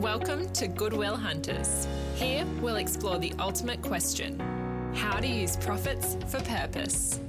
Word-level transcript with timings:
Welcome 0.00 0.48
to 0.54 0.66
Goodwill 0.66 1.16
Hunters. 1.16 1.86
Here 2.14 2.46
we'll 2.60 2.76
explore 2.76 3.18
the 3.18 3.32
ultimate 3.38 3.82
question 3.82 4.38
how 4.94 5.18
to 5.18 5.26
use 5.26 5.56
profits 5.56 6.16
for 6.26 6.40
purpose. 6.42 7.20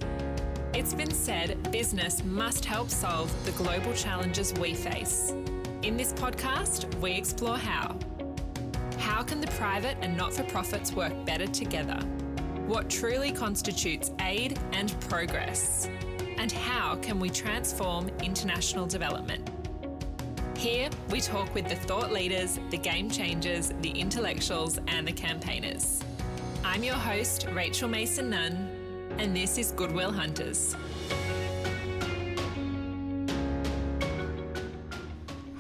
It's 0.73 0.93
been 0.93 1.11
said 1.11 1.71
business 1.71 2.23
must 2.23 2.65
help 2.65 2.89
solve 2.89 3.31
the 3.45 3.51
global 3.51 3.93
challenges 3.93 4.53
we 4.53 4.73
face. 4.73 5.33
In 5.83 5.97
this 5.97 6.13
podcast, 6.13 6.93
we 7.01 7.11
explore 7.11 7.57
how. 7.57 7.97
How 8.97 9.21
can 9.23 9.41
the 9.41 9.47
private 9.47 9.97
and 10.01 10.15
not 10.15 10.33
for 10.33 10.43
profits 10.43 10.93
work 10.93 11.13
better 11.25 11.47
together? 11.47 11.99
What 12.67 12.89
truly 12.89 13.31
constitutes 13.31 14.11
aid 14.21 14.59
and 14.71 14.97
progress? 15.01 15.89
And 16.37 16.51
how 16.51 16.95
can 16.95 17.19
we 17.19 17.29
transform 17.29 18.09
international 18.23 18.87
development? 18.87 19.49
Here, 20.61 20.91
we 21.09 21.21
talk 21.21 21.55
with 21.55 21.67
the 21.67 21.75
thought 21.75 22.11
leaders, 22.11 22.59
the 22.69 22.77
game 22.77 23.09
changers, 23.09 23.73
the 23.81 23.89
intellectuals, 23.89 24.77
and 24.87 25.07
the 25.07 25.11
campaigners. 25.11 26.03
I'm 26.63 26.83
your 26.83 26.93
host, 26.93 27.47
Rachel 27.51 27.89
Mason 27.89 28.29
Nunn, 28.29 28.69
and 29.17 29.35
this 29.35 29.57
is 29.57 29.71
Goodwill 29.71 30.11
Hunters. 30.11 30.75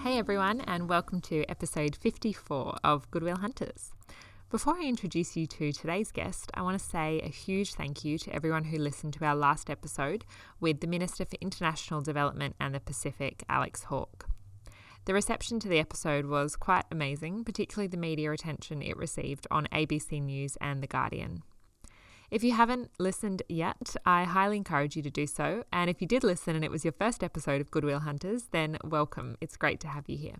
Hey 0.03 0.19
everyone, 0.19 0.61
and 0.67 0.87
welcome 0.87 1.19
to 1.21 1.45
episode 1.49 1.95
54 1.95 2.77
of 2.83 3.09
Goodwill 3.09 3.37
Hunters. 3.37 3.93
Before 4.51 4.75
I 4.77 4.83
introduce 4.83 5.35
you 5.35 5.47
to 5.47 5.71
today's 5.71 6.11
guest, 6.11 6.51
I 6.53 6.61
want 6.61 6.79
to 6.79 6.85
say 6.85 7.21
a 7.23 7.29
huge 7.29 7.73
thank 7.73 8.05
you 8.05 8.19
to 8.19 8.35
everyone 8.35 8.65
who 8.65 8.77
listened 8.77 9.13
to 9.13 9.25
our 9.25 9.35
last 9.35 9.71
episode 9.71 10.25
with 10.59 10.79
the 10.79 10.85
Minister 10.85 11.25
for 11.25 11.37
International 11.41 12.01
Development 12.01 12.55
and 12.59 12.75
the 12.75 12.79
Pacific, 12.79 13.43
Alex 13.49 13.85
Hawke. 13.85 14.30
The 15.05 15.15
reception 15.15 15.59
to 15.61 15.67
the 15.67 15.79
episode 15.79 16.27
was 16.27 16.55
quite 16.55 16.85
amazing, 16.91 17.43
particularly 17.43 17.87
the 17.87 17.97
media 17.97 18.31
attention 18.31 18.83
it 18.83 18.95
received 18.95 19.47
on 19.49 19.67
ABC 19.71 20.21
News 20.21 20.57
and 20.61 20.83
The 20.83 20.87
Guardian. 20.87 21.41
If 22.29 22.43
you 22.43 22.51
haven't 22.51 22.91
listened 22.99 23.41
yet, 23.49 23.95
I 24.05 24.25
highly 24.25 24.57
encourage 24.57 24.95
you 24.95 25.01
to 25.01 25.09
do 25.09 25.25
so. 25.25 25.63
And 25.73 25.89
if 25.89 26.01
you 26.01 26.07
did 26.07 26.23
listen 26.23 26.55
and 26.55 26.63
it 26.63 26.69
was 26.69 26.85
your 26.85 26.93
first 26.93 27.23
episode 27.23 27.61
of 27.61 27.71
Goodwill 27.71 28.01
Hunters, 28.01 28.49
then 28.51 28.77
welcome. 28.83 29.37
It's 29.41 29.57
great 29.57 29.79
to 29.81 29.87
have 29.87 30.07
you 30.07 30.17
here. 30.17 30.37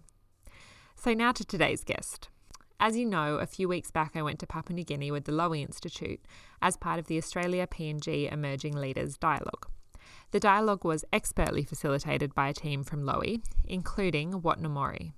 So, 0.95 1.15
now 1.15 1.31
to 1.31 1.43
today's 1.43 1.83
guest. 1.83 2.29
As 2.79 2.95
you 2.95 3.05
know, 3.05 3.37
a 3.37 3.47
few 3.47 3.67
weeks 3.67 3.89
back 3.89 4.11
I 4.15 4.21
went 4.21 4.37
to 4.39 4.47
Papua 4.47 4.75
New 4.75 4.83
Guinea 4.83 5.09
with 5.09 5.25
the 5.25 5.31
Lowy 5.31 5.63
Institute 5.63 6.21
as 6.61 6.77
part 6.77 6.99
of 6.99 7.07
the 7.07 7.17
Australia 7.17 7.65
PNG 7.65 8.31
Emerging 8.31 8.75
Leaders 8.75 9.17
Dialogue. 9.17 9.67
The 10.31 10.39
dialogue 10.39 10.85
was 10.85 11.03
expertly 11.11 11.63
facilitated 11.63 12.33
by 12.33 12.47
a 12.47 12.53
team 12.53 12.83
from 12.83 13.03
Lowy, 13.03 13.43
including 13.65 14.41
Watna 14.41 14.69
Mori. 14.69 15.11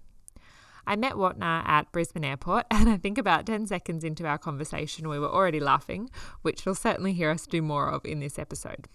I 0.88 0.96
met 0.96 1.14
Watna 1.14 1.64
at 1.66 1.92
Brisbane 1.92 2.26
Airport, 2.26 2.66
and 2.72 2.90
I 2.90 2.98
think 2.98 3.20
about 3.20 3.46
10 3.46 3.68
seconds 3.68 4.04
into 4.04 4.26
our 4.26 4.40
conversation, 4.40 5.08
we 5.08 5.20
were 5.20 5.30
already 5.30 5.60
laughing, 5.60 6.10
which 6.42 6.66
you'll 6.66 6.76
certainly 6.76 7.14
hear 7.14 7.30
us 7.30 7.46
do 7.46 7.62
more 7.62 7.90
of 7.90 8.04
in 8.06 8.20
this 8.20 8.40
episode. 8.40 8.88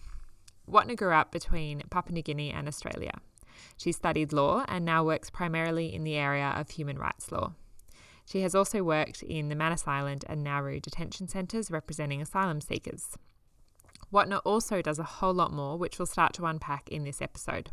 Watna 0.68 0.96
grew 0.96 1.12
up 1.12 1.30
between 1.30 1.82
Papua 1.88 2.14
New 2.14 2.22
Guinea 2.22 2.50
and 2.50 2.66
Australia. 2.66 3.12
She 3.76 3.92
studied 3.92 4.32
law 4.32 4.64
and 4.68 4.84
now 4.84 5.04
works 5.04 5.30
primarily 5.30 5.94
in 5.94 6.02
the 6.02 6.16
area 6.16 6.52
of 6.56 6.70
human 6.70 6.98
rights 6.98 7.30
law. 7.30 7.52
She 8.26 8.42
has 8.42 8.54
also 8.54 8.82
worked 8.82 9.22
in 9.22 9.48
the 9.48 9.54
Manus 9.54 9.86
Island 9.86 10.24
and 10.28 10.44
Nauru 10.44 10.80
detention 10.80 11.28
centres 11.28 11.70
representing 11.70 12.20
asylum 12.20 12.60
seekers. 12.60 13.16
Watna 14.12 14.40
also 14.44 14.80
does 14.80 14.98
a 14.98 15.04
whole 15.04 15.34
lot 15.34 15.52
more, 15.52 15.76
which 15.76 15.98
we'll 15.98 16.06
start 16.06 16.32
to 16.34 16.46
unpack 16.46 16.88
in 16.88 17.04
this 17.04 17.20
episode. 17.20 17.70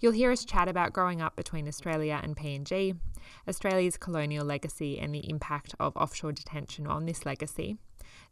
You'll 0.00 0.12
hear 0.12 0.30
us 0.30 0.44
chat 0.44 0.68
about 0.68 0.92
growing 0.92 1.20
up 1.20 1.34
between 1.34 1.66
Australia 1.66 2.20
and 2.22 2.36
PNG, 2.36 2.96
Australia's 3.48 3.96
colonial 3.96 4.44
legacy 4.44 4.98
and 4.98 5.12
the 5.12 5.28
impact 5.28 5.74
of 5.80 5.96
offshore 5.96 6.32
detention 6.32 6.86
on 6.86 7.04
this 7.04 7.26
legacy, 7.26 7.78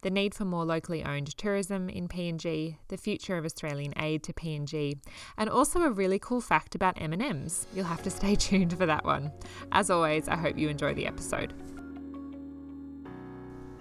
the 0.02 0.10
need 0.10 0.34
for 0.34 0.44
more 0.44 0.64
locally 0.64 1.04
owned 1.04 1.36
tourism 1.36 1.88
in 1.88 2.06
PNG, 2.06 2.76
the 2.88 2.96
future 2.96 3.36
of 3.36 3.44
Australian 3.44 3.94
aid 3.98 4.22
to 4.24 4.32
PNG, 4.32 4.98
and 5.36 5.50
also 5.50 5.82
a 5.82 5.90
really 5.90 6.20
cool 6.20 6.40
fact 6.40 6.76
about 6.76 7.00
M&Ms. 7.00 7.66
You'll 7.74 7.86
have 7.86 8.02
to 8.02 8.10
stay 8.10 8.34
tuned 8.36 8.76
for 8.78 8.86
that 8.86 9.04
one. 9.04 9.32
As 9.72 9.90
always, 9.90 10.28
I 10.28 10.36
hope 10.36 10.56
you 10.56 10.68
enjoy 10.68 10.94
the 10.94 11.06
episode. 11.06 11.52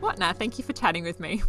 Watna, 0.02 0.36
thank 0.36 0.58
you 0.58 0.64
for 0.64 0.74
chatting 0.74 1.04
with 1.04 1.20
me. 1.20 1.44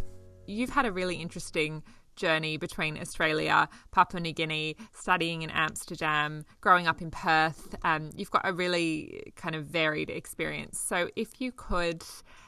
You've 0.47 0.71
had 0.71 0.87
a 0.87 0.93
really 0.93 1.17
interesting 1.17 1.83
journey 2.17 2.57
between 2.57 2.99
Australia, 2.99 3.69
Papua 3.93 4.21
New 4.21 4.33
Guinea, 4.33 4.77
studying 4.93 5.43
in 5.43 5.51
Amsterdam, 5.51 6.45
growing 6.61 6.87
up 6.87 7.01
in 7.01 7.11
Perth. 7.11 7.75
Um, 7.85 8.11
you've 8.17 8.31
got 8.31 8.43
a 8.45 8.53
really 8.53 9.33
kind 9.37 9.55
of 9.55 9.67
varied 9.67 10.11
experience. 10.11 10.81
So 10.81 11.11
if 11.15 11.41
you 11.41 11.53
could 11.53 12.03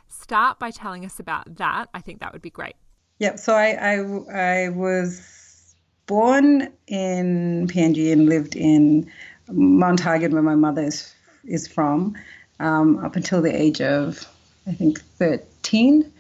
start 0.09 0.59
by 0.59 0.71
telling 0.71 1.05
us 1.05 1.21
about 1.21 1.57
that, 1.57 1.89
I 1.95 2.01
think 2.01 2.21
that 2.21 2.33
would 2.33 2.43
be 2.43 2.51
great. 2.51 2.75
Yep. 3.19 3.39
so 3.39 3.55
I, 3.55 3.71
I, 3.71 4.65
I 4.65 4.69
was 4.71 5.75
born 6.07 6.73
in 6.87 7.67
PNG 7.67 8.13
and 8.13 8.29
lived 8.29 8.57
in 8.57 9.11
Mount 9.51 10.01
Hagen, 10.01 10.33
where 10.33 10.43
my 10.43 10.55
mother 10.55 10.83
is, 10.83 11.15
is 11.45 11.67
from, 11.67 12.17
um, 12.61 13.05
up 13.05 13.17
until 13.17 13.43
the 13.43 13.55
age 13.55 13.81
of, 13.81 14.27
I 14.67 14.73
think, 14.73 15.01
13. 15.01 16.11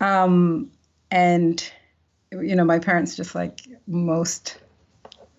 Um, 0.00 0.70
and 1.10 1.70
you 2.32 2.54
know, 2.54 2.64
my 2.64 2.78
parents, 2.78 3.16
just 3.16 3.34
like 3.34 3.60
most 3.86 4.58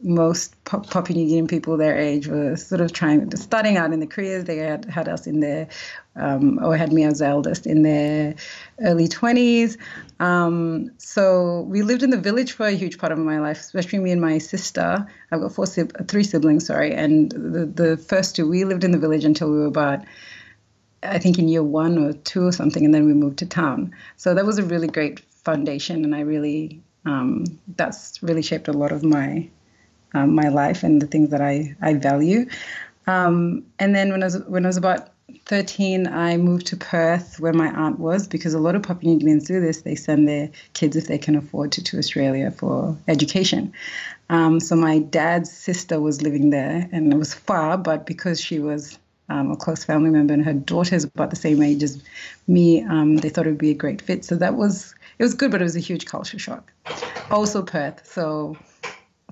most 0.01 0.55
Papua 0.63 1.09
New 1.09 1.27
Guinean 1.27 1.49
people 1.49 1.75
their 1.75 1.97
age 1.97 2.27
were 2.27 2.55
sort 2.55 2.79
of 2.79 2.93
trying 2.93 3.35
starting 3.35 3.75
out 3.75 3.91
in 3.91 3.99
the 3.99 4.07
careers. 4.07 4.45
They 4.45 4.57
had 4.57 4.85
had 4.85 5.09
us 5.09 5.27
in 5.27 5.41
their 5.41 5.67
um, 6.15 6.57
or 6.63 6.77
had 6.77 6.93
me 6.93 7.03
as 7.03 7.21
eldest 7.21 7.67
in 7.67 7.81
their 7.81 8.35
early 8.81 9.07
20s. 9.07 9.77
Um, 10.19 10.91
so 10.97 11.61
we 11.61 11.81
lived 11.81 12.03
in 12.03 12.11
the 12.11 12.17
village 12.17 12.53
for 12.53 12.65
a 12.65 12.71
huge 12.71 12.97
part 12.97 13.11
of 13.11 13.19
my 13.19 13.39
life, 13.39 13.59
especially 13.59 13.99
me 13.99 14.11
and 14.11 14.21
my 14.21 14.37
sister. 14.37 15.05
I've 15.31 15.41
got 15.41 15.53
four 15.53 15.65
three 15.65 16.23
siblings, 16.23 16.65
sorry, 16.65 16.93
and 16.93 17.31
the 17.31 17.65
the 17.65 17.97
first 17.97 18.35
two 18.35 18.47
we 18.47 18.63
lived 18.63 18.83
in 18.83 18.91
the 18.91 18.99
village 18.99 19.25
until 19.25 19.51
we 19.51 19.59
were 19.59 19.65
about. 19.65 20.05
I 21.03 21.19
think 21.19 21.39
in 21.39 21.47
year 21.47 21.63
one 21.63 21.97
or 21.97 22.13
two 22.13 22.45
or 22.45 22.51
something, 22.51 22.83
and 22.83 22.93
then 22.93 23.05
we 23.05 23.13
moved 23.13 23.39
to 23.39 23.45
town. 23.45 23.93
So 24.17 24.33
that 24.33 24.45
was 24.45 24.57
a 24.57 24.63
really 24.63 24.87
great 24.87 25.19
foundation, 25.19 26.03
and 26.03 26.15
I 26.15 26.21
really 26.21 26.81
um, 27.05 27.45
that's 27.75 28.21
really 28.21 28.41
shaped 28.41 28.67
a 28.67 28.73
lot 28.73 28.91
of 28.91 29.03
my 29.03 29.47
um, 30.13 30.35
my 30.35 30.49
life 30.49 30.83
and 30.83 31.01
the 31.01 31.07
things 31.07 31.29
that 31.29 31.41
I 31.41 31.75
I 31.81 31.93
value. 31.93 32.45
Um, 33.07 33.65
and 33.79 33.95
then 33.95 34.11
when 34.11 34.21
I 34.23 34.27
was 34.27 34.39
when 34.45 34.65
I 34.65 34.69
was 34.69 34.77
about 34.77 35.09
13, 35.45 36.07
I 36.07 36.37
moved 36.37 36.67
to 36.67 36.77
Perth 36.77 37.39
where 37.39 37.53
my 37.53 37.69
aunt 37.69 37.99
was 37.99 38.27
because 38.27 38.53
a 38.53 38.59
lot 38.59 38.75
of 38.75 38.83
Papua 38.83 39.15
New 39.15 39.19
Guineans 39.19 39.47
do 39.47 39.59
this. 39.59 39.81
They 39.81 39.95
send 39.95 40.27
their 40.27 40.49
kids, 40.73 40.95
if 40.95 41.07
they 41.07 41.17
can 41.17 41.35
afford 41.35 41.71
to, 41.73 41.83
to 41.83 41.97
Australia 41.97 42.51
for 42.51 42.95
education. 43.07 43.73
Um, 44.29 44.59
so 44.59 44.75
my 44.75 44.99
dad's 44.99 45.51
sister 45.51 45.99
was 45.99 46.21
living 46.21 46.51
there 46.51 46.87
and 46.91 47.11
it 47.11 47.17
was 47.17 47.33
far, 47.33 47.77
but 47.77 48.05
because 48.05 48.39
she 48.39 48.59
was 48.59 48.99
um, 49.29 49.51
a 49.51 49.55
close 49.55 49.83
family 49.83 50.09
member 50.09 50.33
and 50.33 50.43
her 50.43 50.53
daughter's 50.53 51.03
about 51.03 51.29
the 51.29 51.35
same 51.35 51.61
age 51.61 51.83
as 51.83 52.03
me, 52.47 52.83
um, 52.83 53.17
they 53.17 53.29
thought 53.29 53.45
it 53.45 53.49
would 53.49 53.57
be 53.57 53.71
a 53.71 53.75
great 53.75 54.01
fit. 54.01 54.25
So 54.25 54.35
that 54.35 54.55
was 54.55 54.95
it 55.17 55.23
was 55.23 55.33
good, 55.33 55.51
but 55.51 55.61
it 55.61 55.65
was 55.65 55.75
a 55.75 55.81
huge 55.81 56.05
culture 56.05 56.39
shock. 56.39 56.71
Also 57.29 57.61
Perth, 57.61 58.05
so 58.05 58.57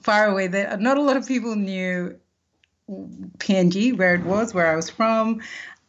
far 0.02 0.28
away. 0.28 0.47
There, 0.47 0.75
not 0.78 0.97
a 0.97 1.02
lot 1.02 1.18
of 1.18 1.28
people 1.28 1.56
knew 1.56 2.18
PNG, 2.90 3.97
where 3.97 4.16
it 4.16 4.24
was, 4.24 4.53
where 4.53 4.72
I 4.72 4.75
was 4.75 4.90
from. 4.90 5.41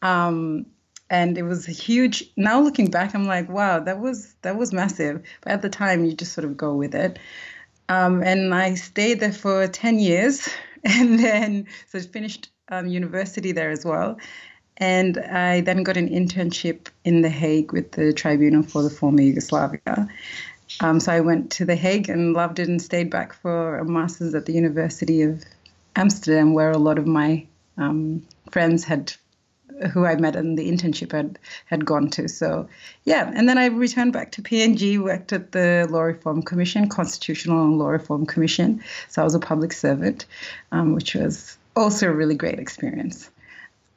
Um, 0.02 0.66
and 1.10 1.38
it 1.38 1.42
was 1.42 1.68
a 1.68 1.72
huge 1.72 2.24
now 2.36 2.60
looking 2.60 2.90
back 2.90 3.14
i'm 3.14 3.24
like 3.24 3.48
wow 3.48 3.80
that 3.80 3.98
was 3.98 4.34
that 4.42 4.56
was 4.56 4.72
massive 4.72 5.22
but 5.40 5.52
at 5.52 5.62
the 5.62 5.68
time 5.68 6.04
you 6.04 6.12
just 6.12 6.32
sort 6.32 6.44
of 6.44 6.56
go 6.56 6.74
with 6.74 6.94
it 6.94 7.18
um, 7.88 8.22
and 8.22 8.54
i 8.54 8.74
stayed 8.74 9.20
there 9.20 9.32
for 9.32 9.66
10 9.66 9.98
years 9.98 10.48
and 10.84 11.18
then 11.18 11.66
so 11.86 11.98
finished 12.00 12.50
um, 12.68 12.86
university 12.86 13.52
there 13.52 13.70
as 13.70 13.84
well 13.84 14.18
and 14.78 15.18
I 15.18 15.60
then 15.60 15.82
got 15.82 15.96
an 15.96 16.08
internship 16.08 16.86
in 17.04 17.20
The 17.20 17.28
Hague 17.28 17.72
with 17.72 17.92
the 17.92 18.12
Tribunal 18.12 18.62
for 18.62 18.82
the 18.82 18.90
Former 18.90 19.22
Yugoslavia. 19.22 20.08
Um, 20.80 21.00
so 21.00 21.12
I 21.12 21.20
went 21.20 21.50
to 21.52 21.64
The 21.64 21.74
Hague 21.74 22.08
and 22.08 22.32
loved 22.32 22.60
it 22.60 22.68
and 22.68 22.80
stayed 22.80 23.10
back 23.10 23.34
for 23.34 23.78
a 23.78 23.84
master's 23.84 24.34
at 24.34 24.46
the 24.46 24.52
University 24.52 25.22
of 25.22 25.44
Amsterdam, 25.96 26.54
where 26.54 26.70
a 26.70 26.78
lot 26.78 26.98
of 26.98 27.06
my 27.06 27.44
um, 27.76 28.24
friends 28.52 28.84
had, 28.84 29.12
who 29.92 30.04
I 30.04 30.14
met 30.14 30.36
in 30.36 30.54
the 30.54 30.70
internship, 30.70 31.10
had 31.10 31.40
had 31.66 31.84
gone 31.84 32.10
to. 32.10 32.28
So 32.28 32.68
yeah, 33.04 33.32
and 33.34 33.48
then 33.48 33.58
I 33.58 33.66
returned 33.66 34.12
back 34.12 34.30
to 34.32 34.42
PNG, 34.42 35.02
worked 35.02 35.32
at 35.32 35.50
the 35.50 35.88
Law 35.90 36.02
Reform 36.02 36.42
Commission, 36.42 36.88
Constitutional 36.88 37.64
and 37.64 37.78
Law 37.78 37.88
Reform 37.88 38.26
Commission. 38.26 38.84
So 39.08 39.22
I 39.22 39.24
was 39.24 39.34
a 39.34 39.40
public 39.40 39.72
servant, 39.72 40.26
um, 40.70 40.94
which 40.94 41.16
was 41.16 41.58
also 41.76 42.08
a 42.08 42.12
really 42.12 42.34
great 42.34 42.58
experience. 42.58 43.30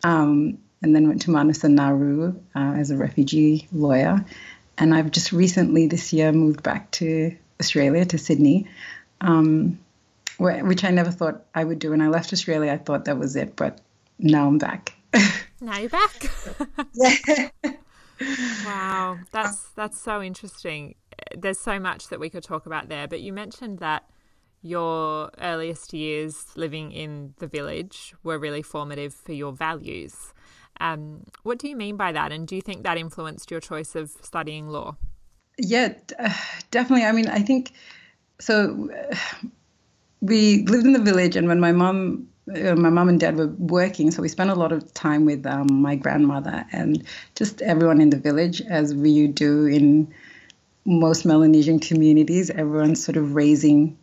Um, 0.04 0.58
and 0.82 0.96
then 0.96 1.08
went 1.08 1.22
to 1.24 1.32
Manus 1.32 1.64
and 1.64 1.76
Nauru 1.76 2.34
uh, 2.56 2.74
as 2.78 2.90
a 2.90 2.98
refugee 2.98 3.68
lawyer. 3.72 4.26
And 4.78 4.96
I've 4.96 5.12
just 5.12 5.32
recently 5.32 5.88
this 5.88 6.12
year 6.12 6.32
moved 6.32 6.64
back 6.64 6.90
to 6.92 7.36
Australia, 7.60 8.04
to 8.06 8.18
Sydney, 8.18 8.68
um, 9.20 9.80
which 10.40 10.84
I 10.84 10.90
never 10.90 11.12
thought 11.12 11.46
I 11.54 11.64
would 11.64 11.78
do. 11.78 11.92
When 11.92 12.02
I 12.02 12.08
left 12.08 12.34
Australia, 12.34 12.72
I 12.72 12.78
thought 12.78 13.06
that 13.06 13.20
was 13.20 13.36
it, 13.36 13.56
but 13.56 13.80
now 14.18 14.48
I'm 14.48 14.58
back 14.58 14.96
now 15.62 15.78
you're 15.78 15.90
back. 15.90 16.30
yeah. 16.94 17.50
wow, 18.66 19.20
that's 19.32 19.70
that's 19.76 20.00
so 20.00 20.22
interesting. 20.22 20.96
There's 21.38 21.60
so 21.60 21.80
much 21.80 22.08
that 22.10 22.20
we 22.20 22.30
could 22.30 22.44
talk 22.44 22.66
about 22.66 22.90
there, 22.90 23.08
but 23.08 23.22
you 23.22 23.34
mentioned 23.34 23.80
that 23.80 24.04
your 24.62 25.32
earliest 25.40 25.94
years 25.94 26.46
living 26.56 26.92
in 26.92 27.34
the 27.40 27.48
village 27.48 28.14
were 28.24 28.38
really 28.38 28.62
formative 28.62 29.14
for 29.14 29.34
your 29.34 29.52
values. 29.52 30.34
Um, 30.80 31.26
what 31.44 31.60
do 31.60 31.68
you 31.68 31.76
mean 31.76 31.98
by 31.98 32.12
that? 32.12 32.32
And 32.32 32.48
do 32.48 32.56
you 32.56 32.62
think 32.62 32.84
that 32.84 32.98
influenced 32.98 33.52
your 33.52 33.60
choice 33.60 33.96
of 33.96 34.12
studying 34.22 34.68
law? 34.68 34.98
Yeah, 35.58 35.94
uh, 36.18 36.34
definitely. 36.72 37.06
I 37.06 37.12
mean, 37.12 37.28
I 37.28 37.40
think 37.40 37.72
so. 38.40 38.90
Uh, 38.92 39.16
we 40.22 40.66
lived 40.66 40.86
in 40.86 40.94
the 40.94 41.00
village, 41.00 41.36
and 41.36 41.48
when 41.48 41.60
my 41.60 41.72
mom, 41.72 42.28
uh, 42.56 42.76
my 42.76 42.90
mom 42.90 43.10
and 43.10 43.20
dad 43.20 43.38
were 43.38 43.48
working, 43.48 44.12
so 44.12 44.22
we 44.22 44.28
spent 44.28 44.50
a 44.50 44.56
lot 44.56 44.72
of 44.72 44.94
time 44.94 45.26
with 45.26 45.46
um, 45.46 45.68
my 45.82 45.96
grandmother 45.96 46.66
and 46.72 47.04
just 47.36 47.62
everyone 47.64 48.02
in 48.02 48.12
the 48.12 48.18
village, 48.18 48.62
as 48.62 48.94
we 48.94 49.28
do 49.28 49.66
in 49.66 50.12
most 50.86 51.26
Melanesian 51.26 51.80
communities. 51.80 52.50
Everyone's 52.50 53.04
sort 53.04 53.18
of 53.18 53.36
raising 53.36 53.98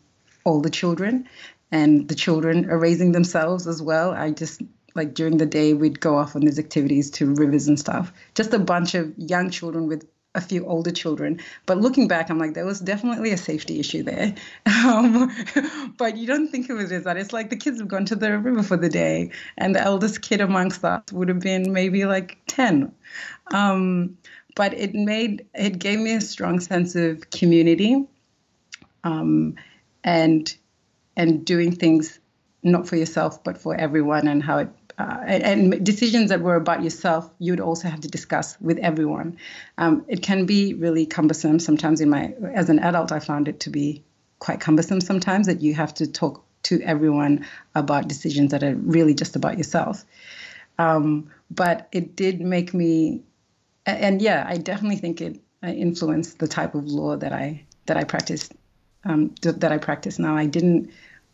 all 0.49 0.61
the 0.61 0.71
children, 0.71 1.29
and 1.71 2.09
the 2.09 2.15
children 2.15 2.71
are 2.71 2.79
raising 2.79 3.13
themselves 3.13 3.67
as 3.67 3.83
well. 3.83 4.13
I 4.13 4.31
just 4.31 4.63
like 4.95 5.13
during 5.15 5.37
the 5.37 5.47
day 5.47 5.75
we'd 5.75 6.01
go 6.01 6.17
off 6.17 6.35
on 6.35 6.43
these 6.43 6.59
activities 6.59 7.11
to 7.11 7.35
rivers 7.35 7.69
and 7.69 7.79
stuff. 7.79 8.13
Just 8.35 8.55
a 8.55 8.59
bunch 8.59 8.95
of 8.95 9.13
young 9.19 9.51
children 9.51 9.87
with 9.87 10.09
a 10.35 10.41
few 10.41 10.67
older 10.67 10.91
children. 10.91 11.41
But 11.67 11.79
looking 11.79 12.09
back, 12.09 12.31
I'm 12.31 12.39
like, 12.39 12.55
there 12.55 12.65
was 12.65 12.81
definitely 12.81 13.31
a 13.33 13.37
safety 13.37 13.79
issue 13.79 14.03
there. 14.03 14.35
Um, 14.89 15.31
but 15.99 16.17
you 16.17 16.27
don't 16.27 16.49
think 16.49 16.71
of 16.71 16.79
it 16.81 16.91
as 16.93 17.05
that. 17.05 17.17
It's 17.17 17.33
like 17.33 17.51
the 17.51 17.57
kids 17.57 17.79
have 17.81 17.89
gone 17.89 18.07
to 18.07 18.17
the 18.17 18.39
river 18.39 18.63
for 18.63 18.77
the 18.77 18.89
day, 18.89 19.31
and 19.59 19.75
the 19.75 19.83
eldest 19.83 20.23
kid 20.23 20.41
amongst 20.41 20.83
us 20.85 21.13
would 21.13 21.29
have 21.29 21.41
been 21.41 21.73
maybe 21.73 22.05
like 22.07 22.39
10. 22.47 22.91
Um, 23.53 24.17
but 24.57 24.73
it 24.73 24.95
made, 24.95 25.47
it 25.55 25.79
gave 25.79 25.99
me 25.99 26.15
a 26.15 26.21
strong 26.21 26.61
sense 26.61 26.95
of 26.95 27.29
community 27.31 28.07
um, 29.05 29.57
and, 30.09 30.57
and 31.17 31.45
doing 31.45 31.73
things 31.73 32.19
not 32.63 32.89
for 32.89 32.97
yourself, 32.97 33.45
but 33.45 33.59
for 33.59 33.75
everyone 33.75 34.27
and 34.27 34.43
how 34.43 34.59
it 34.59 34.69
uh, 34.99 35.23
and 35.27 35.85
decisions 35.85 36.31
that 36.31 36.41
were 36.41 36.57
about 36.57 36.83
yourself, 36.83 37.31
you 37.39 37.53
would 37.53 37.61
also 37.61 37.89
have 37.89 38.01
to 38.01 38.09
discuss 38.09 38.61
with 38.61 38.79
everyone. 38.79 39.39
Um, 39.77 40.05
it 40.09 40.23
can 40.23 40.45
be 40.45 40.75
really 40.75 41.07
cumbersome 41.07 41.61
sometimes. 41.61 42.01
In 42.01 42.11
my 42.11 42.35
as 42.53 42.69
an 42.69 42.81
adult, 42.81 43.13
I 43.13 43.21
found 43.21 43.47
it 43.47 43.61
to 43.61 43.71
be 43.71 44.03
quite 44.41 44.61
cumbersome 44.61 45.01
sometimes 45.01 45.47
that 45.47 45.61
you 45.61 45.75
have 45.75 45.95
to 45.95 46.07
talk 46.09 46.45
to 46.65 46.81
everyone 46.83 47.47
about 47.77 48.09
decisions 48.09 48.51
that 48.51 48.65
are 48.65 48.75
really 48.75 49.15
just 49.15 49.37
about 49.37 49.57
yourself. 49.57 50.05
Um, 50.79 51.31
but 51.49 51.89
it 51.93 52.17
did 52.17 52.41
make 52.41 52.75
me, 52.75 53.23
and 53.87 54.21
yeah, 54.21 54.45
I 54.49 54.57
definitely 54.57 54.97
think 54.97 55.21
it 55.21 55.41
influenced 55.63 56.41
the 56.41 56.49
type 56.49 56.75
of 56.75 56.87
law 56.87 57.17
that 57.17 57.33
I 57.33 57.63
that 57.87 57.97
I 57.97 58.03
practiced 58.03 58.53
um, 59.05 59.35
that 59.43 59.73
I 59.73 59.79
practice 59.79 60.19
now. 60.19 60.37
I 60.37 60.47
didn't 60.47 60.91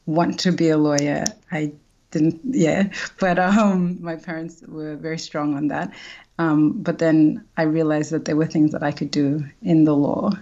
want 0.07 0.41
to 0.41 0.53
be 0.53 0.69
a 0.69 0.77
lawyer. 0.77 1.25
I 1.51 1.73
didn't 2.11 2.41
yeah. 2.45 2.91
But 3.21 3.39
um 3.39 4.03
my 4.03 4.17
parents 4.17 4.63
were 4.67 4.97
very 4.97 5.19
strong 5.19 5.55
on 5.55 5.69
that. 5.69 5.93
Um, 6.39 6.83
but 6.83 6.99
then 6.99 7.45
I 7.57 7.63
realized 7.63 8.11
that 8.11 8.25
there 8.25 8.37
were 8.37 8.47
things 8.47 8.73
that 8.73 8.83
I 8.83 8.91
could 8.91 9.11
do 9.11 9.45
in 9.63 9.85
the 9.85 9.95
law 9.95 10.33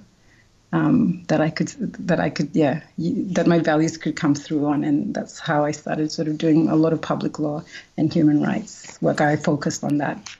um, 0.72 1.22
that 1.28 1.42
I 1.42 1.50
could 1.50 1.68
that 2.08 2.18
I 2.18 2.30
could 2.30 2.56
yeah 2.56 2.80
that 2.96 3.46
my 3.46 3.58
values 3.58 3.98
could 3.98 4.16
come 4.16 4.34
through 4.34 4.66
on. 4.66 4.84
And 4.84 5.14
that's 5.14 5.38
how 5.38 5.64
I 5.64 5.72
started 5.72 6.10
sort 6.10 6.28
of 6.28 6.38
doing 6.38 6.68
a 6.68 6.76
lot 6.76 6.92
of 6.92 7.02
public 7.02 7.38
law 7.38 7.62
and 7.96 8.12
human 8.12 8.42
rights 8.42 8.98
work. 9.02 9.20
I 9.20 9.36
focused 9.36 9.84
on 9.84 9.98
that 9.98 10.30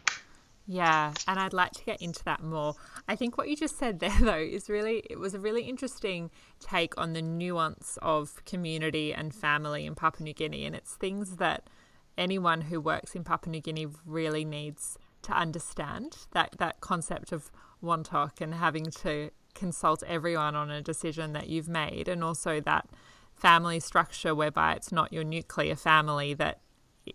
yeah, 0.72 1.12
and 1.28 1.38
I'd 1.38 1.52
like 1.52 1.72
to 1.72 1.84
get 1.84 2.00
into 2.00 2.24
that 2.24 2.42
more. 2.42 2.74
I 3.06 3.14
think 3.14 3.36
what 3.36 3.46
you 3.46 3.56
just 3.56 3.78
said 3.78 4.00
there, 4.00 4.16
though, 4.20 4.38
is 4.38 4.70
really, 4.70 5.02
it 5.10 5.18
was 5.18 5.34
a 5.34 5.38
really 5.38 5.64
interesting 5.64 6.30
take 6.60 6.96
on 6.96 7.12
the 7.12 7.20
nuance 7.20 7.98
of 8.00 8.42
community 8.46 9.12
and 9.12 9.34
family 9.34 9.84
in 9.84 9.94
Papua 9.94 10.24
New 10.24 10.32
Guinea. 10.32 10.64
And 10.64 10.74
it's 10.74 10.94
things 10.94 11.36
that 11.36 11.68
anyone 12.16 12.62
who 12.62 12.80
works 12.80 13.14
in 13.14 13.22
Papua 13.22 13.52
New 13.52 13.60
Guinea 13.60 13.86
really 14.06 14.46
needs 14.46 14.96
to 15.22 15.32
understand 15.32 16.16
that, 16.32 16.56
that 16.58 16.80
concept 16.80 17.32
of 17.32 17.50
wantok 17.84 18.40
and 18.40 18.54
having 18.54 18.86
to 18.86 19.30
consult 19.54 20.02
everyone 20.06 20.54
on 20.54 20.70
a 20.70 20.80
decision 20.80 21.34
that 21.34 21.48
you've 21.50 21.68
made, 21.68 22.08
and 22.08 22.24
also 22.24 22.60
that 22.60 22.88
family 23.34 23.78
structure 23.78 24.34
whereby 24.34 24.72
it's 24.72 24.90
not 24.90 25.12
your 25.12 25.24
nuclear 25.24 25.76
family 25.76 26.32
that 26.32 26.60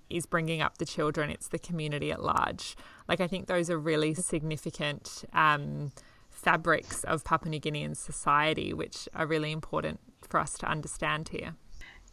is 0.10 0.26
bringing 0.26 0.62
up 0.62 0.78
the 0.78 0.86
children, 0.86 1.30
it's 1.30 1.48
the 1.48 1.60
community 1.60 2.12
at 2.12 2.22
large. 2.22 2.76
Like, 3.08 3.22
I 3.22 3.28
think 3.28 3.48
those 3.48 3.70
are 3.70 3.78
really 3.78 4.14
significant 4.14 5.26
um, 5.34 5.92
fabrics 6.30 7.04
of 7.04 7.24
Papua 7.24 7.52
New 7.52 7.60
Guinean 7.60 7.96
society, 7.96 8.74
which 8.74 9.08
are 9.14 9.26
really 9.26 9.52
important 9.52 10.00
for 10.22 10.40
us 10.40 10.58
to 10.60 10.66
understand 10.66 11.30
here. 11.30 11.56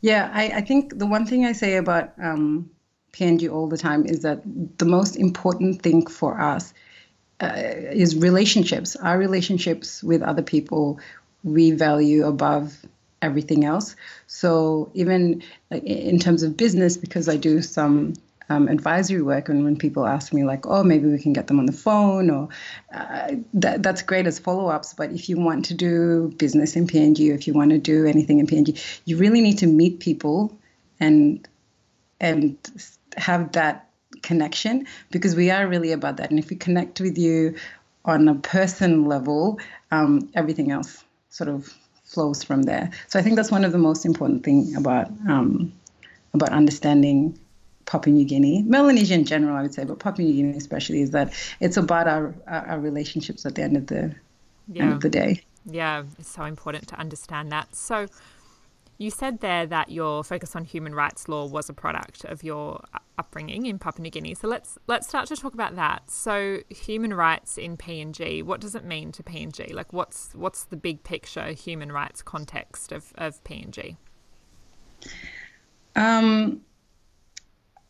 Yeah, 0.00 0.30
I, 0.32 0.48
I 0.48 0.60
think 0.60 0.98
the 0.98 1.06
one 1.06 1.26
thing 1.26 1.44
I 1.44 1.52
say 1.52 1.76
about 1.76 2.12
um, 2.22 2.70
PNG 3.12 3.50
all 3.50 3.68
the 3.68 3.78
time 3.78 4.04
is 4.04 4.20
that 4.20 4.42
the 4.78 4.84
most 4.84 5.16
important 5.16 5.82
thing 5.82 6.06
for 6.06 6.40
us 6.40 6.74
uh, 7.40 7.52
is 7.56 8.16
relationships. 8.16 8.96
Our 8.96 9.18
relationships 9.18 10.02
with 10.02 10.22
other 10.22 10.42
people 10.42 11.00
we 11.42 11.70
value 11.72 12.26
above 12.26 12.84
everything 13.24 13.64
else. 13.64 13.96
So 14.26 14.90
even 14.94 15.42
in 15.70 16.18
terms 16.18 16.42
of 16.42 16.56
business, 16.56 16.96
because 16.96 17.28
I 17.28 17.36
do 17.36 17.62
some 17.62 18.14
um, 18.50 18.68
advisory 18.68 19.22
work, 19.22 19.48
and 19.48 19.64
when 19.64 19.76
people 19.76 20.06
ask 20.06 20.32
me 20.32 20.44
like, 20.44 20.66
"Oh, 20.66 20.84
maybe 20.84 21.08
we 21.08 21.18
can 21.18 21.32
get 21.32 21.46
them 21.46 21.58
on 21.58 21.66
the 21.66 21.72
phone," 21.72 22.30
or 22.30 22.48
uh, 22.92 23.36
that, 23.54 23.82
that's 23.82 24.02
great 24.02 24.26
as 24.26 24.38
follow-ups. 24.38 24.94
But 24.94 25.12
if 25.12 25.28
you 25.28 25.38
want 25.38 25.64
to 25.66 25.74
do 25.74 26.32
business 26.36 26.76
in 26.76 26.86
PNG, 26.86 27.34
if 27.34 27.46
you 27.46 27.54
want 27.54 27.70
to 27.70 27.78
do 27.78 28.06
anything 28.06 28.40
in 28.40 28.46
PNG, 28.46 28.78
you 29.06 29.16
really 29.16 29.40
need 29.40 29.58
to 29.58 29.66
meet 29.66 30.00
people 30.00 30.56
and 31.00 31.48
and 32.20 32.58
have 33.16 33.52
that 33.52 33.88
connection 34.22 34.86
because 35.10 35.34
we 35.34 35.50
are 35.50 35.66
really 35.66 35.92
about 35.92 36.18
that. 36.18 36.30
And 36.30 36.38
if 36.38 36.50
we 36.50 36.56
connect 36.56 37.00
with 37.00 37.18
you 37.18 37.54
on 38.04 38.28
a 38.28 38.34
person 38.34 39.06
level, 39.06 39.58
um, 39.90 40.30
everything 40.34 40.70
else 40.70 41.02
sort 41.30 41.48
of 41.48 41.72
flows 42.14 42.42
from 42.42 42.62
there. 42.62 42.90
So 43.08 43.18
I 43.18 43.22
think 43.22 43.36
that's 43.36 43.50
one 43.50 43.64
of 43.64 43.72
the 43.72 43.78
most 43.78 44.06
important 44.06 44.44
thing 44.44 44.74
about 44.76 45.08
um, 45.28 45.72
about 46.32 46.50
understanding 46.50 47.38
Papua 47.86 48.14
New 48.14 48.24
Guinea, 48.24 48.62
Melanesia 48.62 49.14
in 49.14 49.24
general, 49.24 49.56
I 49.56 49.62
would 49.62 49.74
say, 49.74 49.84
but 49.84 49.98
Papua 49.98 50.26
New 50.26 50.34
Guinea 50.34 50.56
especially, 50.56 51.02
is 51.02 51.10
that 51.10 51.32
it's 51.60 51.76
about 51.76 52.08
our 52.08 52.34
our 52.46 52.80
relationships 52.80 53.44
at 53.44 53.54
the 53.56 53.62
end 53.62 53.76
of 53.76 53.86
the 53.86 54.14
yeah. 54.68 54.82
end 54.82 54.92
of 54.94 55.00
the 55.00 55.10
day. 55.10 55.42
Yeah, 55.66 56.04
it's 56.18 56.30
so 56.30 56.44
important 56.44 56.88
to 56.88 56.98
understand 56.98 57.50
that. 57.52 57.74
So 57.74 58.06
you 58.98 59.10
said 59.10 59.40
there 59.40 59.66
that 59.66 59.90
your 59.90 60.22
focus 60.22 60.54
on 60.54 60.64
human 60.64 60.94
rights 60.94 61.28
law 61.28 61.46
was 61.46 61.68
a 61.68 61.72
product 61.72 62.24
of 62.24 62.42
your 62.42 62.82
upbringing 63.18 63.66
in 63.66 63.78
Papua 63.78 64.02
New 64.02 64.10
Guinea. 64.10 64.34
So 64.34 64.48
let's 64.48 64.78
let's 64.86 65.08
start 65.08 65.26
to 65.28 65.36
talk 65.36 65.54
about 65.54 65.76
that. 65.76 66.10
So 66.10 66.60
human 66.68 67.14
rights 67.14 67.58
in 67.58 67.76
PNG, 67.76 68.42
what 68.42 68.60
does 68.60 68.74
it 68.74 68.84
mean 68.84 69.12
to 69.12 69.22
PNG? 69.22 69.72
Like 69.72 69.92
what's 69.92 70.34
what's 70.34 70.64
the 70.64 70.76
big 70.76 71.02
picture 71.02 71.52
human 71.52 71.90
rights 71.90 72.22
context 72.22 72.92
of, 72.92 73.12
of 73.16 73.42
PNG? 73.44 73.96
Um, 75.96 76.60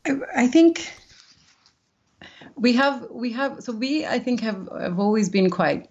I, 0.06 0.12
I 0.36 0.46
think 0.46 0.92
we 2.56 2.72
have 2.74 3.06
we 3.10 3.32
have 3.32 3.62
so 3.62 3.72
we 3.72 4.06
I 4.06 4.18
think 4.18 4.40
have 4.40 4.68
have 4.78 4.98
always 4.98 5.28
been 5.28 5.50
quite 5.50 5.88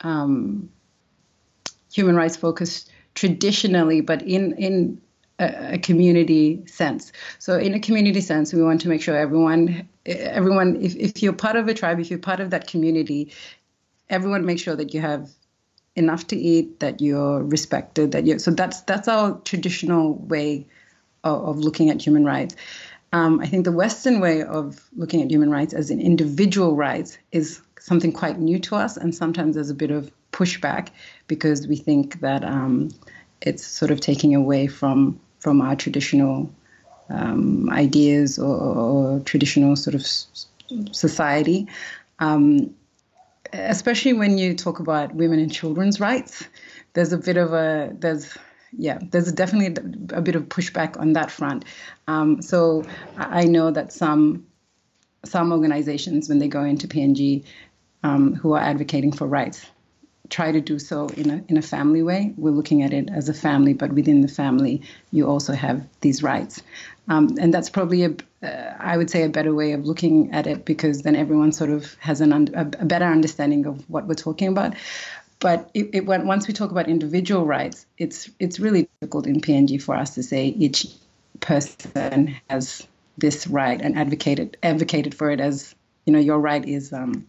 um, 0.00 0.70
human 1.92 2.16
rights 2.16 2.36
focused 2.36 2.90
traditionally, 3.18 4.00
but 4.00 4.22
in 4.22 4.52
in 4.52 5.00
a, 5.40 5.78
community 5.78 6.64
sense. 6.66 7.12
So 7.38 7.58
in 7.58 7.74
a 7.74 7.80
community 7.80 8.20
sense, 8.20 8.52
we 8.52 8.62
want 8.62 8.80
to 8.82 8.88
make 8.88 9.02
sure 9.02 9.16
everyone 9.16 9.88
everyone 10.06 10.76
if, 10.80 10.94
if 10.94 11.22
you're 11.22 11.32
part 11.32 11.56
of 11.56 11.66
a 11.66 11.74
tribe, 11.74 11.98
if 11.98 12.10
you're 12.10 12.18
part 12.20 12.38
of 12.38 12.50
that 12.50 12.68
community, 12.68 13.32
everyone 14.08 14.46
make 14.46 14.60
sure 14.60 14.76
that 14.76 14.94
you 14.94 15.00
have 15.00 15.30
enough 15.96 16.28
to 16.28 16.36
eat, 16.36 16.78
that 16.78 17.00
you're 17.00 17.42
respected, 17.42 18.12
that 18.12 18.24
you 18.24 18.38
so 18.38 18.52
that's 18.52 18.82
that's 18.82 19.08
our 19.08 19.40
traditional 19.44 20.14
way 20.14 20.64
of, 21.24 21.42
of 21.48 21.58
looking 21.58 21.90
at 21.90 22.00
human 22.00 22.24
rights. 22.24 22.54
Um, 23.12 23.40
I 23.40 23.46
think 23.46 23.64
the 23.64 23.72
Western 23.72 24.20
way 24.20 24.42
of 24.42 24.88
looking 24.96 25.22
at 25.22 25.30
human 25.30 25.50
rights 25.50 25.74
as 25.74 25.90
an 25.90 26.00
individual 26.00 26.76
rights 26.76 27.18
is 27.32 27.60
something 27.80 28.12
quite 28.12 28.38
new 28.38 28.60
to 28.60 28.76
us, 28.76 28.96
and 28.96 29.12
sometimes 29.12 29.56
there's 29.56 29.70
a 29.70 29.74
bit 29.74 29.90
of 29.90 30.12
pushback 30.30 30.90
because 31.28 31.68
we 31.68 31.76
think 31.76 32.20
that 32.20 32.42
um, 32.44 32.90
it's 33.40 33.64
sort 33.64 33.90
of 33.90 34.00
taking 34.00 34.34
away 34.34 34.66
from 34.66 35.20
from 35.38 35.60
our 35.60 35.76
traditional 35.76 36.52
um, 37.10 37.70
ideas 37.70 38.38
or, 38.38 38.56
or, 38.56 39.20
traditional 39.20 39.76
sort 39.76 39.94
of 39.94 40.04
society. 40.94 41.68
Um, 42.18 42.74
especially 43.52 44.12
when 44.12 44.36
you 44.36 44.54
talk 44.54 44.80
about 44.80 45.14
women 45.14 45.38
and 45.38 45.52
children's 45.52 46.00
rights, 46.00 46.44
there's 46.92 47.12
a 47.12 47.18
bit 47.18 47.36
of 47.36 47.52
a 47.52 47.92
there's 47.98 48.36
yeah 48.72 48.98
there's 49.00 49.32
definitely 49.32 49.82
a 50.14 50.20
bit 50.20 50.34
of 50.34 50.44
pushback 50.44 50.98
on 50.98 51.12
that 51.14 51.30
front. 51.30 51.64
Um, 52.06 52.42
so 52.42 52.84
I 53.16 53.44
know 53.44 53.70
that 53.70 53.92
some 53.92 54.46
some 55.24 55.52
organizations 55.52 56.28
when 56.28 56.38
they 56.38 56.48
go 56.48 56.64
into 56.64 56.88
PNG 56.88 57.44
um, 58.02 58.34
who 58.34 58.52
are 58.52 58.60
advocating 58.60 59.12
for 59.12 59.26
rights 59.26 59.64
try 60.30 60.52
to 60.52 60.60
do 60.60 60.78
so 60.78 61.08
in 61.08 61.30
a 61.30 61.44
in 61.48 61.56
a 61.56 61.62
family 61.62 62.02
way. 62.02 62.34
We're 62.36 62.50
looking 62.50 62.82
at 62.82 62.92
it 62.92 63.08
as 63.10 63.28
a 63.28 63.34
family, 63.34 63.74
but 63.74 63.92
within 63.92 64.20
the 64.20 64.28
family, 64.28 64.82
you 65.12 65.26
also 65.26 65.52
have 65.52 65.86
these 66.00 66.22
rights, 66.22 66.62
um, 67.08 67.36
and 67.40 67.52
that's 67.52 67.70
probably 67.70 68.04
a 68.04 68.14
uh, 68.42 68.74
I 68.78 68.96
would 68.96 69.10
say 69.10 69.24
a 69.24 69.28
better 69.28 69.54
way 69.54 69.72
of 69.72 69.84
looking 69.84 70.32
at 70.32 70.46
it 70.46 70.64
because 70.64 71.02
then 71.02 71.16
everyone 71.16 71.52
sort 71.52 71.70
of 71.70 71.94
has 72.00 72.20
an 72.20 72.32
un- 72.32 72.50
a 72.54 72.84
better 72.84 73.06
understanding 73.06 73.66
of 73.66 73.88
what 73.90 74.06
we're 74.06 74.14
talking 74.14 74.48
about. 74.48 74.74
But 75.40 75.70
it, 75.72 75.90
it, 75.92 76.06
once 76.06 76.48
we 76.48 76.54
talk 76.54 76.72
about 76.72 76.88
individual 76.88 77.46
rights, 77.46 77.86
it's 77.96 78.30
it's 78.38 78.58
really 78.58 78.88
difficult 79.00 79.26
in 79.26 79.40
PNG 79.40 79.80
for 79.80 79.94
us 79.94 80.14
to 80.14 80.22
say 80.22 80.46
each 80.46 80.86
person 81.40 82.34
has 82.50 82.86
this 83.16 83.46
right 83.46 83.80
and 83.80 83.98
advocated 83.98 84.56
advocated 84.62 85.14
for 85.14 85.30
it 85.30 85.40
as 85.40 85.74
you 86.06 86.12
know 86.12 86.18
your 86.18 86.38
right 86.38 86.64
is 86.64 86.92
um, 86.92 87.26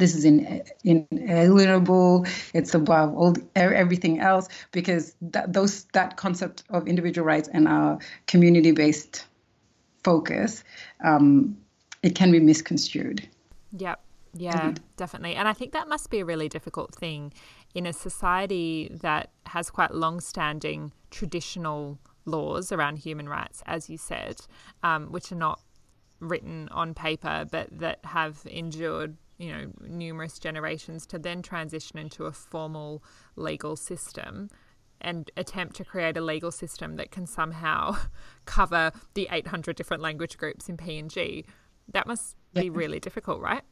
this 0.00 0.14
is 0.14 0.24
in, 0.24 0.62
inalienable 0.82 2.26
it's 2.54 2.74
above 2.74 3.14
all 3.14 3.34
everything 3.54 4.18
else 4.18 4.48
because 4.72 5.14
that, 5.20 5.52
those 5.52 5.84
that 5.92 6.16
concept 6.16 6.64
of 6.70 6.88
individual 6.88 7.24
rights 7.24 7.48
and 7.52 7.68
our 7.68 7.98
community 8.26 8.72
based 8.72 9.26
focus 10.02 10.64
um, 11.04 11.56
it 12.02 12.14
can 12.14 12.32
be 12.32 12.40
misconstrued. 12.40 13.28
Yep. 13.76 14.00
Yeah 14.32 14.74
definitely. 14.96 15.34
And 15.34 15.48
i 15.48 15.52
think 15.52 15.72
that 15.72 15.88
must 15.88 16.10
be 16.10 16.20
a 16.20 16.24
really 16.24 16.48
difficult 16.48 16.94
thing 16.94 17.32
in 17.74 17.86
a 17.86 17.92
society 17.92 18.88
that 19.00 19.30
has 19.46 19.70
quite 19.70 19.92
long 19.94 20.20
standing 20.20 20.92
traditional 21.10 21.98
laws 22.26 22.70
around 22.70 22.98
human 22.98 23.28
rights 23.28 23.62
as 23.66 23.88
you 23.88 23.96
said 23.96 24.36
um, 24.82 25.10
which 25.10 25.32
are 25.32 25.36
not 25.36 25.60
written 26.20 26.68
on 26.70 26.94
paper 26.94 27.46
but 27.50 27.66
that 27.72 27.98
have 28.04 28.46
endured 28.50 29.16
you 29.40 29.50
know 29.50 29.72
numerous 29.88 30.38
generations 30.38 31.06
to 31.06 31.18
then 31.18 31.42
transition 31.42 31.98
into 31.98 32.26
a 32.26 32.32
formal 32.32 33.02
legal 33.36 33.74
system 33.74 34.50
and 35.00 35.30
attempt 35.36 35.74
to 35.76 35.84
create 35.84 36.16
a 36.18 36.20
legal 36.20 36.50
system 36.50 36.96
that 36.96 37.10
can 37.10 37.26
somehow 37.26 37.96
cover 38.44 38.92
the 39.14 39.26
800 39.30 39.74
different 39.74 40.02
language 40.02 40.36
groups 40.36 40.68
in 40.68 40.76
PNG 40.76 41.46
that 41.92 42.06
must 42.06 42.36
be 42.52 42.66
yeah. 42.66 42.70
really 42.72 43.00
difficult 43.00 43.40
right? 43.40 43.62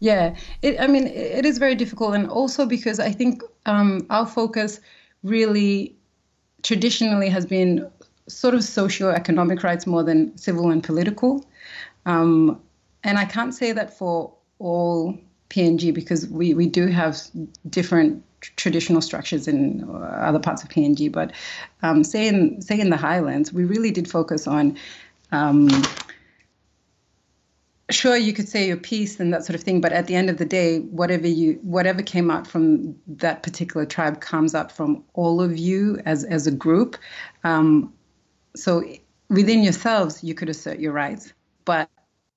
Yeah. 0.00 0.36
It, 0.62 0.80
i 0.80 0.86
mean 0.86 1.06
it 1.06 1.46
is 1.46 1.58
very 1.58 1.76
difficult 1.76 2.14
and 2.14 2.28
also 2.28 2.66
because 2.66 2.98
i 3.00 3.10
think 3.10 3.42
um, 3.66 4.06
our 4.10 4.26
focus 4.26 4.80
really 5.22 5.96
traditionally 6.62 7.28
has 7.28 7.46
been 7.46 7.88
sort 8.28 8.54
of 8.54 8.64
socio-economic 8.64 9.62
rights 9.62 9.86
more 9.86 10.02
than 10.02 10.36
civil 10.36 10.70
and 10.70 10.82
political. 10.84 11.46
Um, 12.04 12.60
and 13.04 13.16
i 13.16 13.24
can't 13.24 13.54
say 13.54 13.70
that 13.72 13.96
for 13.96 14.32
all 14.58 15.18
PNG 15.50 15.92
because 15.94 16.26
we, 16.28 16.54
we 16.54 16.66
do 16.66 16.86
have 16.86 17.18
different 17.68 18.24
traditional 18.40 19.00
structures 19.00 19.48
in 19.48 19.84
uh, 19.88 19.98
other 19.98 20.38
parts 20.38 20.62
of 20.62 20.68
PNG. 20.68 21.10
But 21.10 21.32
um, 21.82 22.04
say 22.04 22.28
in 22.28 22.60
say 22.62 22.78
in 22.78 22.90
the 22.90 22.96
Highlands, 22.96 23.52
we 23.52 23.64
really 23.64 23.90
did 23.90 24.10
focus 24.10 24.46
on. 24.46 24.76
Um, 25.32 25.68
sure, 27.90 28.16
you 28.16 28.32
could 28.32 28.48
say 28.48 28.66
your 28.66 28.76
piece 28.76 29.18
and 29.20 29.32
that 29.32 29.44
sort 29.44 29.54
of 29.54 29.62
thing, 29.62 29.80
but 29.80 29.92
at 29.92 30.06
the 30.06 30.14
end 30.14 30.30
of 30.30 30.38
the 30.38 30.44
day, 30.44 30.80
whatever 30.80 31.26
you 31.26 31.54
whatever 31.62 32.02
came 32.02 32.30
out 32.30 32.46
from 32.46 32.96
that 33.06 33.42
particular 33.42 33.86
tribe 33.86 34.20
comes 34.20 34.54
out 34.54 34.70
from 34.70 35.04
all 35.14 35.40
of 35.40 35.56
you 35.58 36.00
as 36.04 36.24
as 36.24 36.46
a 36.46 36.52
group. 36.52 36.96
Um, 37.44 37.92
so 38.56 38.84
within 39.28 39.62
yourselves, 39.62 40.22
you 40.22 40.34
could 40.34 40.48
assert 40.48 40.78
your 40.78 40.92
rights, 40.92 41.32
but 41.64 41.88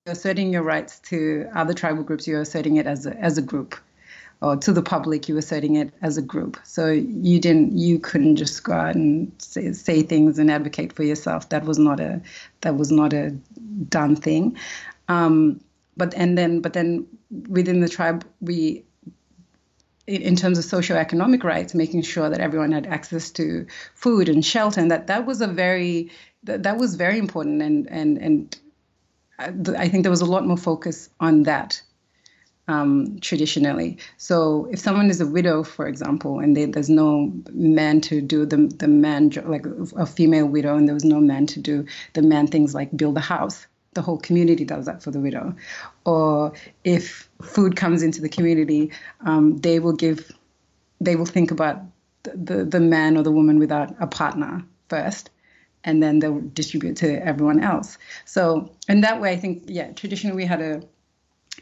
asserting 0.05 0.51
your 0.51 0.63
rights 0.63 1.00
to 1.00 1.48
other 1.55 1.74
tribal 1.74 2.03
groups, 2.03 2.27
you're 2.27 2.41
asserting 2.41 2.77
it 2.77 2.88
as 2.88 3.05
a, 3.05 3.15
as 3.17 3.38
a 3.38 3.41
group. 3.41 3.75
Or 4.41 4.58
to 4.58 4.74
the 4.74 4.81
public, 4.81 5.29
you 5.29 5.36
were 5.36 5.39
asserting 5.39 5.75
it 5.75 5.93
as 6.01 6.17
a 6.17 6.22
group. 6.22 6.58
So 6.63 6.89
you 6.89 7.39
didn't, 7.39 7.77
you 7.77 8.00
couldn't 8.00 8.38
just 8.38 8.63
go 8.63 8.74
out 8.74 8.96
and 8.96 9.31
say, 9.38 9.72
say 9.74 10.01
things 10.01 10.39
and 10.39 10.50
advocate 10.50 10.93
for 10.93 11.03
yourself. 11.03 11.50
That 11.50 11.65
was 11.65 11.77
not 11.77 12.00
a, 12.00 12.20
that 12.62 12.75
was 12.75 12.91
not 12.91 13.13
a 13.13 13.29
done 13.88 14.15
thing. 14.15 14.58
Um, 15.08 15.62
but 15.96 16.15
and 16.15 16.38
then, 16.38 16.62
but 16.62 16.74
then 16.74 17.05
within 17.50 17.81
the 17.81 17.89
tribe, 17.89 18.25
we 18.39 18.84
in 20.08 20.36
terms 20.36 20.58
of 20.58 20.65
socio-economic 20.65 21.43
rights, 21.43 21.75
making 21.75 22.01
sure 22.01 22.29
that 22.29 22.39
everyone 22.39 22.72
had 22.72 22.88
access 22.88 23.29
to 23.31 23.65
food 23.93 24.27
and 24.27 24.43
shelter, 24.43 24.81
and 24.81 24.89
that 24.89 25.08
that 25.08 25.25
was 25.25 25.41
a 25.41 25.48
very 25.48 26.10
that, 26.43 26.63
that 26.63 26.77
was 26.77 26.96
very 26.96 27.20
important 27.20 27.62
and 27.62 27.88
and 27.89 28.17
and 28.17 28.60
I 29.39 29.89
think 29.89 30.03
there 30.03 30.11
was 30.11 30.21
a 30.21 30.25
lot 30.25 30.45
more 30.45 30.57
focus 30.57 31.09
on 31.19 31.43
that 31.43 31.81
um, 32.67 33.19
traditionally. 33.19 33.97
So 34.17 34.67
if 34.71 34.79
someone 34.79 35.09
is 35.09 35.19
a 35.19 35.27
widow, 35.27 35.63
for 35.63 35.88
example, 35.88 36.39
and 36.39 36.55
they, 36.55 36.65
there's 36.65 36.89
no 36.89 37.33
man 37.51 38.01
to 38.01 38.21
do 38.21 38.45
the 38.45 38.67
the 38.77 38.88
man 38.88 39.31
like 39.45 39.65
a 39.95 40.05
female 40.05 40.47
widow, 40.47 40.75
and 40.75 40.88
there 40.88 40.93
was 40.93 41.03
no 41.03 41.19
man 41.19 41.47
to 41.47 41.59
do 41.59 41.85
the 42.13 42.21
man 42.21 42.47
things 42.47 42.73
like 42.73 42.95
build 42.95 43.17
a 43.17 43.21
house, 43.21 43.65
the 43.93 44.01
whole 44.01 44.17
community 44.17 44.63
does 44.63 44.85
that 44.85 45.03
for 45.03 45.11
the 45.11 45.19
widow. 45.19 45.55
Or 46.05 46.53
if 46.83 47.29
food 47.41 47.75
comes 47.75 48.03
into 48.03 48.21
the 48.21 48.29
community, 48.29 48.91
um, 49.25 49.57
they 49.57 49.79
will 49.79 49.93
give, 49.93 50.31
they 51.00 51.15
will 51.15 51.25
think 51.25 51.51
about 51.51 51.81
the, 52.23 52.31
the, 52.38 52.65
the 52.65 52.79
man 52.79 53.17
or 53.17 53.23
the 53.23 53.31
woman 53.31 53.59
without 53.59 53.95
a 54.00 54.07
partner 54.07 54.63
first 54.88 55.29
and 55.83 56.01
then 56.01 56.19
they'll 56.19 56.41
distribute 56.53 56.97
to 56.97 57.25
everyone 57.25 57.59
else. 57.61 57.97
So 58.25 58.71
in 58.88 59.01
that 59.01 59.21
way, 59.21 59.31
I 59.31 59.38
think 59.38 59.63
yeah, 59.67 59.91
traditionally 59.93 60.35
we 60.35 60.45
had 60.45 60.61
a 60.61 60.81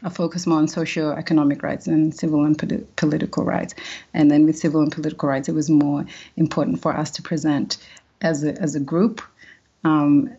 a 0.02 0.10
focus 0.10 0.46
more 0.46 0.58
on 0.58 0.68
socio-economic 0.68 1.62
rights 1.62 1.86
and 1.86 2.14
civil 2.14 2.44
and 2.44 2.56
political 2.96 3.44
rights, 3.44 3.74
and 4.14 4.30
then 4.30 4.46
with 4.46 4.58
civil 4.58 4.80
and 4.80 4.92
political 4.92 5.28
rights, 5.28 5.48
it 5.48 5.54
was 5.54 5.68
more 5.68 6.06
important 6.36 6.80
for 6.80 6.96
us 6.96 7.10
to 7.10 7.22
present 7.22 7.76
as 8.22 8.44
a 8.44 8.52
as 8.60 8.74
a 8.74 8.80
group 8.80 9.20
um, 9.84 10.30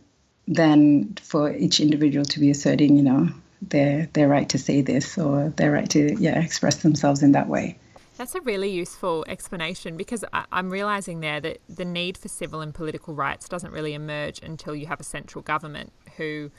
than 0.48 1.14
for 1.22 1.52
each 1.56 1.80
individual 1.80 2.26
to 2.26 2.40
be 2.40 2.50
asserting, 2.50 2.96
you 2.96 3.04
know, 3.04 3.30
their 3.62 4.08
their 4.14 4.28
right 4.28 4.50
to 4.50 4.58
say 4.58 4.82
this 4.82 5.18
or 5.18 5.50
their 5.58 5.72
right 5.72 5.90
to 5.90 6.16
yeah 6.20 6.40
express 6.42 6.78
themselves 6.78 7.22
in 7.22 7.34
that 7.34 7.48
way. 7.48 7.78
That's 8.22 8.36
a 8.36 8.42
really 8.42 8.70
useful 8.70 9.26
explanation 9.28 9.98
because 9.98 10.24
I, 10.32 10.46
am 10.52 10.70
realizing 10.70 11.22
there 11.22 11.42
that 11.42 11.58
the 11.68 11.84
need 11.84 12.20
for 12.20 12.28
civil 12.28 12.62
and 12.62 12.72
political 12.72 13.16
rights 13.16 13.50
doesn't 13.50 13.72
really 13.72 13.96
emerge 13.96 14.40
until 14.44 14.76
you 14.76 14.86
have 14.86 15.00
a 15.00 15.04
central 15.04 15.42
government 15.42 15.92
who 16.18 16.52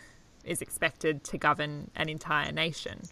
is 0.45 0.61
expected 0.61 1.23
to 1.23 1.38
govern 1.38 1.88
an 1.95 2.09
entire 2.09 2.50
nation. 2.50 3.02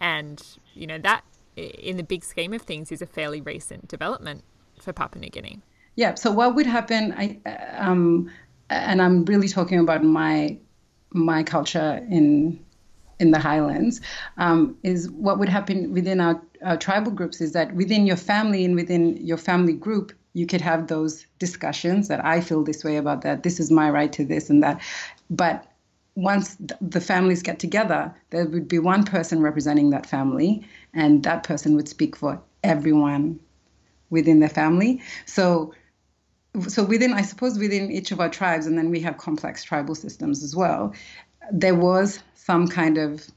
And, 0.00 0.46
you 0.74 0.86
know, 0.86 0.98
that 0.98 1.22
in 1.56 1.96
the 1.96 2.02
big 2.02 2.24
scheme 2.24 2.52
of 2.52 2.60
things 2.60 2.92
is 2.92 3.00
a 3.00 3.06
fairly 3.06 3.40
recent 3.40 3.88
development 3.88 4.44
for 4.78 4.92
Papua 4.92 5.22
New 5.22 5.30
Guinea. 5.30 5.60
Yeah. 5.96 6.14
So 6.16 6.30
what 6.30 6.54
would 6.56 6.66
happen? 6.66 7.14
I, 7.16 7.38
um, 7.78 8.30
and 8.68 9.00
I'm 9.00 9.24
really 9.24 9.48
talking 9.48 9.80
about 9.80 10.04
my 10.04 10.58
my 11.14 11.42
culture 11.42 12.04
in 12.10 12.62
in 13.18 13.30
the 13.30 13.38
highlands 13.38 14.00
um, 14.36 14.76
is 14.82 15.10
what 15.10 15.38
would 15.38 15.48
happen 15.48 15.92
within 15.92 16.20
our, 16.20 16.40
our 16.64 16.76
tribal 16.76 17.12
groups 17.12 17.40
is 17.40 17.52
that 17.52 17.74
within 17.74 18.06
your 18.06 18.16
family 18.16 18.64
and 18.64 18.74
within 18.74 19.16
your 19.18 19.36
family 19.36 19.72
group 19.74 20.12
you 20.34 20.46
could 20.46 20.60
have 20.60 20.88
those 20.88 21.26
discussions 21.38 22.08
that 22.08 22.24
I 22.24 22.40
feel 22.40 22.64
this 22.64 22.82
way 22.82 22.96
about 22.96 23.22
that. 23.22 23.44
This 23.44 23.60
is 23.60 23.70
my 23.70 23.88
right 23.88 24.12
to 24.12 24.24
this 24.24 24.50
and 24.50 24.62
that. 24.62 24.82
But 25.30 25.66
once 26.16 26.56
the 26.80 27.00
families 27.00 27.42
get 27.42 27.58
together, 27.58 28.14
there 28.30 28.46
would 28.46 28.68
be 28.68 28.78
one 28.78 29.04
person 29.04 29.40
representing 29.40 29.90
that 29.90 30.06
family, 30.06 30.66
and 30.92 31.22
that 31.22 31.44
person 31.44 31.74
would 31.76 31.88
speak 31.88 32.16
for 32.16 32.40
everyone 32.62 33.38
within 34.10 34.40
the 34.40 34.48
family. 34.48 35.00
So, 35.26 35.72
so 36.68 36.84
within, 36.84 37.12
I 37.12 37.22
suppose, 37.22 37.58
within 37.58 37.90
each 37.90 38.12
of 38.12 38.20
our 38.20 38.28
tribes, 38.28 38.66
and 38.66 38.78
then 38.78 38.90
we 38.90 39.00
have 39.00 39.18
complex 39.18 39.64
tribal 39.64 39.94
systems 39.94 40.42
as 40.42 40.54
well. 40.54 40.94
There 41.52 41.74
was 41.74 42.20
some 42.34 42.68
kind 42.68 42.98
of 42.98 43.28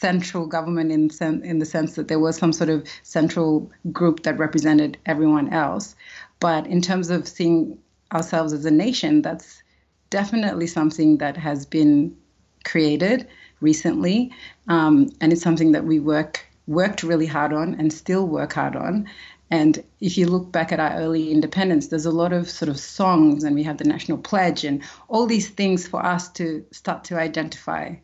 central 0.00 0.46
government 0.46 0.92
in, 0.92 1.10
sen- 1.10 1.42
in 1.44 1.58
the 1.58 1.66
sense 1.66 1.94
that 1.94 2.08
there 2.08 2.20
was 2.20 2.36
some 2.36 2.52
sort 2.52 2.70
of 2.70 2.86
central 3.02 3.70
group 3.90 4.22
that 4.22 4.38
represented 4.38 4.96
everyone 5.06 5.52
else. 5.52 5.96
But 6.40 6.66
in 6.66 6.80
terms 6.80 7.10
of 7.10 7.26
seeing 7.26 7.78
ourselves 8.12 8.52
as 8.52 8.64
a 8.64 8.70
nation, 8.70 9.22
that's 9.22 9.62
definitely 10.10 10.66
something 10.66 11.18
that 11.18 11.36
has 11.36 11.66
been 11.66 12.16
created 12.64 13.26
recently, 13.60 14.30
um, 14.68 15.10
and 15.20 15.32
it's 15.32 15.42
something 15.42 15.72
that 15.72 15.84
we 15.84 15.98
work 15.98 16.44
worked 16.66 17.02
really 17.02 17.26
hard 17.26 17.52
on 17.52 17.74
and 17.80 17.92
still 17.92 18.26
work 18.26 18.52
hard 18.52 18.76
on. 18.76 19.08
And 19.50 19.82
if 20.00 20.18
you 20.18 20.26
look 20.26 20.52
back 20.52 20.70
at 20.70 20.78
our 20.78 20.92
early 20.92 21.32
independence, 21.32 21.88
there's 21.88 22.04
a 22.04 22.10
lot 22.10 22.34
of 22.34 22.48
sort 22.48 22.68
of 22.68 22.78
songs, 22.78 23.42
and 23.42 23.56
we 23.56 23.62
have 23.64 23.78
the 23.78 23.84
national 23.84 24.18
pledge, 24.18 24.64
and 24.64 24.82
all 25.08 25.26
these 25.26 25.48
things 25.48 25.88
for 25.88 26.04
us 26.04 26.28
to 26.32 26.64
start 26.70 27.04
to 27.04 27.18
identify 27.18 27.94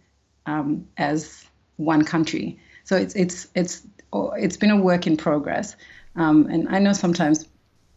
um, 0.47 0.87
as 0.97 1.47
one 1.77 2.05
country. 2.05 2.59
So 2.85 2.97
it's 2.97 3.15
it's 3.15 3.49
it's 3.55 3.83
it's 4.15 4.57
been 4.57 4.71
a 4.71 4.81
work 4.81 5.07
in 5.07 5.17
progress, 5.17 5.77
um, 6.17 6.47
and 6.47 6.69
I 6.69 6.79
know 6.79 6.93
sometimes 6.93 7.47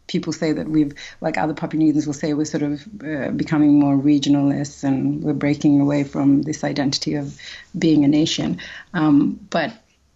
people 0.07 0.33
say 0.33 0.53
that 0.53 0.67
we've, 0.67 0.93
like 1.21 1.37
other 1.37 1.53
Papua 1.53 1.83
New 1.83 1.93
Guineans 1.93 2.07
will 2.07 2.13
say, 2.13 2.33
we're 2.33 2.45
sort 2.45 2.63
of 2.63 2.87
uh, 3.03 3.29
becoming 3.31 3.79
more 3.79 3.95
regionalists 3.95 4.83
and 4.83 5.21
we're 5.21 5.33
breaking 5.33 5.79
away 5.79 6.03
from 6.03 6.41
this 6.43 6.63
identity 6.63 7.15
of 7.15 7.39
being 7.77 8.03
a 8.03 8.07
nation. 8.07 8.59
Um, 8.93 9.39
but 9.49 9.73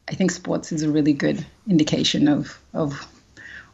I 0.08 0.16
think 0.16 0.32
sports 0.32 0.72
is 0.72 0.82
a 0.82 0.90
really 0.90 1.14
good 1.14 1.46
indication 1.70 2.28
of 2.28 2.58
of 2.74 3.06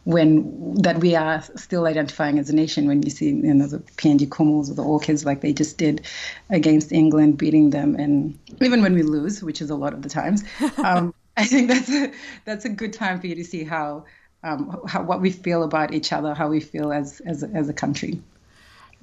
when 0.07 0.73
that 0.75 0.99
we 0.99 1.15
are 1.15 1.41
still 1.57 1.85
identifying 1.85 2.39
as 2.39 2.49
a 2.49 2.55
nation 2.55 2.87
when 2.87 3.03
you 3.03 3.09
see 3.09 3.25
you 3.25 3.53
know 3.53 3.67
the 3.67 3.79
PNG 3.97 4.25
Kumuls 4.29 4.71
or 4.71 4.73
the 4.73 4.83
Orchids 4.83 5.25
like 5.25 5.41
they 5.41 5.51
just 5.51 5.77
did 5.77 6.07
against 6.49 6.93
England 6.93 7.37
beating 7.37 7.71
them 7.71 7.93
and 7.95 8.39
even 8.61 8.81
when 8.81 8.93
we 8.93 9.03
lose 9.03 9.43
which 9.43 9.61
is 9.61 9.69
a 9.69 9.75
lot 9.75 9.93
of 9.93 10.03
the 10.03 10.09
times 10.09 10.45
um, 10.77 11.13
I 11.35 11.43
think 11.43 11.67
that's 11.67 11.89
a 11.89 12.13
that's 12.45 12.63
a 12.63 12.69
good 12.69 12.93
time 12.93 13.19
for 13.19 13.27
you 13.27 13.35
to 13.35 13.43
see 13.43 13.65
how 13.65 14.05
um, 14.43 14.79
how, 14.87 15.03
what 15.03 15.19
we 15.19 15.29
feel 15.29 15.63
about 15.63 15.93
each 15.93 16.13
other, 16.13 16.33
how 16.33 16.47
we 16.47 16.61
feel 16.61 16.93
as 16.93 17.21
as 17.25 17.43
as 17.43 17.67
a 17.67 17.73
country. 17.73 18.21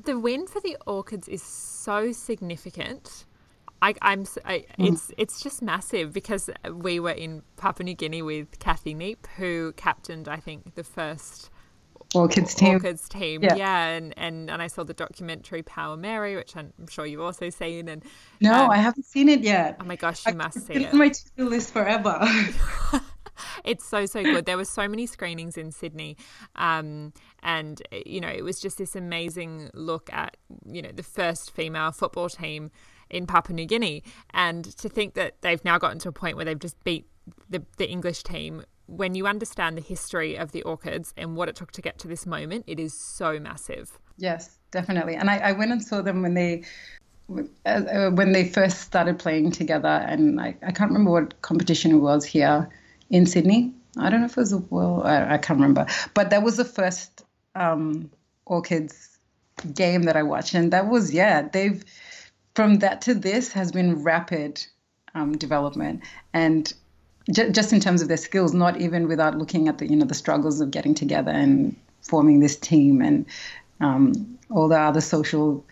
The 0.05 0.19
win 0.19 0.47
for 0.47 0.61
the 0.61 0.79
Orchids 0.87 1.29
is 1.29 1.43
so 1.43 2.13
significant. 2.13 3.25
I, 3.85 4.13
am 4.13 4.25
mm. 4.25 4.65
it's 4.79 5.13
it's 5.19 5.43
just 5.43 5.61
massive 5.61 6.13
because 6.13 6.49
we 6.73 7.01
were 7.01 7.11
in 7.11 7.43
Papua 7.57 7.85
New 7.85 7.95
Guinea 7.95 8.23
with 8.23 8.59
Cathy 8.59 8.95
Neap, 8.95 9.27
who 9.37 9.73
captained 9.77 10.27
I 10.27 10.37
think 10.37 10.75
the 10.75 10.85
first 10.85 11.51
Orchids 12.15 12.55
team. 12.55 12.75
Orchids 12.75 13.09
team, 13.09 13.43
yeah. 13.43 13.57
yeah, 13.57 13.87
and, 13.89 14.15
and 14.17 14.51
and 14.51 14.63
I 14.63 14.69
saw 14.69 14.85
the 14.85 14.95
documentary 14.95 15.63
Power 15.63 15.97
Meri, 15.97 16.37
which 16.37 16.57
I'm 16.57 16.73
sure 16.89 17.05
you've 17.05 17.21
also 17.21 17.51
seen. 17.51 17.89
And 17.89 18.05
no, 18.41 18.55
um, 18.55 18.71
I 18.71 18.77
haven't 18.77 19.05
seen 19.05 19.29
it 19.29 19.41
yet. 19.41 19.77
Oh 19.81 19.85
my 19.85 19.97
gosh, 19.97 20.25
you 20.25 20.33
I, 20.33 20.37
must 20.37 20.67
see 20.67 20.75
it. 20.75 20.83
It's 20.83 20.95
my 20.95 21.09
to-do 21.09 21.49
list 21.49 21.73
forever. 21.73 22.21
it's 23.65 23.85
so 23.85 24.07
so 24.07 24.23
good. 24.23 24.47
There 24.47 24.57
were 24.57 24.65
so 24.65 24.89
many 24.89 25.07
screenings 25.07 25.57
in 25.57 25.73
Sydney, 25.73 26.17
um, 26.57 27.13
and 27.43 27.83
you 28.07 28.21
know 28.21 28.29
it 28.29 28.43
was 28.43 28.61
just 28.61 28.79
this 28.79 28.97
amazing 28.97 29.71
look 29.75 30.09
at 30.13 30.37
you 30.65 30.83
know 30.83 30.93
the 30.93 31.03
first 31.03 31.51
female 31.51 31.93
football 31.93 32.29
team 32.29 32.71
in 33.15 33.27
Papua 33.27 33.55
New 33.55 33.67
Guinea, 33.67 34.03
and 34.31 34.65
to 34.77 34.89
think 34.89 35.15
that 35.15 35.41
they've 35.41 35.65
now 35.65 35.79
gotten 35.79 35.99
to 36.01 36.09
a 36.09 36.13
point 36.13 36.37
where 36.37 36.45
they've 36.45 36.59
just 36.59 36.83
beat 36.85 37.07
the 37.49 37.63
the 37.79 37.89
English 37.89 38.23
team. 38.23 38.65
When 38.87 39.15
you 39.15 39.27
understand 39.27 39.79
the 39.79 39.83
history 39.83 40.37
of 40.37 40.53
the 40.53 40.63
orchids 40.63 41.15
and 41.17 41.37
what 41.37 41.49
it 41.49 41.57
took 41.57 41.71
to 41.73 41.81
get 41.81 41.99
to 42.01 42.09
this 42.09 42.27
moment, 42.27 42.65
it 42.67 42.79
is 42.79 42.93
so 42.93 43.39
massive. 43.41 43.99
Yes, 44.19 44.59
definitely. 44.73 45.15
And 45.15 45.31
I, 45.31 45.39
I 45.39 45.53
went 45.53 45.73
and 45.73 45.83
saw 45.83 46.03
them 46.03 46.21
when 46.21 46.35
they 46.35 46.65
uh, 47.65 48.11
when 48.11 48.33
they 48.33 48.47
first 48.49 48.81
started 48.81 49.19
playing 49.19 49.53
together, 49.53 49.89
and 49.89 50.39
I, 50.41 50.55
I 50.63 50.73
can't 50.73 50.91
remember 50.91 51.11
what 51.13 51.41
competition 51.41 51.93
it 51.93 51.99
was 51.99 52.25
here 52.25 52.69
in 53.09 53.25
Sydney. 53.27 53.73
I 53.97 54.11
don't 54.11 54.21
know 54.21 54.27
if 54.27 54.33
it 54.33 54.41
was 54.41 54.53
a 54.53 54.59
world, 54.59 55.07
I, 55.07 55.35
I 55.35 55.39
can't 55.39 55.59
remember, 55.59 55.87
but 56.15 56.31
that 56.31 56.43
was 56.43 56.57
the 56.57 56.65
first 56.65 57.25
um, 57.55 58.11
Orchids 58.45 59.19
game 59.73 60.03
that 60.03 60.17
I 60.17 60.23
watched, 60.23 60.55
and 60.55 60.73
that 60.73 60.89
was 60.89 61.15
yeah. 61.15 61.49
They've 61.49 61.83
from 62.55 62.77
that 62.77 63.01
to 63.03 63.15
this 63.15 63.53
has 63.53 63.73
been 63.73 64.03
rapid 64.03 64.65
um, 65.15 65.37
development, 65.37 66.03
and 66.33 66.73
j- 67.31 67.51
just 67.51 67.73
in 67.73 67.81
terms 67.81 68.03
of 68.03 68.09
their 68.09 68.17
skills, 68.17 68.55
not 68.55 68.81
even 68.81 69.09
without 69.09 69.37
looking 69.37 69.69
at 69.69 69.79
the 69.79 69.87
you 69.87 69.97
know 69.97 70.07
the 70.07 70.15
struggles 70.15 70.61
of 70.61 70.71
getting 70.71 70.95
together 70.95 71.31
and 71.31 71.77
forming 72.03 72.41
this 72.41 72.57
team 72.57 73.01
and 73.01 73.27
um, 73.81 74.39
all 74.51 74.69
the 74.69 74.79
other 74.79 75.01
social 75.01 75.65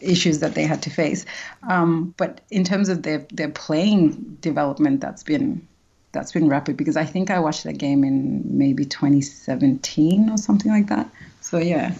issues 0.00 0.40
that 0.40 0.54
they 0.54 0.64
had 0.64 0.82
to 0.82 0.90
face. 0.90 1.24
Um, 1.68 2.14
but 2.16 2.40
in 2.50 2.64
terms 2.64 2.88
of 2.88 3.02
their 3.02 3.26
their 3.32 3.50
playing 3.50 4.38
development, 4.40 5.00
that's 5.00 5.22
been 5.22 5.66
that's 6.12 6.32
been 6.32 6.48
rapid 6.48 6.76
because 6.76 6.96
I 6.96 7.04
think 7.04 7.30
I 7.30 7.38
watched 7.38 7.64
that 7.64 7.78
game 7.78 8.02
in 8.02 8.42
maybe 8.46 8.84
2017 8.84 10.30
or 10.30 10.38
something 10.38 10.72
like 10.72 10.88
that. 10.88 11.08
So 11.40 11.58
yeah. 11.58 11.94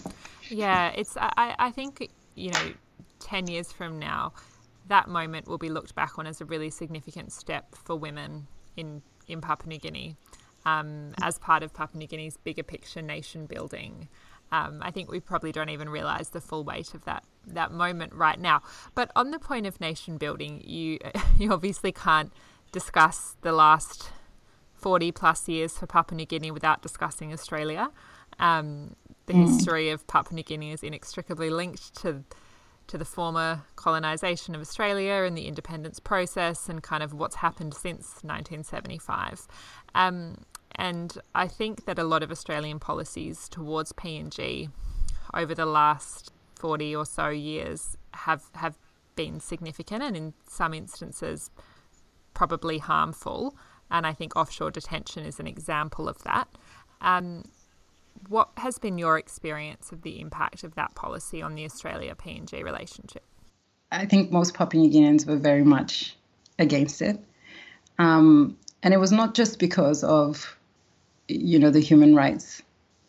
Yeah, 0.49 0.93
it's 0.97 1.17
I, 1.17 1.55
I 1.59 1.71
think 1.71 2.09
you 2.35 2.50
know 2.53 2.73
10 3.20 3.48
years 3.48 3.72
from 3.72 3.98
now 3.98 4.32
that 4.88 5.08
moment 5.08 5.46
will 5.46 5.58
be 5.58 5.68
looked 5.68 5.94
back 5.94 6.18
on 6.18 6.26
as 6.26 6.40
a 6.40 6.44
really 6.44 6.70
significant 6.70 7.32
step 7.32 7.75
for 7.75 7.96
women 7.96 8.46
in 8.76 9.02
in 9.26 9.40
Papua 9.40 9.68
New 9.68 9.78
Guinea 9.78 10.16
um, 10.64 11.12
as 11.22 11.38
part 11.38 11.62
of 11.62 11.72
Papua 11.74 11.98
New 11.98 12.07
Guinea's 12.07 12.37
bigger 12.38 12.62
picture 12.62 13.02
nation 13.02 13.46
building. 13.46 14.09
Um, 14.50 14.78
I 14.81 14.90
think 14.90 15.11
we 15.11 15.20
probably 15.20 15.52
don't 15.52 15.68
even 15.68 15.90
realize 15.90 16.31
the 16.31 16.40
full 16.40 16.64
weight 16.64 16.94
of 16.94 17.04
that 17.04 17.24
that 17.46 17.70
moment 17.70 18.14
right 18.14 18.40
now. 18.40 18.62
But 18.94 19.11
on 19.14 19.31
the 19.31 19.38
point 19.38 19.66
of 19.66 19.81
nation 19.81 20.16
building, 20.16 20.62
you 20.64 20.98
you 21.38 21.52
obviously 21.52 21.92
can't 21.92 22.33
discuss 22.72 23.37
the 23.42 23.52
last 23.52 24.11
40 24.74 25.12
plus 25.12 25.48
years 25.48 25.76
for 25.76 25.87
Papua 25.87 26.16
New 26.16 26.26
Guinea 26.26 26.50
without 26.50 26.83
discussing 26.83 27.33
Australia. 27.33 27.90
Um, 28.38 28.94
the 29.26 29.35
mm. 29.35 29.48
history 29.48 29.90
of 29.90 30.07
Papua 30.07 30.37
New 30.37 30.42
Guinea 30.42 30.72
is 30.72 30.83
inextricably 30.83 31.50
linked 31.50 31.94
to 31.96 32.24
to 32.88 32.98
the 32.98 33.05
former 33.05 33.62
colonisation 33.77 34.55
of 34.55 34.61
Australia 34.61 35.24
and 35.27 35.37
the 35.37 35.46
independence 35.46 36.01
process 36.01 36.68
and 36.68 36.83
kind 36.83 37.03
of 37.03 37.14
what's 37.14 37.37
happened 37.37 37.74
since 37.74 38.07
1975. 38.22 39.46
Um, 39.94 40.44
and 40.74 41.16
I 41.35 41.46
think 41.48 41.85
that 41.85 41.98
a 41.98 42.05
lot 42.05 42.22
of 42.22 42.31
Australian 42.31 42.79
policies 42.79 43.48
towards 43.48 43.92
PNG 43.92 44.70
over 45.35 45.55
the 45.55 45.66
last 45.66 46.33
40 46.57 46.96
or 46.96 47.07
so 47.07 47.29
years 47.29 47.96
have, 48.14 48.44
have 48.55 48.77
been 49.14 49.40
significant 49.40 50.03
and 50.03 50.16
in 50.16 50.35
some 50.46 50.74
instances 50.74 51.51
probably 52.35 52.79
harmful. 52.79 53.57
And 53.90 54.07
I 54.07 54.12
think 54.12 54.37
offshore 54.37 54.70
detention 54.70 55.24
is 55.24 55.40
an 55.40 55.46
example 55.46 56.09
of 56.09 56.22
that. 56.24 56.48
Um, 57.01 57.44
what 58.29 58.51
has 58.59 58.79
been 58.79 58.99
your 58.99 59.19
experience 59.19 59.91
of 59.93 60.03
the 60.03 60.21
impact 60.21 60.64
of 60.64 60.75
that 60.75 60.95
policy 60.95 61.43
on 61.43 61.55
the 61.55 61.64
Australia 61.64 62.14
PNG 62.14 62.62
relationship? 62.62 63.25
I 63.91 64.05
think 64.07 64.31
most 64.31 64.55
Papua 64.55 64.83
New 64.83 64.91
Guineans 64.91 65.27
were 65.27 65.37
very 65.37 65.64
much 65.64 66.17
against 66.59 67.01
it. 67.01 67.19
Um, 67.99 68.57
and 68.83 68.93
it 68.93 68.99
was 68.99 69.12
not 69.12 69.35
just 69.35 69.59
because 69.59 70.05
of, 70.05 70.57
you 71.27 71.59
know, 71.59 71.71
the 71.71 71.81
human 71.81 72.14
rights 72.14 72.62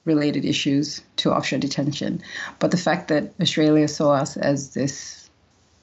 related 0.05 0.45
issues 0.45 1.01
to 1.17 1.31
offshore 1.31 1.59
detention, 1.59 2.21
but 2.59 2.71
the 2.71 2.77
fact 2.77 3.09
that 3.09 3.33
Australia 3.41 3.87
saw 3.87 4.13
us 4.13 4.37
as 4.37 4.73
this 4.73 5.29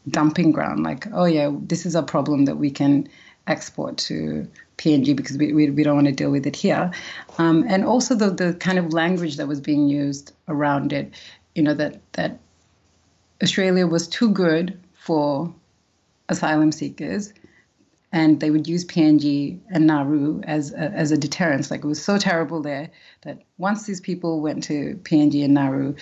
dumping 0.08 0.52
ground, 0.52 0.82
like, 0.82 1.06
oh 1.12 1.24
yeah, 1.24 1.50
this 1.52 1.86
is 1.86 1.94
a 1.94 2.02
problem 2.02 2.46
that 2.46 2.56
we 2.56 2.70
can 2.70 3.08
export 3.46 3.96
to 3.96 4.48
PNG 4.78 5.16
because 5.16 5.38
we, 5.38 5.52
we, 5.52 5.70
we 5.70 5.82
don't 5.82 5.94
want 5.94 6.06
to 6.06 6.12
deal 6.12 6.30
with 6.30 6.46
it 6.46 6.56
here. 6.56 6.90
Um, 7.38 7.64
and 7.68 7.84
also 7.84 8.14
the, 8.14 8.30
the 8.30 8.54
kind 8.54 8.78
of 8.78 8.92
language 8.92 9.36
that 9.36 9.48
was 9.48 9.60
being 9.60 9.88
used 9.88 10.32
around 10.48 10.92
it, 10.92 11.14
you 11.54 11.62
know, 11.62 11.74
that, 11.74 12.00
that 12.12 12.38
Australia 13.42 13.86
was 13.86 14.08
too 14.08 14.30
good 14.30 14.78
for 14.94 15.52
asylum 16.28 16.72
seekers 16.72 17.32
and 18.12 18.40
they 18.40 18.50
would 18.50 18.66
use 18.66 18.84
PNG 18.84 19.58
and 19.70 19.86
Nauru 19.86 20.40
as 20.44 20.72
a, 20.72 20.78
as 20.78 21.10
a 21.10 21.18
deterrence. 21.18 21.70
Like 21.70 21.84
it 21.84 21.86
was 21.86 22.02
so 22.02 22.18
terrible 22.18 22.62
there 22.62 22.90
that 23.22 23.42
once 23.58 23.86
these 23.86 24.00
people 24.00 24.40
went 24.40 24.62
to 24.64 24.98
PNG 25.02 25.44
and 25.44 25.54
Nauru, 25.54 25.94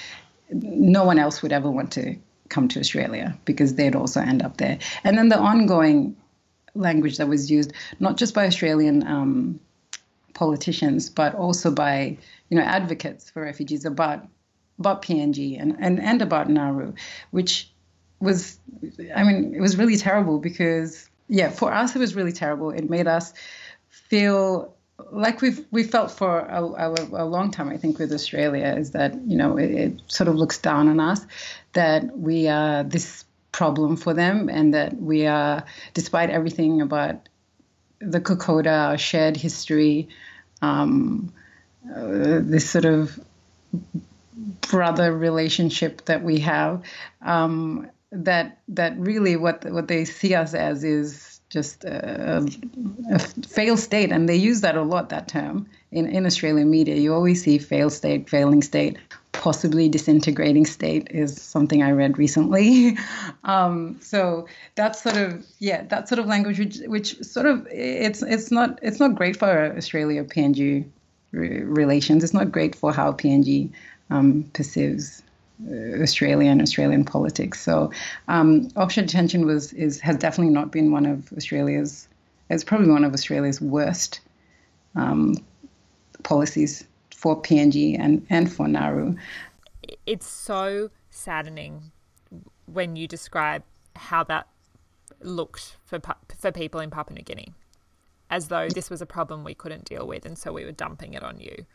no 0.50 1.04
one 1.04 1.18
else 1.18 1.42
would 1.42 1.52
ever 1.52 1.70
want 1.70 1.90
to 1.92 2.16
come 2.48 2.68
to 2.68 2.78
Australia 2.78 3.36
because 3.44 3.74
they'd 3.74 3.96
also 3.96 4.20
end 4.20 4.42
up 4.42 4.58
there. 4.58 4.78
And 5.02 5.16
then 5.16 5.28
the 5.28 5.38
ongoing 5.38 6.16
language 6.74 7.18
that 7.18 7.28
was 7.28 7.50
used 7.50 7.72
not 8.00 8.16
just 8.16 8.34
by 8.34 8.46
Australian 8.46 9.06
um, 9.06 9.60
politicians 10.34 11.08
but 11.08 11.34
also 11.34 11.70
by 11.70 12.16
you 12.50 12.56
know 12.56 12.64
advocates 12.64 13.30
for 13.30 13.42
refugees 13.42 13.84
about 13.84 14.26
about 14.78 15.02
PNG 15.02 15.60
and, 15.60 15.76
and, 15.78 16.00
and 16.00 16.20
about 16.20 16.48
Nauru, 16.48 16.94
which 17.30 17.70
was 18.20 18.58
I 19.14 19.22
mean 19.22 19.54
it 19.54 19.60
was 19.60 19.76
really 19.76 19.96
terrible 19.96 20.38
because 20.38 21.08
yeah 21.28 21.50
for 21.50 21.72
us 21.72 21.94
it 21.94 21.98
was 21.98 22.14
really 22.14 22.32
terrible. 22.32 22.70
It 22.70 22.90
made 22.90 23.06
us 23.06 23.34
feel 23.90 24.74
like 25.10 25.40
we've 25.40 25.64
we 25.70 25.82
felt 25.82 26.10
for 26.10 26.40
a, 26.40 26.62
a, 26.62 27.24
a, 27.24 27.26
long 27.26 27.50
time, 27.50 27.68
I 27.68 27.76
think, 27.76 27.98
with 27.98 28.12
Australia 28.12 28.74
is 28.78 28.92
that 28.92 29.14
you 29.26 29.36
know 29.36 29.56
it, 29.56 29.70
it, 29.70 30.00
sort 30.06 30.28
of 30.28 30.36
looks 30.36 30.58
down 30.58 30.88
on 30.88 31.00
us 31.00 31.26
that 31.72 32.16
we 32.16 32.46
are 32.48 32.84
this 32.84 33.23
problem 33.54 33.96
for 33.96 34.12
them, 34.12 34.48
and 34.48 34.74
that 34.74 35.00
we 35.00 35.26
are, 35.26 35.64
despite 35.94 36.28
everything 36.28 36.80
about 36.82 37.28
the 38.00 38.20
Kokoda, 38.20 38.88
our 38.88 38.98
shared 38.98 39.36
history, 39.36 40.08
um, 40.60 41.32
uh, 41.88 42.40
this 42.42 42.68
sort 42.68 42.84
of 42.84 43.20
brother 44.70 45.16
relationship 45.16 46.04
that 46.06 46.24
we 46.24 46.40
have, 46.40 46.82
um, 47.22 47.88
that 48.10 48.58
that 48.68 48.98
really 48.98 49.36
what 49.36 49.64
what 49.70 49.86
they 49.86 50.04
see 50.04 50.34
us 50.34 50.52
as 50.54 50.82
is 50.82 51.40
just 51.48 51.84
a, 51.84 52.44
a, 53.12 53.18
fail 53.46 53.76
state, 53.76 54.10
and 54.10 54.28
they 54.28 54.36
use 54.36 54.62
that 54.62 54.76
a 54.76 54.82
lot. 54.82 55.10
That 55.10 55.28
term 55.28 55.68
in 55.94 56.06
in 56.06 56.26
Australian 56.26 56.70
media, 56.70 56.96
you 56.96 57.14
always 57.14 57.42
see 57.42 57.58
fail 57.58 57.90
state, 57.90 58.28
failing 58.28 58.62
state 58.62 58.98
possibly 59.44 59.88
disintegrating 59.88 60.64
state 60.64 61.08
is 61.10 61.40
something 61.40 61.82
I 61.82 61.90
read 61.90 62.16
recently. 62.18 62.96
um, 63.44 63.98
so 64.00 64.46
that's 64.74 65.02
sort 65.02 65.16
of 65.16 65.44
yeah, 65.58 65.82
that 65.88 66.08
sort 66.08 66.18
of 66.18 66.26
language 66.26 66.58
which, 66.58 66.78
which 66.86 67.22
sort 67.22 67.46
of 67.46 67.66
it's 67.70 68.22
it's 68.22 68.50
not 68.50 68.78
it's 68.80 69.00
not 69.00 69.14
great 69.14 69.36
for 69.36 69.76
Australia 69.76 70.24
PNG 70.24 70.86
re- 71.32 71.62
relations. 71.62 72.24
It's 72.24 72.32
not 72.32 72.50
great 72.50 72.74
for 72.74 72.92
how 72.92 73.12
PNG 73.12 73.70
um, 74.08 74.44
perceives 74.54 75.22
uh, 75.70 76.00
Australian 76.02 76.62
Australian 76.62 77.04
politics. 77.04 77.60
So 77.60 77.90
um, 78.28 78.68
offshore 78.76 79.04
detention 79.04 79.44
was 79.44 79.72
is 79.74 80.00
has 80.00 80.16
definitely 80.16 80.54
not 80.54 80.70
been 80.70 80.90
one 80.90 81.06
of 81.06 81.32
Australia's. 81.36 82.08
It's 82.50 82.64
probably 82.64 82.88
one 82.88 83.04
of 83.04 83.12
Australia's 83.12 83.60
worst 83.60 84.20
um, 84.94 85.34
policies 86.24 86.84
for 87.14 87.40
PNG 87.40 87.98
and 87.98 88.26
and 88.28 88.52
for 88.52 88.66
Nauru. 88.66 89.14
It's 90.06 90.26
so 90.26 90.90
saddening 91.10 91.92
when 92.66 92.96
you 92.96 93.06
describe 93.06 93.62
how 93.96 94.24
that 94.24 94.48
looked 95.20 95.76
for 95.84 96.00
for 96.36 96.52
people 96.52 96.80
in 96.80 96.90
Papua 96.90 97.16
New 97.16 97.22
Guinea, 97.22 97.52
as 98.30 98.48
though 98.48 98.68
this 98.68 98.90
was 98.90 99.00
a 99.00 99.06
problem 99.06 99.44
we 99.44 99.54
couldn't 99.54 99.84
deal 99.84 100.06
with, 100.06 100.26
and 100.26 100.36
so 100.36 100.52
we 100.52 100.64
were 100.64 100.72
dumping 100.72 101.14
it 101.14 101.22
on 101.22 101.40
you. 101.40 101.66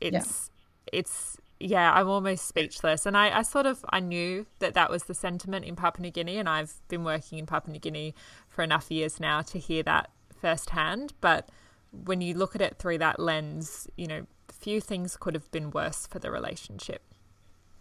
It's 0.00 0.50
yeah. 0.92 0.98
it's 1.00 1.38
yeah, 1.60 1.92
I'm 1.92 2.08
almost 2.08 2.46
speechless. 2.46 3.04
And 3.04 3.16
I, 3.16 3.38
I 3.38 3.42
sort 3.42 3.66
of 3.66 3.84
I 3.90 4.00
knew 4.00 4.46
that 4.60 4.74
that 4.74 4.90
was 4.90 5.04
the 5.04 5.14
sentiment 5.14 5.64
in 5.64 5.76
Papua 5.76 6.02
New 6.02 6.10
Guinea, 6.10 6.36
and 6.36 6.48
I've 6.48 6.74
been 6.88 7.04
working 7.04 7.38
in 7.38 7.46
Papua 7.46 7.72
New 7.72 7.80
Guinea 7.80 8.14
for 8.48 8.62
enough 8.62 8.90
years 8.90 9.18
now 9.18 9.42
to 9.42 9.58
hear 9.58 9.82
that 9.84 10.10
firsthand. 10.40 11.14
But 11.20 11.48
when 11.92 12.20
you 12.20 12.34
look 12.34 12.54
at 12.54 12.60
it 12.60 12.78
through 12.78 12.98
that 12.98 13.18
lens, 13.18 13.88
you 13.96 14.06
know, 14.06 14.26
few 14.52 14.80
things 14.80 15.16
could 15.16 15.34
have 15.34 15.50
been 15.50 15.70
worse 15.70 16.06
for 16.06 16.18
the 16.18 16.30
relationship. 16.30 17.02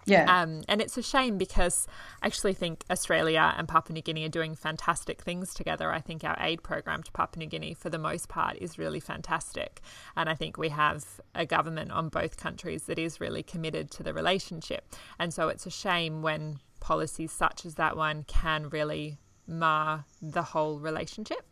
Yeah. 0.08 0.42
Um, 0.42 0.62
and 0.70 0.82
it's 0.82 0.98
a 0.98 1.02
shame 1.02 1.38
because 1.38 1.86
I 2.22 2.28
actually 2.28 2.54
think 2.54 2.86
Australia 2.90 3.54
and 3.58 3.68
Papua 3.68 3.94
New 3.94 4.02
Guinea 4.02 4.26
are 4.26 4.30
doing 4.30 4.56
fantastic 4.56 5.22
things 5.22 5.54
together. 5.54 5.92
I 5.92 6.00
think 6.00 6.24
our 6.24 6.38
aid 6.40 6.64
program 6.64 7.04
to 7.04 7.12
Papua 7.12 7.44
New 7.44 7.50
Guinea, 7.50 7.74
for 7.74 7.90
the 7.90 8.00
most 8.00 8.30
part, 8.30 8.58
is 8.58 8.80
really 8.80 9.02
fantastic. 9.02 9.82
And 10.16 10.30
I 10.30 10.36
think 10.36 10.58
we 10.58 10.70
have 10.70 11.04
a 11.36 11.46
government 11.46 11.92
on 11.92 12.08
both 12.08 12.38
countries 12.38 12.84
that 12.84 12.98
is 12.98 13.20
really 13.20 13.44
committed 13.44 13.92
to 13.92 14.04
the 14.04 14.14
relationship. 14.14 14.96
And 15.20 15.34
so 15.34 15.50
it's 15.50 15.66
a 15.66 15.72
shame 15.72 16.22
when 16.22 16.60
policies 16.80 17.34
such 17.34 17.66
as 17.66 17.76
that 17.76 17.98
one 17.98 18.24
can 18.28 18.70
really 18.70 19.18
mar 19.46 20.06
the 20.22 20.44
whole 20.44 20.80
relationship. 20.80 21.47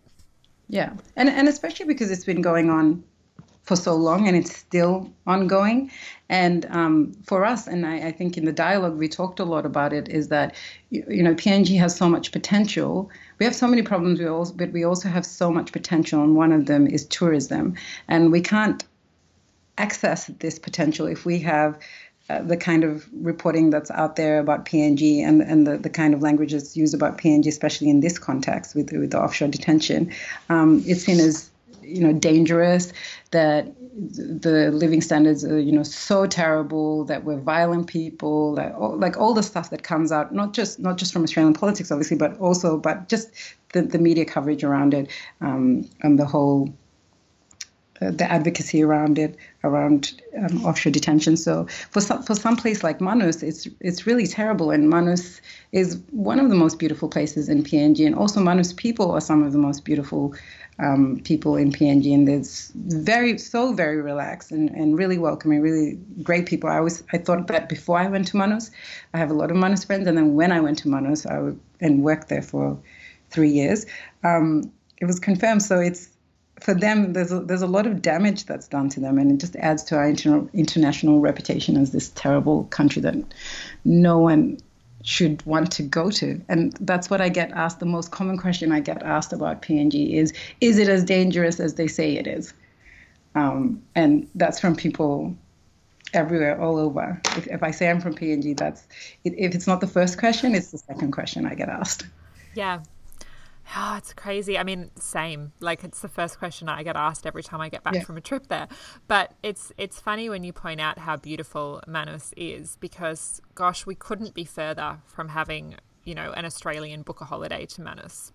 Yeah. 0.67 0.93
And, 1.15 1.29
and 1.29 1.47
especially 1.47 1.85
because 1.85 2.11
it's 2.11 2.25
been 2.25 2.41
going 2.41 2.69
on 2.69 3.03
for 3.65 3.75
so 3.75 3.95
long 3.95 4.27
and 4.27 4.37
it's 4.37 4.55
still 4.55 5.11
ongoing. 5.25 5.91
And 6.29 6.65
um, 6.67 7.13
for 7.25 7.43
us, 7.43 7.67
and 7.67 7.85
I, 7.85 8.07
I, 8.07 8.11
think 8.11 8.37
in 8.37 8.45
the 8.45 8.51
dialogue 8.51 8.95
we 8.95 9.07
talked 9.07 9.39
a 9.39 9.43
lot 9.43 9.65
about 9.65 9.91
it, 9.91 10.07
is 10.07 10.27
that 10.29 10.55
you, 10.91 11.03
you, 11.09 11.23
know 11.23 11.33
PNG 11.33 11.77
has 11.79 11.95
so 11.95 12.07
much 12.07 12.31
potential. 12.31 13.09
We 13.39 13.45
have 13.45 13.55
so 13.55 13.67
many 13.67 13.81
problems, 13.81 14.19
we 14.19 14.27
also, 14.27 14.53
but 14.53 14.71
we 14.71 14.83
also 14.83 15.09
have 15.09 15.25
so 15.25 15.51
much 15.51 15.71
potential, 15.71 16.23
and 16.23 16.35
one 16.35 16.51
of 16.51 16.67
them 16.67 16.87
is 16.87 17.05
tourism. 17.07 17.75
And 18.07 18.31
we 18.31 18.41
can't 18.41 18.83
access 19.77 20.27
this 20.39 20.57
potential 20.57 21.07
if 21.07 21.25
we 21.25 21.39
have 21.39 21.77
uh, 22.29 22.41
the 22.41 22.57
kind 22.57 22.83
of 22.83 23.05
reporting 23.13 23.69
that's 23.69 23.91
out 23.91 24.15
there 24.15 24.39
about 24.39 24.65
PNG 24.65 25.19
and, 25.19 25.41
and 25.41 25.67
the, 25.67 25.77
the 25.77 25.89
kind 25.89 26.13
of 26.13 26.21
languages 26.21 26.75
used 26.75 26.93
about 26.93 27.17
PNG, 27.17 27.47
especially 27.47 27.89
in 27.89 27.99
this 27.99 28.17
context 28.17 28.73
with, 28.75 28.91
with 28.91 29.11
the 29.11 29.19
offshore 29.19 29.47
detention, 29.47 30.11
um, 30.49 30.83
it's 30.85 31.03
seen 31.03 31.19
as 31.19 31.49
you 31.81 32.01
know 32.01 32.13
dangerous 32.13 32.91
that 33.31 33.71
the 33.95 34.71
living 34.71 35.01
standards 35.01 35.45
are 35.45 35.59
you 35.59 35.71
know 35.71 35.83
so 35.83 36.25
terrible 36.25 37.05
that 37.05 37.23
we're 37.23 37.37
violent 37.37 37.87
people 37.87 38.55
that 38.55 38.73
all, 38.73 38.97
like 38.97 39.17
all 39.17 39.33
the 39.33 39.43
stuff 39.43 39.69
that 39.69 39.83
comes 39.83 40.11
out 40.11 40.33
not 40.33 40.51
just 40.51 40.79
not 40.79 40.97
just 40.97 41.13
from 41.13 41.23
australian 41.23 41.53
politics 41.53 41.91
obviously 41.91 42.17
but 42.17 42.35
also 42.39 42.77
but 42.77 43.07
just 43.07 43.29
the, 43.73 43.83
the 43.83 43.99
media 43.99 44.25
coverage 44.25 44.63
around 44.63 44.93
it 44.93 45.09
um, 45.41 45.87
and 46.01 46.17
the 46.17 46.25
whole 46.25 46.73
the 47.99 48.29
advocacy 48.29 48.83
around 48.83 49.17
it, 49.17 49.37
around 49.63 50.21
um, 50.37 50.65
offshore 50.65 50.91
detention. 50.91 51.37
So 51.37 51.65
for 51.91 52.01
some, 52.01 52.23
for 52.23 52.35
some 52.35 52.57
place 52.57 52.83
like 52.83 52.99
Manus, 52.99 53.41
it's 53.41 53.67
it's 53.79 54.05
really 54.05 54.27
terrible. 54.27 54.71
And 54.71 54.89
Manus 54.89 55.41
is 55.71 56.01
one 56.11 56.39
of 56.39 56.49
the 56.49 56.55
most 56.55 56.77
beautiful 56.77 57.07
places 57.07 57.47
in 57.47 57.63
PNG, 57.63 58.05
and 58.05 58.15
also 58.15 58.41
Manus 58.41 58.73
people 58.73 59.11
are 59.11 59.21
some 59.21 59.43
of 59.43 59.53
the 59.53 59.57
most 59.57 59.85
beautiful 59.85 60.35
um, 60.77 61.21
people 61.23 61.55
in 61.55 61.71
PNG, 61.71 62.13
and 62.13 62.27
there's 62.27 62.71
very 62.75 63.37
so 63.37 63.71
very 63.73 64.01
relaxed 64.01 64.51
and, 64.51 64.69
and 64.71 64.97
really 64.97 65.17
welcoming, 65.17 65.61
really 65.61 65.97
great 66.21 66.45
people. 66.45 66.69
I 66.69 66.81
was 66.81 67.03
I 67.13 67.17
thought 67.17 67.47
that 67.47 67.69
before 67.69 67.97
I 67.97 68.07
went 68.07 68.27
to 68.27 68.37
Manus, 68.37 68.71
I 69.13 69.19
have 69.19 69.31
a 69.31 69.35
lot 69.35 69.51
of 69.51 69.57
Manus 69.57 69.85
friends, 69.85 70.05
and 70.07 70.17
then 70.17 70.35
when 70.35 70.51
I 70.51 70.59
went 70.59 70.79
to 70.79 70.89
Manus, 70.89 71.25
I 71.25 71.39
would, 71.39 71.59
and 71.79 72.03
worked 72.03 72.27
there 72.27 72.41
for 72.41 72.77
three 73.29 73.51
years, 73.51 73.85
um, 74.23 74.71
it 75.01 75.05
was 75.05 75.19
confirmed. 75.19 75.63
So 75.63 75.79
it's 75.79 76.09
for 76.59 76.73
them, 76.73 77.13
there's 77.13 77.31
a, 77.31 77.39
there's 77.41 77.61
a 77.61 77.67
lot 77.67 77.85
of 77.85 78.01
damage 78.01 78.45
that's 78.45 78.67
done 78.67 78.89
to 78.89 78.99
them, 78.99 79.17
and 79.17 79.31
it 79.31 79.39
just 79.39 79.55
adds 79.57 79.83
to 79.83 79.97
our 79.97 80.07
inter- 80.07 80.47
international 80.53 81.19
reputation 81.19 81.77
as 81.77 81.91
this 81.91 82.09
terrible 82.09 82.65
country 82.65 83.01
that 83.01 83.15
no 83.83 84.19
one 84.19 84.57
should 85.03 85.45
want 85.45 85.71
to 85.73 85.83
go 85.83 86.09
to. 86.09 86.41
And 86.49 86.73
that's 86.79 87.09
what 87.09 87.21
I 87.21 87.29
get 87.29 87.51
asked. 87.51 87.79
The 87.79 87.85
most 87.85 88.11
common 88.11 88.37
question 88.37 88.71
I 88.71 88.79
get 88.79 89.03
asked 89.03 89.33
about 89.33 89.61
PNG 89.61 90.13
is 90.13 90.33
Is 90.61 90.77
it 90.77 90.87
as 90.87 91.03
dangerous 91.03 91.59
as 91.59 91.75
they 91.75 91.87
say 91.87 92.15
it 92.15 92.25
is? 92.25 92.53
Um, 93.35 93.83
and 93.93 94.27
that's 94.35 94.59
from 94.59 94.75
people 94.75 95.35
everywhere, 96.13 96.59
all 96.59 96.77
over. 96.77 97.21
If, 97.35 97.47
if 97.47 97.63
I 97.63 97.71
say 97.71 97.89
I'm 97.89 97.99
from 97.99 98.15
PNG, 98.15 98.57
that's 98.57 98.87
if 99.25 99.53
it's 99.53 99.67
not 99.67 99.81
the 99.81 99.87
first 99.87 100.17
question, 100.17 100.55
it's 100.55 100.71
the 100.71 100.77
second 100.77 101.11
question 101.11 101.45
I 101.45 101.53
get 101.53 101.67
asked. 101.67 102.07
Yeah, 102.55 102.79
Oh, 103.75 103.95
it's 103.97 104.13
crazy. 104.13 104.57
I 104.57 104.63
mean, 104.63 104.91
same. 104.95 105.51
Like 105.59 105.83
it's 105.83 106.01
the 106.01 106.07
first 106.07 106.37
question 106.37 106.69
I 106.69 106.83
get 106.83 106.95
asked 106.95 107.25
every 107.25 107.43
time 107.43 107.61
I 107.61 107.69
get 107.69 107.83
back 107.83 107.95
yeah. 107.95 108.03
from 108.03 108.17
a 108.17 108.21
trip 108.21 108.47
there. 108.47 108.67
But 109.07 109.33
it's 109.43 109.71
it's 109.77 109.99
funny 109.99 110.29
when 110.29 110.43
you 110.43 110.53
point 110.53 110.79
out 110.79 110.99
how 110.99 111.17
beautiful 111.17 111.81
Manus 111.87 112.33
is 112.37 112.77
because 112.79 113.41
gosh, 113.55 113.85
we 113.85 113.95
couldn't 113.95 114.33
be 114.33 114.45
further 114.45 114.99
from 115.05 115.29
having, 115.29 115.75
you 116.03 116.13
know, 116.13 116.31
an 116.31 116.45
Australian 116.45 117.01
book 117.01 117.21
a 117.21 117.25
holiday 117.25 117.65
to 117.67 117.81
Manus. 117.81 118.31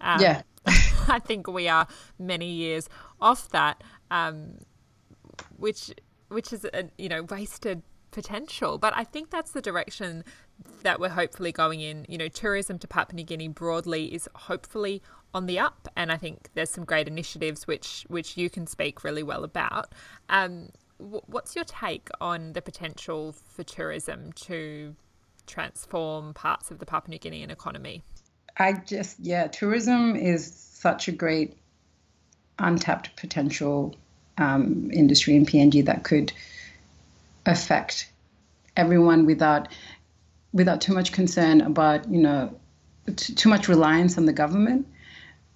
Um, 0.00 0.20
yeah. 0.20 0.42
I 1.08 1.18
think 1.18 1.46
we 1.48 1.68
are 1.68 1.86
many 2.18 2.50
years 2.50 2.88
off 3.20 3.48
that, 3.50 3.82
um, 4.10 4.58
which 5.56 5.92
which 6.28 6.52
is 6.52 6.64
a 6.64 6.90
you 6.98 7.08
know 7.08 7.22
wasted 7.22 7.82
potential. 8.10 8.78
But 8.78 8.92
I 8.96 9.04
think 9.04 9.30
that's 9.30 9.52
the 9.52 9.62
direction 9.62 10.24
that 10.82 11.00
we're 11.00 11.10
hopefully 11.10 11.52
going 11.52 11.80
in. 11.80 12.06
You 12.08 12.18
know, 12.18 12.28
tourism 12.28 12.78
to 12.80 12.88
Papua 12.88 13.16
New 13.16 13.24
Guinea 13.24 13.48
broadly 13.48 14.12
is 14.14 14.28
hopefully 14.34 15.02
on 15.34 15.46
the 15.46 15.58
up, 15.58 15.88
and 15.96 16.10
I 16.10 16.16
think 16.16 16.48
there's 16.54 16.70
some 16.70 16.84
great 16.84 17.06
initiatives 17.06 17.66
which 17.66 18.04
which 18.08 18.36
you 18.36 18.48
can 18.50 18.66
speak 18.66 19.04
really 19.04 19.22
well 19.22 19.44
about. 19.44 19.92
Um, 20.28 20.70
what's 20.98 21.54
your 21.54 21.64
take 21.64 22.08
on 22.20 22.54
the 22.54 22.62
potential 22.62 23.32
for 23.32 23.62
tourism 23.62 24.32
to 24.32 24.96
transform 25.46 26.34
parts 26.34 26.70
of 26.70 26.78
the 26.78 26.86
Papua 26.86 27.10
New 27.10 27.18
Guinean 27.18 27.50
economy? 27.50 28.02
I 28.56 28.72
just 28.72 29.20
yeah, 29.20 29.46
tourism 29.46 30.16
is 30.16 30.52
such 30.52 31.08
a 31.08 31.12
great 31.12 31.56
untapped 32.58 33.14
potential 33.16 33.94
um, 34.38 34.90
industry 34.92 35.36
in 35.36 35.46
PNG 35.46 35.84
that 35.84 36.04
could 36.04 36.32
affect 37.46 38.10
everyone 38.76 39.26
without 39.26 39.68
without 40.52 40.80
too 40.80 40.94
much 40.94 41.12
concern 41.12 41.60
about 41.60 42.08
you 42.08 42.20
know 42.20 42.54
t- 43.16 43.34
too 43.34 43.48
much 43.48 43.68
reliance 43.68 44.18
on 44.18 44.26
the 44.26 44.32
government. 44.32 44.86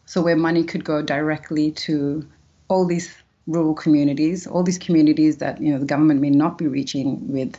So 0.06 0.20
where 0.20 0.36
money 0.36 0.64
could 0.64 0.84
go 0.84 1.00
directly 1.00 1.70
to 1.72 2.26
all 2.68 2.86
these 2.86 3.14
rural 3.46 3.74
communities, 3.74 4.46
all 4.46 4.62
these 4.62 4.78
communities 4.78 5.38
that 5.38 5.60
you 5.60 5.72
know 5.72 5.78
the 5.78 5.86
government 5.86 6.20
may 6.20 6.30
not 6.30 6.58
be 6.58 6.66
reaching 6.66 7.32
with 7.32 7.56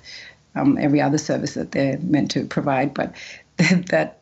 um, 0.56 0.78
every 0.78 1.02
other 1.02 1.18
service 1.18 1.56
that 1.56 1.72
they're 1.72 1.98
meant 2.00 2.32
to 2.32 2.46
provide, 2.46 2.94
but 2.94 3.16
that 3.90 4.22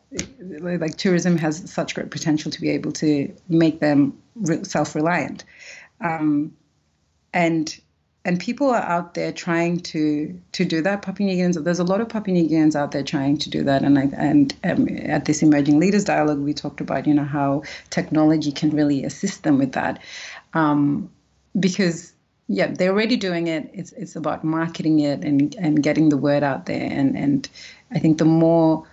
like 0.60 0.96
tourism 0.96 1.36
has 1.38 1.70
such 1.70 1.94
great 1.94 2.10
potential 2.10 2.50
to 2.50 2.60
be 2.60 2.70
able 2.70 2.92
to 2.92 3.34
make 3.48 3.80
them 3.80 4.16
self-reliant, 4.62 5.44
um, 6.00 6.54
and 7.32 7.80
and 8.24 8.38
people 8.38 8.70
are 8.70 8.82
out 8.82 9.14
there 9.14 9.32
trying 9.32 9.80
to 9.80 10.38
to 10.52 10.64
do 10.64 10.80
that. 10.82 11.02
Papua 11.02 11.28
New 11.28 11.36
Guineans, 11.36 11.62
there's 11.62 11.80
a 11.80 11.84
lot 11.84 12.00
of 12.00 12.08
Papua 12.08 12.34
New 12.34 12.48
Guineans 12.48 12.76
out 12.76 12.92
there 12.92 13.02
trying 13.02 13.36
to 13.38 13.50
do 13.50 13.64
that. 13.64 13.82
And 13.82 13.98
I, 13.98 14.10
and 14.16 14.54
um, 14.64 14.88
at 15.06 15.24
this 15.24 15.42
emerging 15.42 15.80
leaders 15.80 16.04
dialogue, 16.04 16.38
we 16.38 16.54
talked 16.54 16.80
about 16.80 17.06
you 17.06 17.14
know 17.14 17.24
how 17.24 17.62
technology 17.90 18.52
can 18.52 18.70
really 18.70 19.04
assist 19.04 19.42
them 19.42 19.58
with 19.58 19.72
that, 19.72 20.00
um, 20.54 21.10
because 21.58 22.12
yeah, 22.48 22.68
they're 22.68 22.92
already 22.92 23.16
doing 23.16 23.48
it. 23.48 23.70
It's 23.72 23.92
it's 23.92 24.14
about 24.14 24.44
marketing 24.44 25.00
it 25.00 25.24
and 25.24 25.54
and 25.56 25.82
getting 25.82 26.08
the 26.08 26.16
word 26.16 26.44
out 26.44 26.66
there. 26.66 26.88
And 26.90 27.16
and 27.16 27.48
I 27.90 27.98
think 27.98 28.18
the 28.18 28.24
more 28.24 28.86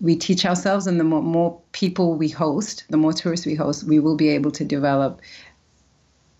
we 0.00 0.16
teach 0.16 0.46
ourselves 0.46 0.86
and 0.86 0.98
the 0.98 1.04
more, 1.04 1.22
more 1.22 1.60
people 1.72 2.14
we 2.14 2.28
host, 2.28 2.84
the 2.88 2.96
more 2.96 3.12
tourists 3.12 3.44
we 3.44 3.54
host, 3.54 3.84
we 3.84 3.98
will 3.98 4.16
be 4.16 4.30
able 4.30 4.50
to 4.50 4.64
develop 4.64 5.20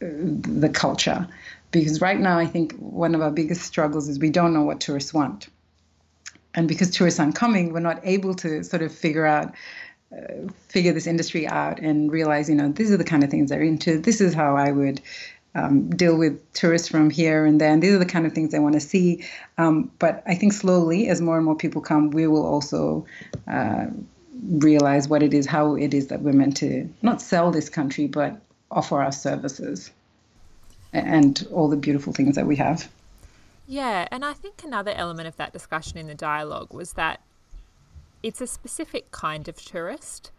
uh, 0.01 0.07
the 0.09 0.71
culture 0.71 1.29
because 1.71 2.01
right 2.01 2.19
now 2.19 2.39
I 2.39 2.47
think 2.47 2.75
one 2.79 3.15
of 3.15 3.21
our 3.21 3.31
biggest 3.31 3.63
struggles 3.63 4.09
is 4.09 4.19
we 4.19 4.31
don't 4.31 4.53
know 4.53 4.63
what 4.63 4.81
tourists 4.81 5.15
want. 5.15 5.49
And 6.55 6.67
because 6.67 6.91
tourists 6.91 7.21
aren't 7.21 7.37
coming, 7.37 7.73
we're 7.73 7.81
not 7.81 8.01
able 8.03 8.35
to 8.37 8.65
sort 8.65 8.83
of 8.83 8.93
figure 8.93 9.25
out, 9.25 9.55
uh, 10.13 10.51
figure 10.69 10.93
this 10.93 11.07
industry 11.07 11.47
out 11.47 11.79
and 11.79 12.11
realize, 12.11 12.49
you 12.49 12.57
know, 12.57 12.73
these 12.73 12.91
are 12.91 12.97
the 12.97 13.05
kind 13.05 13.23
of 13.23 13.31
things 13.31 13.51
they're 13.51 13.63
into. 13.63 13.99
This 13.99 14.21
is 14.21 14.35
how 14.35 14.57
I 14.57 14.73
would 14.73 15.01
um, 15.55 15.89
deal 15.91 16.17
with 16.17 16.53
tourists 16.53 16.89
from 16.89 17.09
here 17.09 17.45
and 17.45 17.61
there. 17.61 17.73
And 17.73 17.81
these 17.81 17.93
are 17.93 17.99
the 17.99 18.07
kind 18.07 18.27
of 18.27 18.33
things 18.33 18.51
they 18.51 18.59
want 18.59 18.75
to 18.75 18.81
see. 18.81 19.25
Um, 19.59 19.93
but 20.01 20.25
I 20.27 20.35
think 20.35 20.53
slowly, 20.53 21.09
as 21.09 21.21
more 21.21 21.37
and 21.37 21.45
more 21.45 21.57
people 21.57 21.83
come, 21.83 22.11
we 22.11 22.27
will 22.27 22.45
also 22.45 23.07
uh, 23.47 23.87
realize 24.43 25.09
what 25.09 25.23
it 25.23 25.33
is, 25.33 25.47
how 25.47 25.77
it 25.77 25.95
is 25.95 26.09
that 26.09 26.23
we're 26.23 26.33
meant 26.33 26.57
to 26.59 26.93
not 27.03 27.23
sell 27.23 27.53
this 27.53 27.69
country, 27.69 28.09
but 28.09 28.41
offer 28.73 29.01
our 29.01 29.13
services 29.13 29.93
and 30.93 31.47
all 31.53 31.69
the 31.69 31.77
beautiful 31.77 32.13
things 32.13 32.37
that 32.37 32.47
we 32.47 32.57
have. 32.57 32.89
Yeah, 33.67 34.09
and 34.11 34.25
I 34.25 34.33
think 34.33 34.65
another 34.65 34.91
element 34.91 35.29
of 35.29 35.37
that 35.37 35.53
discussion 35.53 35.99
in 35.99 36.09
the 36.09 36.15
dialogue 36.15 36.75
was 36.75 36.95
that 36.95 37.21
it's 38.23 38.41
a 38.41 38.47
specific 38.47 39.11
kind 39.13 39.49
of 39.49 39.57
tourist 39.57 40.33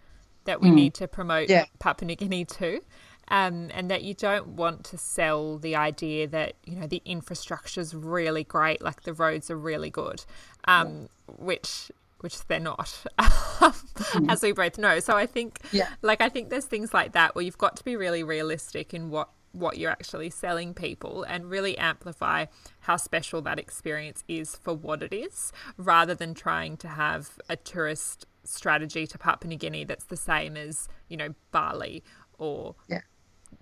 that 0.45 0.61
we 0.61 0.69
mm. 0.69 0.73
need 0.75 0.93
to 0.95 1.07
promote 1.07 1.49
yeah. 1.49 1.65
Papua 1.79 2.07
New 2.07 2.15
Guinea 2.15 2.45
to. 2.45 2.81
Um, 3.27 3.69
and 3.73 3.89
that 3.89 4.03
you 4.03 4.13
don't 4.13 4.47
want 4.49 4.83
to 4.85 4.97
sell 4.97 5.57
the 5.57 5.77
idea 5.77 6.27
that 6.27 6.55
you 6.65 6.75
know 6.75 6.85
the 6.85 7.01
infrastructure 7.05 7.79
is 7.79 7.95
really 7.95 8.43
great, 8.43 8.81
like 8.81 9.03
the 9.03 9.13
roads 9.13 9.49
are 9.49 9.55
really 9.55 9.89
good, 9.89 10.25
um, 10.65 10.87
yeah. 10.89 11.35
which 11.37 11.91
which 12.19 12.45
they're 12.47 12.59
not, 12.59 13.05
mm. 13.19 14.29
as 14.29 14.41
we 14.41 14.51
both 14.51 14.77
know. 14.77 14.99
So 14.99 15.15
I 15.15 15.27
think, 15.27 15.59
yeah. 15.71 15.87
like 16.01 16.19
I 16.19 16.27
think 16.27 16.49
there's 16.49 16.65
things 16.65 16.93
like 16.93 17.13
that 17.13 17.33
where 17.33 17.45
you've 17.45 17.57
got 17.57 17.77
to 17.77 17.85
be 17.85 17.95
really 17.95 18.23
realistic 18.23 18.93
in 18.93 19.09
what 19.09 19.29
what 19.51 19.77
you're 19.77 19.91
actually 19.91 20.29
selling 20.29 20.73
people 20.73 21.23
and 21.23 21.49
really 21.49 21.77
amplify 21.77 22.45
how 22.81 22.95
special 22.95 23.41
that 23.41 23.59
experience 23.59 24.23
is 24.27 24.55
for 24.55 24.73
what 24.73 25.03
it 25.03 25.13
is 25.13 25.51
rather 25.77 26.15
than 26.15 26.33
trying 26.33 26.77
to 26.77 26.87
have 26.87 27.37
a 27.49 27.55
tourist 27.55 28.25
strategy 28.43 29.05
to 29.07 29.17
Papua 29.17 29.49
New 29.49 29.57
Guinea 29.57 29.83
that's 29.83 30.05
the 30.05 30.17
same 30.17 30.57
as, 30.57 30.87
you 31.09 31.17
know, 31.17 31.29
Bali 31.51 32.03
or 32.37 32.75
yeah. 32.87 33.01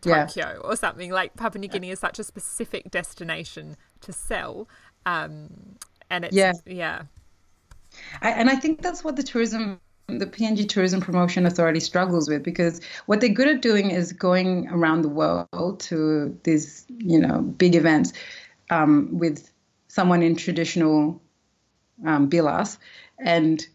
Tokyo 0.02 0.54
yeah. 0.54 0.58
or 0.58 0.76
something. 0.76 1.12
Like 1.12 1.36
Papua 1.36 1.60
New 1.60 1.68
Guinea 1.68 1.88
yeah. 1.88 1.94
is 1.94 2.00
such 2.00 2.20
a 2.20 2.24
specific 2.24 2.92
destination 2.92 3.76
to 4.02 4.14
sell. 4.14 4.68
Um, 5.06 5.78
and 6.10 6.26
it's, 6.26 6.36
yeah. 6.36 6.54
yeah. 6.66 7.02
I, 8.22 8.32
and 8.32 8.50
I 8.50 8.56
think 8.56 8.82
that's 8.82 9.04
what 9.04 9.16
the 9.16 9.24
tourism 9.24 9.80
the 10.18 10.26
PNG 10.26 10.68
Tourism 10.68 11.02
Promotion 11.02 11.46
Authority 11.46 11.80
struggles 11.80 12.28
with 12.28 12.44
because 12.44 12.82
what 13.06 13.22
they're 13.22 13.30
good 13.30 13.48
at 13.48 13.62
doing 13.62 13.92
is 13.92 14.12
going 14.12 14.68
around 14.70 15.04
the 15.04 15.10
world 15.10 15.80
to 15.82 16.38
these, 16.44 16.86
you 16.98 17.20
know, 17.20 17.42
big 17.42 17.76
events 17.76 18.14
um, 18.70 19.10
with 19.18 19.52
someone 19.88 20.24
in 20.24 20.36
traditional 20.36 21.22
um, 22.06 22.30
bilas, 22.30 22.78
and 23.20 23.68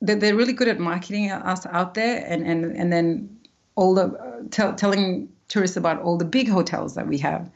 they're, 0.00 0.16
they're 0.16 0.36
really 0.36 0.52
good 0.52 0.68
at 0.68 0.78
marketing 0.78 1.30
us 1.30 1.66
out 1.66 1.94
there, 1.94 2.24
and 2.26 2.46
and 2.46 2.64
and 2.76 2.92
then 2.92 3.38
all 3.74 3.94
the 3.94 4.06
uh, 4.06 4.42
tell, 4.50 4.74
telling 4.74 5.28
tourists 5.48 5.76
about 5.76 6.00
all 6.00 6.16
the 6.16 6.24
big 6.24 6.48
hotels 6.48 6.94
that 6.94 7.06
we 7.06 7.18
have, 7.18 7.50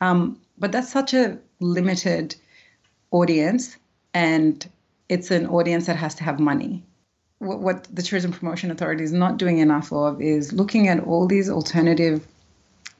um, 0.00 0.38
but 0.58 0.72
that's 0.72 0.92
such 0.92 1.14
a 1.14 1.38
limited 1.60 2.36
audience, 3.10 3.76
and 4.14 4.68
it's 5.08 5.30
an 5.30 5.46
audience 5.46 5.86
that 5.86 5.96
has 5.96 6.14
to 6.16 6.24
have 6.24 6.38
money 6.38 6.82
what 7.42 7.88
the 7.94 8.02
Tourism 8.02 8.32
Promotion 8.32 8.70
Authority 8.70 9.04
is 9.04 9.12
not 9.12 9.36
doing 9.36 9.58
enough 9.58 9.92
of 9.92 10.20
is 10.20 10.52
looking 10.52 10.88
at 10.88 11.00
all 11.04 11.26
these 11.26 11.50
alternative 11.50 12.26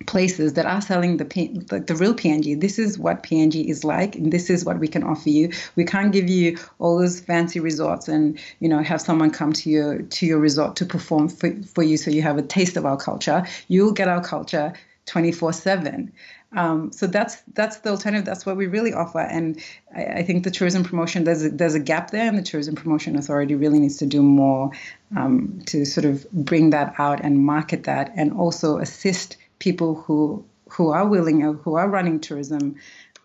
places 0.06 0.54
that 0.54 0.66
are 0.66 0.80
selling 0.80 1.16
the, 1.16 1.24
the, 1.24 1.80
the 1.80 1.94
real 1.94 2.14
PNG. 2.14 2.60
This 2.60 2.78
is 2.78 2.98
what 2.98 3.22
PNG 3.22 3.66
is 3.66 3.84
like, 3.84 4.16
and 4.16 4.32
this 4.32 4.50
is 4.50 4.64
what 4.64 4.78
we 4.78 4.88
can 4.88 5.04
offer 5.04 5.30
you. 5.30 5.50
We 5.76 5.84
can't 5.84 6.12
give 6.12 6.28
you 6.28 6.58
all 6.80 6.98
those 6.98 7.20
fancy 7.20 7.60
resorts 7.60 8.08
and 8.08 8.38
you 8.60 8.68
know 8.68 8.82
have 8.82 9.00
someone 9.00 9.30
come 9.30 9.52
to 9.52 9.70
your 9.70 10.02
to 10.02 10.26
your 10.26 10.38
resort 10.38 10.76
to 10.76 10.86
perform 10.86 11.28
for, 11.28 11.52
for 11.62 11.82
you, 11.82 11.96
so 11.96 12.10
you 12.10 12.22
have 12.22 12.38
a 12.38 12.42
taste 12.42 12.76
of 12.76 12.84
our 12.84 12.96
culture. 12.96 13.46
You'll 13.68 13.92
get 13.92 14.08
our 14.08 14.22
culture 14.22 14.72
24 15.06 15.52
7 15.52 16.12
um, 16.54 16.92
so 16.92 17.06
that's 17.06 17.42
that's 17.54 17.78
the 17.78 17.90
alternative. 17.90 18.26
That's 18.26 18.44
what 18.44 18.56
we 18.56 18.66
really 18.66 18.92
offer, 18.92 19.20
and 19.20 19.58
I, 19.96 20.04
I, 20.04 20.22
think 20.22 20.44
the 20.44 20.50
tourism 20.50 20.84
promotion 20.84 21.24
there's 21.24 21.44
a, 21.44 21.50
there's 21.50 21.74
a 21.74 21.80
gap 21.80 22.10
there, 22.10 22.28
and 22.28 22.36
the 22.36 22.42
tourism 22.42 22.74
promotion 22.74 23.16
authority 23.16 23.54
really 23.54 23.78
needs 23.78 23.96
to 23.98 24.06
do 24.06 24.22
more 24.22 24.70
um, 25.16 25.62
to 25.66 25.86
sort 25.86 26.04
of 26.04 26.30
bring 26.32 26.70
that 26.70 26.94
out 26.98 27.20
and 27.22 27.38
market 27.38 27.84
that, 27.84 28.12
and 28.16 28.32
also 28.34 28.78
assist 28.78 29.38
people 29.60 29.94
who 29.94 30.44
who 30.68 30.90
are 30.90 31.06
willing 31.06 31.42
or 31.42 31.54
who 31.54 31.74
are 31.76 31.88
running 31.88 32.20
tourism 32.20 32.76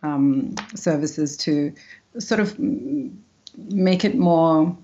um, 0.04 0.56
services 0.76 1.36
to 1.38 1.74
sort 2.20 2.40
of 2.40 2.58
make 2.60 4.06
it 4.06 4.16
more 4.16 4.78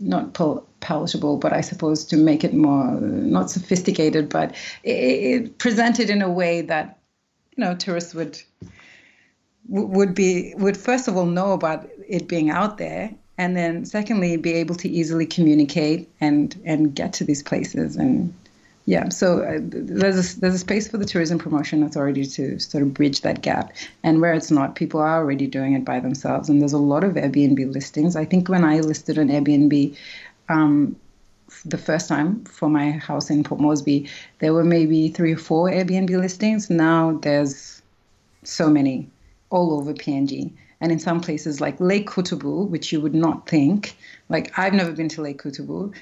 not 0.00 0.34
pal- 0.34 0.66
palatable, 0.80 1.38
but 1.38 1.52
I 1.52 1.62
suppose 1.62 2.04
to 2.06 2.16
make 2.16 2.44
it 2.44 2.52
more 2.52 3.00
not 3.00 3.50
sophisticated, 3.50 4.28
but 4.28 4.54
it, 4.82 4.90
it 4.90 5.58
presented 5.58 6.10
in 6.10 6.20
a 6.20 6.30
way 6.30 6.60
that 6.60 6.98
you 7.56 7.64
know 7.64 7.74
tourists 7.74 8.14
would 8.14 8.40
would 9.68 10.14
be 10.14 10.54
would 10.56 10.76
first 10.76 11.08
of 11.08 11.16
all 11.16 11.26
know 11.26 11.52
about 11.52 11.88
it 12.08 12.28
being 12.28 12.50
out 12.50 12.78
there 12.78 13.10
and 13.38 13.56
then 13.56 13.84
secondly 13.84 14.36
be 14.36 14.52
able 14.52 14.74
to 14.76 14.88
easily 14.88 15.26
communicate 15.26 16.08
and 16.20 16.60
and 16.64 16.94
get 16.94 17.12
to 17.14 17.24
these 17.24 17.42
places. 17.42 17.96
And 17.96 18.32
yeah 18.86 19.08
so 19.08 19.40
uh, 19.40 19.58
there's 19.62 20.36
a, 20.36 20.40
there's 20.40 20.54
a 20.54 20.58
space 20.58 20.88
for 20.88 20.98
the 20.98 21.06
tourism 21.06 21.38
promotion 21.38 21.82
authority 21.82 22.26
to 22.26 22.58
sort 22.58 22.82
of 22.82 22.92
bridge 22.92 23.22
that 23.22 23.40
gap. 23.42 23.72
And 24.02 24.20
where 24.20 24.34
it's 24.34 24.50
not 24.50 24.76
people 24.76 25.00
are 25.00 25.16
already 25.16 25.46
doing 25.46 25.72
it 25.72 25.84
by 25.84 26.00
themselves. 26.00 26.48
And 26.48 26.60
there's 26.60 26.72
a 26.72 26.78
lot 26.78 27.04
of 27.04 27.14
airbnb 27.14 27.72
listings. 27.72 28.16
I 28.16 28.24
think 28.24 28.48
when 28.48 28.64
i 28.64 28.80
listed 28.80 29.18
an 29.18 29.28
airbnb 29.28 29.96
um, 30.48 30.96
the 31.64 31.78
first 31.78 32.08
time 32.08 32.44
for 32.44 32.68
my 32.68 32.92
house 32.92 33.30
in 33.30 33.44
Port 33.44 33.60
Moresby, 33.60 34.08
there 34.38 34.52
were 34.52 34.64
maybe 34.64 35.08
three 35.08 35.32
or 35.32 35.38
four 35.38 35.70
Airbnb 35.70 36.10
listings. 36.10 36.70
Now 36.70 37.18
there's 37.22 37.82
so 38.42 38.68
many 38.68 39.08
all 39.50 39.72
over 39.78 39.92
PNG. 39.92 40.52
And 40.80 40.92
in 40.92 40.98
some 40.98 41.20
places 41.20 41.60
like 41.60 41.80
Lake 41.80 42.10
Kutubu, 42.10 42.68
which 42.68 42.92
you 42.92 43.00
would 43.00 43.14
not 43.14 43.48
think, 43.48 43.96
like 44.28 44.52
I've 44.58 44.74
never 44.74 44.92
been 44.92 45.08
to 45.10 45.22
Lake 45.22 45.42
Kutubu, 45.42 45.94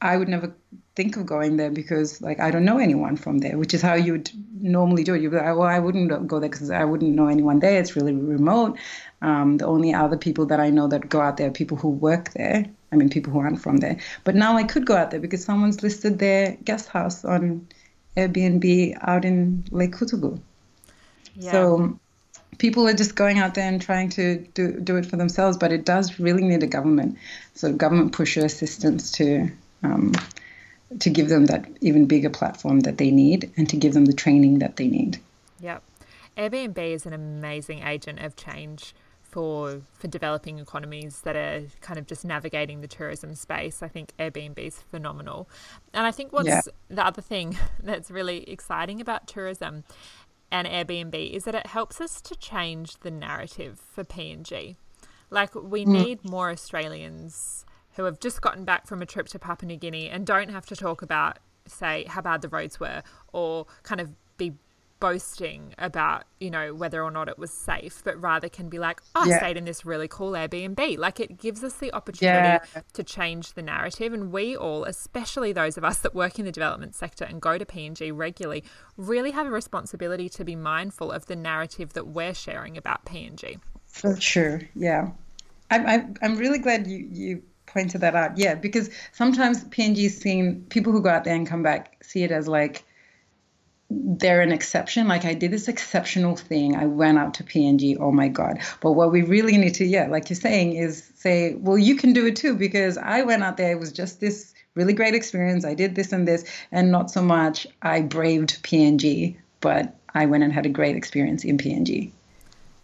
I 0.00 0.16
would 0.16 0.28
never 0.28 0.54
think 0.94 1.16
of 1.16 1.26
going 1.26 1.56
there 1.56 1.70
because 1.70 2.20
like 2.20 2.40
I 2.40 2.50
don't 2.50 2.64
know 2.64 2.78
anyone 2.78 3.16
from 3.16 3.38
there, 3.38 3.58
which 3.58 3.74
is 3.74 3.82
how 3.82 3.94
you 3.94 4.12
would 4.12 4.30
normally 4.60 5.04
do 5.04 5.14
it. 5.14 5.22
You'd 5.22 5.30
be 5.30 5.36
like, 5.36 5.46
well, 5.46 5.62
I 5.62 5.78
wouldn't 5.78 6.26
go 6.26 6.40
there 6.40 6.48
because 6.48 6.70
I 6.70 6.84
wouldn't 6.84 7.14
know 7.14 7.28
anyone 7.28 7.60
there. 7.60 7.80
It's 7.80 7.96
really 7.96 8.12
remote. 8.12 8.78
Um, 9.22 9.56
the 9.58 9.66
only 9.66 9.92
other 9.94 10.16
people 10.16 10.46
that 10.46 10.60
I 10.60 10.70
know 10.70 10.88
that 10.88 11.08
go 11.08 11.20
out 11.20 11.36
there 11.36 11.48
are 11.48 11.52
people 11.52 11.76
who 11.76 11.88
work 11.88 12.32
there. 12.32 12.66
I 12.90 12.96
mean, 12.96 13.10
people 13.10 13.32
who 13.32 13.40
aren't 13.40 13.60
from 13.60 13.78
there. 13.78 13.98
But 14.24 14.34
now 14.34 14.56
I 14.56 14.64
could 14.64 14.86
go 14.86 14.96
out 14.96 15.10
there 15.10 15.20
because 15.20 15.44
someone's 15.44 15.82
listed 15.82 16.18
their 16.18 16.56
guest 16.64 16.88
house 16.88 17.24
on 17.24 17.66
Airbnb 18.16 18.98
out 19.02 19.24
in 19.24 19.64
Lake 19.70 19.92
Kutubu. 19.92 20.40
Yeah. 21.36 21.52
So 21.52 21.98
people 22.58 22.88
are 22.88 22.94
just 22.94 23.14
going 23.14 23.38
out 23.38 23.54
there 23.54 23.68
and 23.68 23.80
trying 23.80 24.08
to 24.10 24.38
do, 24.54 24.72
do 24.80 24.96
it 24.96 25.06
for 25.06 25.16
themselves, 25.16 25.56
but 25.56 25.72
it 25.72 25.84
does 25.84 26.18
really 26.18 26.42
need 26.42 26.62
a 26.62 26.66
government, 26.66 27.16
so 27.54 27.72
government 27.72 28.12
pusher 28.12 28.44
assistance 28.44 29.12
to 29.12 29.50
um, 29.82 30.12
to 30.98 31.10
give 31.10 31.28
them 31.28 31.46
that 31.46 31.68
even 31.80 32.06
bigger 32.06 32.30
platform 32.30 32.80
that 32.80 32.98
they 32.98 33.10
need 33.10 33.50
and 33.56 33.68
to 33.68 33.76
give 33.76 33.94
them 33.94 34.06
the 34.06 34.12
training 34.12 34.58
that 34.58 34.76
they 34.76 34.88
need. 34.88 35.18
Yep. 35.60 35.82
Airbnb 36.36 36.78
is 36.78 37.04
an 37.04 37.12
amazing 37.12 37.82
agent 37.82 38.20
of 38.20 38.36
change 38.36 38.94
for 39.22 39.82
for 39.92 40.08
developing 40.08 40.58
economies 40.58 41.20
that 41.20 41.36
are 41.36 41.62
kind 41.82 41.98
of 41.98 42.06
just 42.06 42.24
navigating 42.24 42.80
the 42.80 42.88
tourism 42.88 43.34
space. 43.34 43.82
I 43.82 43.88
think 43.88 44.12
Airbnb 44.18 44.58
is 44.58 44.78
phenomenal. 44.78 45.48
And 45.92 46.06
I 46.06 46.10
think 46.10 46.32
what's 46.32 46.48
yeah. 46.48 46.62
the 46.88 47.04
other 47.04 47.20
thing 47.20 47.58
that's 47.82 48.10
really 48.10 48.48
exciting 48.48 49.00
about 49.00 49.26
tourism 49.26 49.84
and 50.50 50.66
Airbnb 50.66 51.30
is 51.30 51.44
that 51.44 51.54
it 51.54 51.66
helps 51.66 52.00
us 52.00 52.20
to 52.22 52.34
change 52.36 52.98
the 53.00 53.10
narrative 53.10 53.78
for 53.78 54.04
PNG. 54.04 54.76
Like 55.30 55.54
we 55.54 55.84
mm. 55.84 55.88
need 55.88 56.24
more 56.24 56.50
Australians 56.50 57.66
who 57.98 58.04
have 58.04 58.20
just 58.20 58.40
gotten 58.40 58.64
back 58.64 58.86
from 58.86 59.02
a 59.02 59.06
trip 59.06 59.26
to 59.26 59.40
Papua 59.40 59.66
New 59.66 59.76
Guinea 59.76 60.08
and 60.08 60.24
don't 60.24 60.50
have 60.50 60.64
to 60.66 60.76
talk 60.76 61.02
about 61.02 61.40
say 61.66 62.04
how 62.04 62.20
bad 62.20 62.42
the 62.42 62.48
roads 62.48 62.78
were 62.78 63.02
or 63.32 63.66
kind 63.82 64.00
of 64.00 64.10
be 64.36 64.54
boasting 65.00 65.74
about, 65.78 66.22
you 66.38 66.48
know, 66.48 66.72
whether 66.72 67.02
or 67.02 67.10
not 67.10 67.28
it 67.28 67.40
was 67.40 67.50
safe, 67.50 68.00
but 68.04 68.20
rather 68.20 68.48
can 68.48 68.68
be 68.68 68.78
like, 68.78 69.00
oh, 69.16 69.28
I 69.28 69.36
stayed 69.38 69.56
in 69.56 69.64
this 69.64 69.84
really 69.84 70.06
cool 70.06 70.32
Airbnb. 70.32 70.96
Like 70.96 71.18
it 71.18 71.38
gives 71.38 71.64
us 71.64 71.74
the 71.74 71.92
opportunity 71.92 72.64
yeah. 72.74 72.82
to 72.92 73.02
change 73.02 73.54
the 73.54 73.62
narrative. 73.62 74.12
And 74.12 74.30
we 74.30 74.56
all, 74.56 74.84
especially 74.84 75.52
those 75.52 75.76
of 75.76 75.82
us 75.82 75.98
that 75.98 76.14
work 76.14 76.38
in 76.38 76.44
the 76.44 76.52
development 76.52 76.94
sector 76.94 77.24
and 77.24 77.42
go 77.42 77.58
to 77.58 77.66
PNG 77.66 78.12
regularly, 78.14 78.62
really 78.96 79.32
have 79.32 79.48
a 79.48 79.50
responsibility 79.50 80.28
to 80.28 80.44
be 80.44 80.54
mindful 80.54 81.10
of 81.10 81.26
the 81.26 81.36
narrative 81.36 81.94
that 81.94 82.06
we're 82.06 82.34
sharing 82.34 82.76
about 82.76 83.04
PNG. 83.04 83.58
For 83.86 84.20
sure. 84.20 84.60
Yeah. 84.76 85.10
I'm, 85.68 85.86
I'm, 85.86 86.14
I'm 86.22 86.36
really 86.36 86.58
glad 86.60 86.86
you, 86.86 87.08
you 87.10 87.42
pointed 87.72 88.00
that 88.00 88.14
out. 88.14 88.36
Yeah, 88.36 88.54
because 88.54 88.90
sometimes 89.12 89.64
PNG 89.64 90.06
is 90.06 90.18
seen, 90.18 90.64
people 90.68 90.92
who 90.92 91.02
go 91.02 91.10
out 91.10 91.24
there 91.24 91.34
and 91.34 91.46
come 91.46 91.62
back 91.62 92.02
see 92.02 92.22
it 92.22 92.30
as 92.30 92.48
like, 92.48 92.84
they're 93.90 94.42
an 94.42 94.52
exception. 94.52 95.08
Like 95.08 95.24
I 95.24 95.32
did 95.32 95.50
this 95.50 95.66
exceptional 95.66 96.36
thing. 96.36 96.76
I 96.76 96.84
went 96.84 97.16
out 97.18 97.32
to 97.34 97.44
PNG. 97.44 97.96
Oh 97.98 98.12
my 98.12 98.28
God. 98.28 98.58
But 98.82 98.92
what 98.92 99.12
we 99.12 99.22
really 99.22 99.56
need 99.56 99.74
to, 99.76 99.84
yeah, 99.84 100.08
like 100.08 100.28
you're 100.28 100.36
saying, 100.36 100.74
is 100.74 101.10
say, 101.14 101.54
well, 101.54 101.78
you 101.78 101.96
can 101.96 102.12
do 102.12 102.26
it 102.26 102.36
too, 102.36 102.54
because 102.54 102.98
I 102.98 103.22
went 103.22 103.42
out 103.42 103.56
there. 103.56 103.72
It 103.72 103.80
was 103.80 103.92
just 103.92 104.20
this 104.20 104.52
really 104.74 104.92
great 104.92 105.14
experience. 105.14 105.64
I 105.64 105.74
did 105.74 105.94
this 105.94 106.12
and 106.12 106.28
this, 106.28 106.44
and 106.70 106.92
not 106.92 107.10
so 107.10 107.22
much 107.22 107.66
I 107.80 108.02
braved 108.02 108.62
PNG, 108.62 109.36
but 109.60 109.96
I 110.14 110.26
went 110.26 110.44
and 110.44 110.52
had 110.52 110.66
a 110.66 110.70
great 110.70 110.94
experience 110.94 111.42
in 111.44 111.56
PNG. 111.56 112.10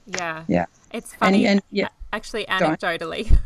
Yeah. 0.07 0.45
Yeah. 0.49 0.67
It's 0.91 1.15
funny. 1.15 1.47
And, 1.47 1.61
and 1.61 1.63
yeah. 1.71 1.89
Actually, 2.15 2.47
anecdotally, 2.47 3.37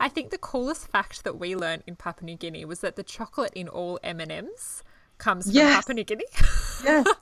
I 0.00 0.08
think 0.08 0.30
the 0.30 0.38
coolest 0.38 0.88
fact 0.88 1.24
that 1.24 1.38
we 1.38 1.56
learned 1.56 1.82
in 1.86 1.96
Papua 1.96 2.26
New 2.26 2.36
Guinea 2.36 2.64
was 2.64 2.80
that 2.80 2.96
the 2.96 3.02
chocolate 3.02 3.52
in 3.54 3.68
all 3.68 3.98
M&Ms 4.02 4.82
comes 5.18 5.46
from 5.46 5.54
Yes. 5.54 5.76
Papua 5.76 5.94
New 5.94 6.04
Guinea. 6.04 6.24
Yes. 6.84 7.06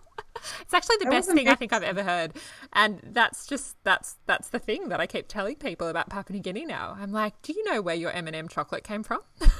It's 0.62 0.72
actually 0.72 0.96
the 0.98 1.04
That 1.04 1.10
best 1.10 1.30
thing 1.30 1.48
I 1.48 1.54
think 1.54 1.72
I've 1.72 1.82
ever 1.82 2.02
heard. 2.02 2.32
And 2.72 3.00
that's 3.02 3.46
just 3.46 3.76
that's 3.84 4.16
that's 4.26 4.48
the 4.48 4.58
thing 4.58 4.88
that 4.88 4.98
I 4.98 5.06
keep 5.06 5.28
telling 5.28 5.56
people 5.56 5.88
about 5.88 6.08
Papua 6.08 6.36
New 6.36 6.42
Guinea 6.42 6.64
now. 6.64 6.96
I'm 6.98 7.12
like, 7.12 7.34
do 7.42 7.52
you 7.52 7.62
know 7.64 7.82
where 7.82 7.94
your 7.94 8.10
M&M 8.12 8.48
chocolate 8.48 8.82
came 8.84 9.02
from? 9.02 9.20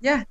Yeah. 0.00 0.24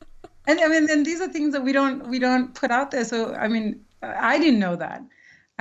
And 0.47 0.59
I 0.59 0.67
mean, 0.67 0.89
and 0.89 1.05
these 1.05 1.21
are 1.21 1.29
things 1.29 1.53
that 1.53 1.63
we 1.63 1.71
don't 1.71 2.07
we 2.09 2.19
don't 2.19 2.53
put 2.53 2.71
out 2.71 2.91
there. 2.91 3.05
So 3.05 3.33
I 3.33 3.47
mean, 3.47 3.85
I 4.03 4.37
didn't 4.37 4.59
know 4.59 4.75
that. 4.75 5.01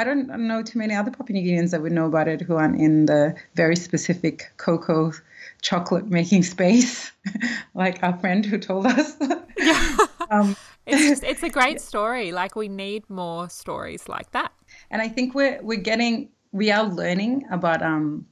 I 0.00 0.04
don't 0.04 0.28
know 0.48 0.62
too 0.62 0.78
many 0.78 0.94
other 0.94 1.10
Papua 1.10 1.38
New 1.38 1.46
Guineans 1.46 1.72
that 1.72 1.82
would 1.82 1.92
know 1.92 2.06
about 2.06 2.26
it 2.26 2.40
who 2.40 2.56
aren't 2.56 2.80
in 2.80 3.04
the 3.04 3.36
very 3.54 3.76
specific 3.76 4.50
cocoa 4.56 5.12
chocolate 5.60 6.06
making 6.06 6.42
space, 6.42 7.12
like 7.74 8.02
our 8.02 8.16
friend 8.18 8.46
who 8.46 8.56
told 8.56 8.86
us. 8.86 9.14
um, 10.30 10.56
It's 10.86 11.02
just 11.02 11.22
it's 11.22 11.42
a 11.42 11.50
great 11.58 11.82
story. 11.82 12.32
Like 12.32 12.56
we 12.56 12.66
need 12.68 13.10
more 13.10 13.50
stories 13.50 14.08
like 14.08 14.30
that. 14.32 14.52
and 14.90 15.02
I 15.02 15.08
think 15.08 15.34
we're 15.34 15.60
we're 15.62 15.84
getting 15.92 16.30
we 16.52 16.70
are 16.70 16.84
learning 16.84 17.44
about 17.50 17.82
um 17.82 18.26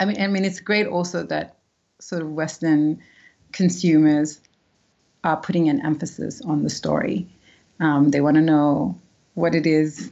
I 0.00 0.06
mean 0.06 0.20
I 0.20 0.26
mean 0.26 0.44
it's 0.44 0.58
great 0.58 0.88
also 0.88 1.22
that 1.22 1.56
sort 2.00 2.22
of 2.22 2.32
Western 2.32 2.98
consumers 3.52 4.40
are 5.22 5.36
putting 5.36 5.68
an 5.68 5.86
emphasis 5.86 6.40
on 6.42 6.64
the 6.64 6.70
story. 6.70 7.28
Um, 7.78 8.10
they 8.10 8.20
want 8.20 8.34
to 8.34 8.42
know 8.42 8.98
what 9.34 9.54
it 9.54 9.64
is 9.64 10.10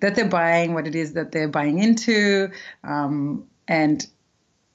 that 0.00 0.14
they're 0.14 0.28
buying, 0.28 0.74
what 0.74 0.86
it 0.86 0.94
is 0.94 1.14
that 1.14 1.32
they're 1.32 1.48
buying 1.48 1.78
into, 1.78 2.50
um, 2.84 3.46
and 3.66 4.06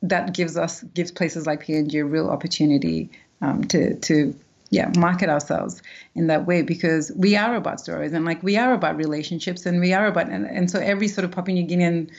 that 0.02 0.34
gives 0.34 0.58
us 0.58 0.84
gives 0.84 1.12
places 1.12 1.48
like 1.48 1.66
PNG 1.66 2.02
a 2.02 2.06
real 2.06 2.30
opportunity 2.30 3.10
um, 3.42 3.64
to 3.66 3.96
to 4.00 4.36
yeah 4.70 4.92
market 4.98 5.30
ourselves 5.30 5.82
in 6.16 6.28
that 6.28 6.46
way 6.46 6.62
because 6.62 7.12
we 7.16 7.36
are 7.36 7.56
about 7.56 7.80
stories 7.80 8.12
and 8.12 8.26
like 8.26 8.42
we 8.44 8.58
are 8.58 8.74
about 8.74 8.98
relationships 8.98 9.66
and 9.66 9.80
we 9.80 9.94
are 9.94 10.08
about 10.08 10.30
and, 10.30 10.46
and 10.46 10.70
so 10.70 10.80
every 10.80 11.08
sort 11.08 11.26
of 11.26 11.32
Papua 11.32 11.54
New 11.54 11.66
Guinean 11.66 12.10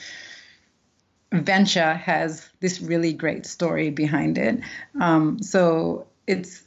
venture 1.31 1.93
has 1.93 2.49
this 2.59 2.81
really 2.81 3.13
great 3.13 3.45
story 3.45 3.89
behind 3.89 4.37
it. 4.37 4.59
Um, 4.99 5.41
so 5.41 6.07
it's 6.27 6.63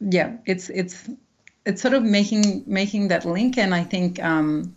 yeah 0.00 0.36
it's 0.46 0.70
it's 0.70 1.08
it's 1.66 1.80
sort 1.80 1.94
of 1.94 2.02
making 2.02 2.64
making 2.66 3.08
that 3.08 3.24
link 3.24 3.58
and 3.58 3.74
I 3.74 3.84
think. 3.84 4.22
Um, 4.22 4.74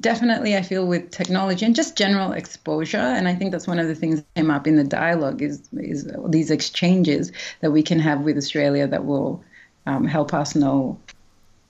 definitely 0.00 0.56
i 0.56 0.62
feel 0.62 0.86
with 0.86 1.10
technology 1.10 1.66
and 1.66 1.74
just 1.74 1.96
general 1.96 2.32
exposure 2.32 2.96
and 2.96 3.28
i 3.28 3.34
think 3.34 3.52
that's 3.52 3.66
one 3.66 3.78
of 3.78 3.88
the 3.88 3.94
things 3.94 4.16
that 4.16 4.34
came 4.34 4.50
up 4.50 4.66
in 4.66 4.76
the 4.76 4.84
dialogue 4.84 5.42
is 5.42 5.68
is 5.74 6.10
these 6.28 6.50
exchanges 6.50 7.30
that 7.60 7.72
we 7.72 7.82
can 7.82 7.98
have 7.98 8.22
with 8.22 8.36
australia 8.36 8.86
that 8.86 9.04
will 9.04 9.42
um, 9.86 10.06
help 10.06 10.32
us 10.32 10.54
know 10.54 10.98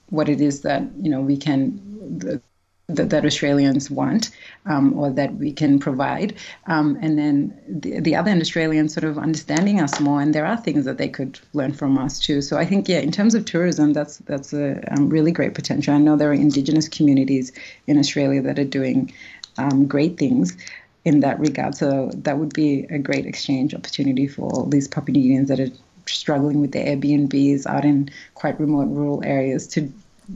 what 0.09 0.29
it 0.29 0.39
is 0.39 0.61
that 0.61 0.83
you 1.01 1.09
know 1.09 1.21
we 1.21 1.35
can 1.35 2.41
that, 2.87 3.09
that 3.09 3.25
Australians 3.25 3.89
want 3.89 4.29
um, 4.65 4.97
or 4.99 5.09
that 5.11 5.35
we 5.35 5.53
can 5.53 5.79
provide, 5.79 6.35
um, 6.67 6.97
and 7.01 7.17
then 7.17 7.57
the, 7.67 7.99
the 8.01 8.15
other 8.15 8.31
Australians 8.31 8.93
sort 8.93 9.05
of 9.05 9.17
understanding 9.17 9.79
us 9.79 9.99
more, 9.99 10.21
and 10.21 10.35
there 10.35 10.45
are 10.45 10.57
things 10.57 10.85
that 10.85 10.97
they 10.97 11.07
could 11.07 11.39
learn 11.53 11.73
from 11.73 11.97
us 11.97 12.19
too. 12.19 12.41
So 12.41 12.57
I 12.57 12.65
think, 12.65 12.89
yeah, 12.89 12.99
in 12.99 13.11
terms 13.11 13.35
of 13.35 13.45
tourism, 13.45 13.93
that's 13.93 14.17
that's 14.19 14.53
a 14.53 14.83
um, 14.93 15.09
really 15.09 15.31
great 15.31 15.53
potential. 15.53 15.93
I 15.93 15.97
know 15.97 16.17
there 16.17 16.29
are 16.29 16.33
Indigenous 16.33 16.89
communities 16.89 17.51
in 17.87 17.97
Australia 17.97 18.41
that 18.41 18.59
are 18.59 18.65
doing 18.65 19.13
um, 19.57 19.85
great 19.85 20.17
things 20.17 20.57
in 21.05 21.21
that 21.21 21.39
regard. 21.39 21.75
So 21.75 22.11
that 22.13 22.37
would 22.37 22.53
be 22.53 22.85
a 22.89 22.97
great 22.97 23.25
exchange 23.25 23.73
opportunity 23.73 24.27
for 24.27 24.67
these 24.69 24.87
Papua 24.87 25.17
New 25.17 25.23
Guineans 25.23 25.47
that 25.47 25.59
are 25.59 25.71
struggling 26.05 26.59
with 26.59 26.73
their 26.73 26.85
Airbnbs 26.85 27.65
out 27.65 27.85
in 27.85 28.09
quite 28.35 28.59
remote 28.59 28.89
rural 28.89 29.23
areas 29.23 29.67
to 29.69 29.91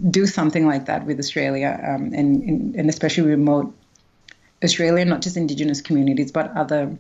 do 0.10 0.26
something 0.26 0.65
like 0.65 0.86
that 0.86 1.06
with 1.06 1.19
Australia 1.19 1.80
um, 1.84 2.13
and, 2.13 2.76
and 2.76 2.89
especially 2.89 3.30
remote 3.30 3.73
Australia, 4.63 5.06
not 5.06 5.21
just 5.21 5.38
Indigenous 5.38 5.82
communities, 5.82 6.32
but 6.32 6.52
other 6.56 6.97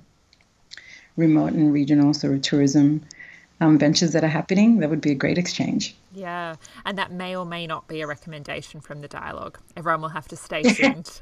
remote 1.15 1.53
and 1.53 1.73
regional 1.73 2.13
sort 2.13 2.33
of 2.33 2.41
tourism 2.41 3.03
um, 3.59 3.77
ventures 3.79 4.13
that 4.13 4.23
are 4.23 4.29
happening. 4.29 4.79
That 4.79 4.89
would 4.89 5.01
be 5.01 5.11
a 5.11 5.15
great 5.15 5.37
exchange. 5.37 5.95
Yeah, 6.13 6.55
and 6.85 6.97
that 6.97 7.11
may 7.11 7.35
or 7.35 7.45
may 7.45 7.65
not 7.65 7.87
be 7.87 8.01
a 8.01 8.07
recommendation 8.07 8.81
from 8.81 9.01
the 9.01 9.07
dialogue. 9.07 9.59
Everyone 9.75 10.01
will 10.01 10.09
have 10.09 10.27
to 10.29 10.35
stay 10.35 10.61
tuned. 10.73 11.19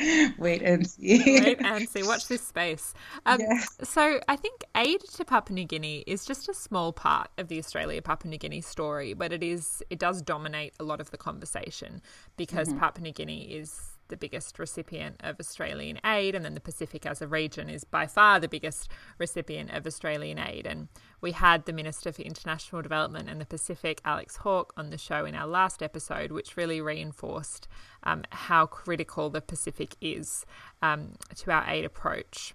Wait 0.38 0.62
and 0.62 0.88
see. 0.88 1.40
Wait 1.40 1.60
and 1.64 1.88
see. 1.88 2.02
Watch 2.02 2.28
this 2.28 2.46
space. 2.46 2.94
Um. 3.26 3.40
So 3.82 4.20
I 4.28 4.36
think 4.36 4.64
aid 4.74 5.00
to 5.14 5.24
Papua 5.24 5.54
New 5.54 5.64
Guinea 5.64 6.04
is 6.06 6.24
just 6.24 6.48
a 6.48 6.54
small 6.54 6.92
part 6.92 7.28
of 7.38 7.48
the 7.48 7.58
Australia 7.58 8.00
Papua 8.02 8.30
New 8.30 8.38
Guinea 8.38 8.60
story, 8.60 9.14
but 9.14 9.32
it 9.32 9.42
is 9.42 9.82
it 9.90 9.98
does 9.98 10.22
dominate 10.22 10.74
a 10.80 10.84
lot 10.84 11.00
of 11.00 11.10
the 11.10 11.18
conversation 11.18 12.02
because 12.36 12.72
Papua 12.74 13.02
New 13.02 13.12
Guinea 13.12 13.42
is 13.52 13.89
the 14.10 14.16
biggest 14.16 14.58
recipient 14.58 15.16
of 15.20 15.40
Australian 15.40 15.98
aid, 16.04 16.34
and 16.34 16.44
then 16.44 16.54
the 16.54 16.60
Pacific 16.60 17.06
as 17.06 17.22
a 17.22 17.26
region 17.26 17.70
is 17.70 17.84
by 17.84 18.06
far 18.06 18.38
the 18.38 18.48
biggest 18.48 18.90
recipient 19.18 19.70
of 19.70 19.86
Australian 19.86 20.38
aid. 20.38 20.66
And 20.66 20.88
we 21.20 21.32
had 21.32 21.64
the 21.64 21.72
Minister 21.72 22.12
for 22.12 22.22
International 22.22 22.82
Development 22.82 23.28
and 23.28 23.40
the 23.40 23.46
Pacific, 23.46 24.00
Alex 24.04 24.36
Hawke, 24.36 24.72
on 24.76 24.90
the 24.90 24.98
show 24.98 25.24
in 25.24 25.34
our 25.34 25.46
last 25.46 25.82
episode, 25.82 26.32
which 26.32 26.56
really 26.56 26.80
reinforced 26.80 27.66
um, 28.02 28.24
how 28.30 28.66
critical 28.66 29.30
the 29.30 29.40
Pacific 29.40 29.96
is 30.00 30.44
um, 30.82 31.12
to 31.36 31.50
our 31.50 31.64
aid 31.66 31.84
approach. 31.84 32.54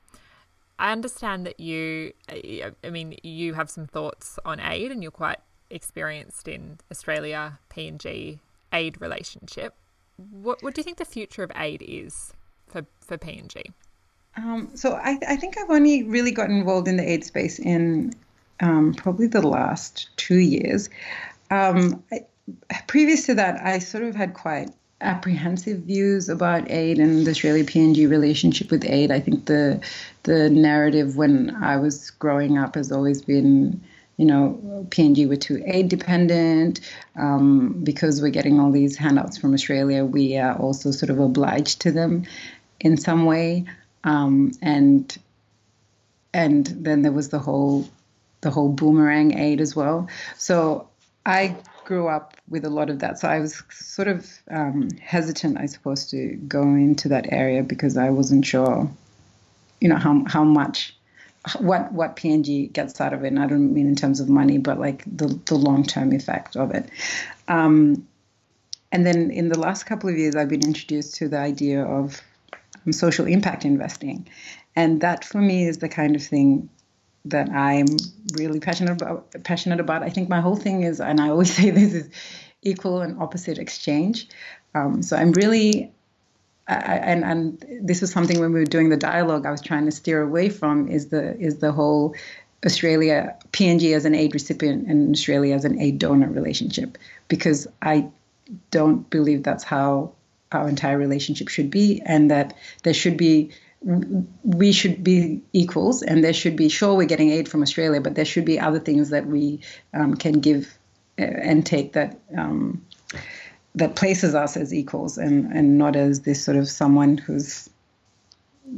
I 0.77 0.91
understand 0.91 1.45
that 1.45 1.59
you, 1.59 2.11
I 2.29 2.89
mean, 2.89 3.17
you 3.23 3.53
have 3.53 3.69
some 3.69 3.87
thoughts 3.87 4.37
on 4.43 4.59
aid 4.59 4.91
and 4.91 5.01
you're 5.01 5.11
quite 5.11 5.39
experienced 5.69 6.47
in 6.47 6.79
Australia 6.91 7.59
PNG 7.69 8.39
aid 8.73 8.99
relationship. 8.99 9.73
What, 10.17 10.63
what 10.63 10.73
do 10.73 10.79
you 10.79 10.83
think 10.83 10.97
the 10.97 11.05
future 11.05 11.43
of 11.43 11.51
aid 11.55 11.83
is 11.85 12.33
for, 12.67 12.85
for 13.01 13.17
PNG? 13.17 13.73
Um, 14.37 14.71
so 14.75 14.93
I, 14.93 15.17
I 15.27 15.35
think 15.35 15.57
I've 15.57 15.69
only 15.69 16.03
really 16.03 16.31
got 16.31 16.49
involved 16.49 16.87
in 16.87 16.97
the 16.97 17.09
aid 17.09 17.23
space 17.23 17.59
in 17.59 18.13
um, 18.59 18.93
probably 18.93 19.27
the 19.27 19.45
last 19.45 20.09
two 20.17 20.39
years. 20.39 20.89
Um, 21.49 22.03
I, 22.11 22.25
previous 22.87 23.25
to 23.27 23.35
that, 23.35 23.63
I 23.65 23.79
sort 23.79 24.03
of 24.03 24.15
had 24.15 24.33
quite 24.33 24.69
apprehensive 25.01 25.79
views 25.79 26.29
about 26.29 26.69
aid 26.71 26.99
and 26.99 27.25
the 27.25 27.31
Australia 27.31 27.63
PNG 27.63 28.09
relationship 28.09 28.71
with 28.71 28.85
aid. 28.85 29.11
I 29.11 29.19
think 29.19 29.45
the 29.45 29.81
the 30.23 30.49
narrative 30.49 31.17
when 31.17 31.55
I 31.63 31.77
was 31.77 32.11
growing 32.11 32.57
up 32.57 32.75
has 32.75 32.91
always 32.91 33.21
been 33.21 33.81
you 34.17 34.25
know, 34.25 34.87
PNG 34.89 35.27
were 35.27 35.35
too 35.35 35.61
aid 35.65 35.89
dependent. 35.89 36.79
Um, 37.17 37.81
because 37.83 38.21
we're 38.21 38.29
getting 38.29 38.59
all 38.59 38.71
these 38.71 38.95
handouts 38.95 39.37
from 39.37 39.53
Australia, 39.53 40.05
we 40.05 40.37
are 40.37 40.55
also 40.55 40.91
sort 40.91 41.09
of 41.09 41.19
obliged 41.19 41.81
to 41.81 41.91
them 41.91 42.25
in 42.79 42.97
some 42.97 43.25
way. 43.25 43.65
Um, 44.03 44.51
and 44.61 45.17
and 46.33 46.65
then 46.67 47.01
there 47.01 47.11
was 47.11 47.29
the 47.29 47.39
whole 47.39 47.89
the 48.41 48.51
whole 48.51 48.69
boomerang 48.69 49.37
aid 49.37 49.59
as 49.61 49.75
well. 49.75 50.07
So 50.37 50.87
I 51.25 51.55
grew 51.85 52.07
up 52.07 52.35
with 52.49 52.65
a 52.65 52.69
lot 52.69 52.89
of 52.89 52.99
that. 52.99 53.19
So 53.19 53.27
I 53.27 53.39
was 53.39 53.63
sort 53.71 54.07
of 54.07 54.29
um, 54.49 54.89
hesitant, 55.01 55.57
I 55.57 55.65
suppose, 55.65 56.09
to 56.11 56.35
go 56.47 56.61
into 56.61 57.09
that 57.09 57.31
area 57.31 57.63
because 57.63 57.97
I 57.97 58.09
wasn't 58.09 58.45
sure, 58.45 58.89
you 59.81 59.89
know, 59.89 59.97
how 59.97 60.23
how 60.27 60.43
much 60.43 60.95
what 61.59 61.91
what 61.91 62.15
PNG 62.15 62.71
gets 62.71 62.99
out 62.99 63.13
of 63.13 63.23
it. 63.23 63.27
And 63.27 63.39
I 63.39 63.47
don't 63.47 63.73
mean 63.73 63.87
in 63.87 63.95
terms 63.95 64.19
of 64.19 64.29
money, 64.29 64.57
but 64.57 64.79
like 64.79 65.03
the 65.05 65.27
the 65.45 65.55
long 65.55 65.83
term 65.83 66.11
effect 66.11 66.55
of 66.55 66.71
it. 66.71 66.89
Um, 67.47 68.07
and 68.91 69.05
then 69.05 69.31
in 69.31 69.49
the 69.49 69.59
last 69.59 69.85
couple 69.85 70.09
of 70.09 70.17
years, 70.17 70.35
I've 70.35 70.49
been 70.49 70.63
introduced 70.63 71.15
to 71.15 71.27
the 71.27 71.37
idea 71.37 71.83
of 71.83 72.21
um, 72.85 72.93
social 72.93 73.25
impact 73.25 73.65
investing, 73.65 74.27
and 74.75 75.01
that 75.01 75.25
for 75.25 75.39
me 75.39 75.67
is 75.67 75.79
the 75.79 75.89
kind 75.89 76.15
of 76.15 76.23
thing 76.23 76.69
that 77.25 77.49
I'm 77.49 77.87
really 78.35 78.59
passionate 78.59 79.01
about. 79.01 79.33
Passionate 79.43 79.79
about. 79.79 80.03
I 80.03 80.09
think 80.09 80.29
my 80.29 80.41
whole 80.41 80.55
thing 80.55 80.83
is, 80.83 80.99
and 80.99 81.19
I 81.19 81.29
always 81.29 81.53
say 81.55 81.69
this 81.69 81.93
is 81.93 82.09
equal 82.61 83.01
and 83.01 83.21
opposite 83.21 83.57
exchange. 83.57 84.27
Um, 84.73 85.01
so 85.01 85.15
I'm 85.15 85.31
really 85.31 85.91
I, 86.67 86.73
and 86.97 87.23
and 87.23 87.65
this 87.81 88.01
was 88.01 88.11
something 88.11 88.39
when 88.39 88.51
we 88.51 88.59
were 88.59 88.65
doing 88.65 88.89
the 88.89 88.97
dialogue 88.97 89.45
I 89.45 89.51
was 89.51 89.61
trying 89.61 89.85
to 89.85 89.91
steer 89.91 90.21
away 90.21 90.49
from 90.49 90.87
is 90.87 91.09
the 91.09 91.37
is 91.37 91.57
the 91.59 91.71
whole 91.71 92.15
Australia 92.65 93.35
PNG 93.51 93.95
as 93.95 94.05
an 94.05 94.15
aid 94.15 94.33
recipient 94.33 94.87
and 94.87 95.13
Australia 95.13 95.53
as 95.53 95.65
an 95.65 95.79
aid 95.79 95.99
donor 95.99 96.29
relationship. 96.29 96.97
Because 97.27 97.67
I 97.81 98.09
don't 98.71 99.07
believe 99.09 99.43
that's 99.43 99.63
how 99.63 100.13
our 100.51 100.67
entire 100.67 100.97
relationship 100.97 101.49
should 101.49 101.69
be 101.69 102.01
and 102.05 102.31
that 102.31 102.55
there 102.83 102.93
should 102.93 103.17
be 103.17 103.51
we 104.43 104.71
should 104.71 105.03
be 105.03 105.41
equals 105.53 106.01
and 106.01 106.23
there 106.23 106.33
should 106.33 106.55
be 106.55 106.69
sure 106.69 106.95
we're 106.95 107.05
getting 107.05 107.29
aid 107.29 107.47
from 107.47 107.61
Australia 107.61 108.01
but 108.01 108.15
there 108.15 108.25
should 108.25 108.45
be 108.45 108.59
other 108.59 108.79
things 108.79 109.09
that 109.09 109.27
we 109.27 109.59
um, 109.93 110.15
can 110.15 110.39
give 110.39 110.77
and 111.17 111.65
take 111.65 111.93
that 111.93 112.19
um, 112.37 112.83
that 113.75 113.95
places 113.95 114.33
us 114.33 114.57
as 114.57 114.73
equals 114.73 115.17
and 115.17 115.51
and 115.51 115.77
not 115.77 115.95
as 115.95 116.21
this 116.21 116.43
sort 116.43 116.57
of 116.57 116.67
someone 116.67 117.17
who's 117.17 117.69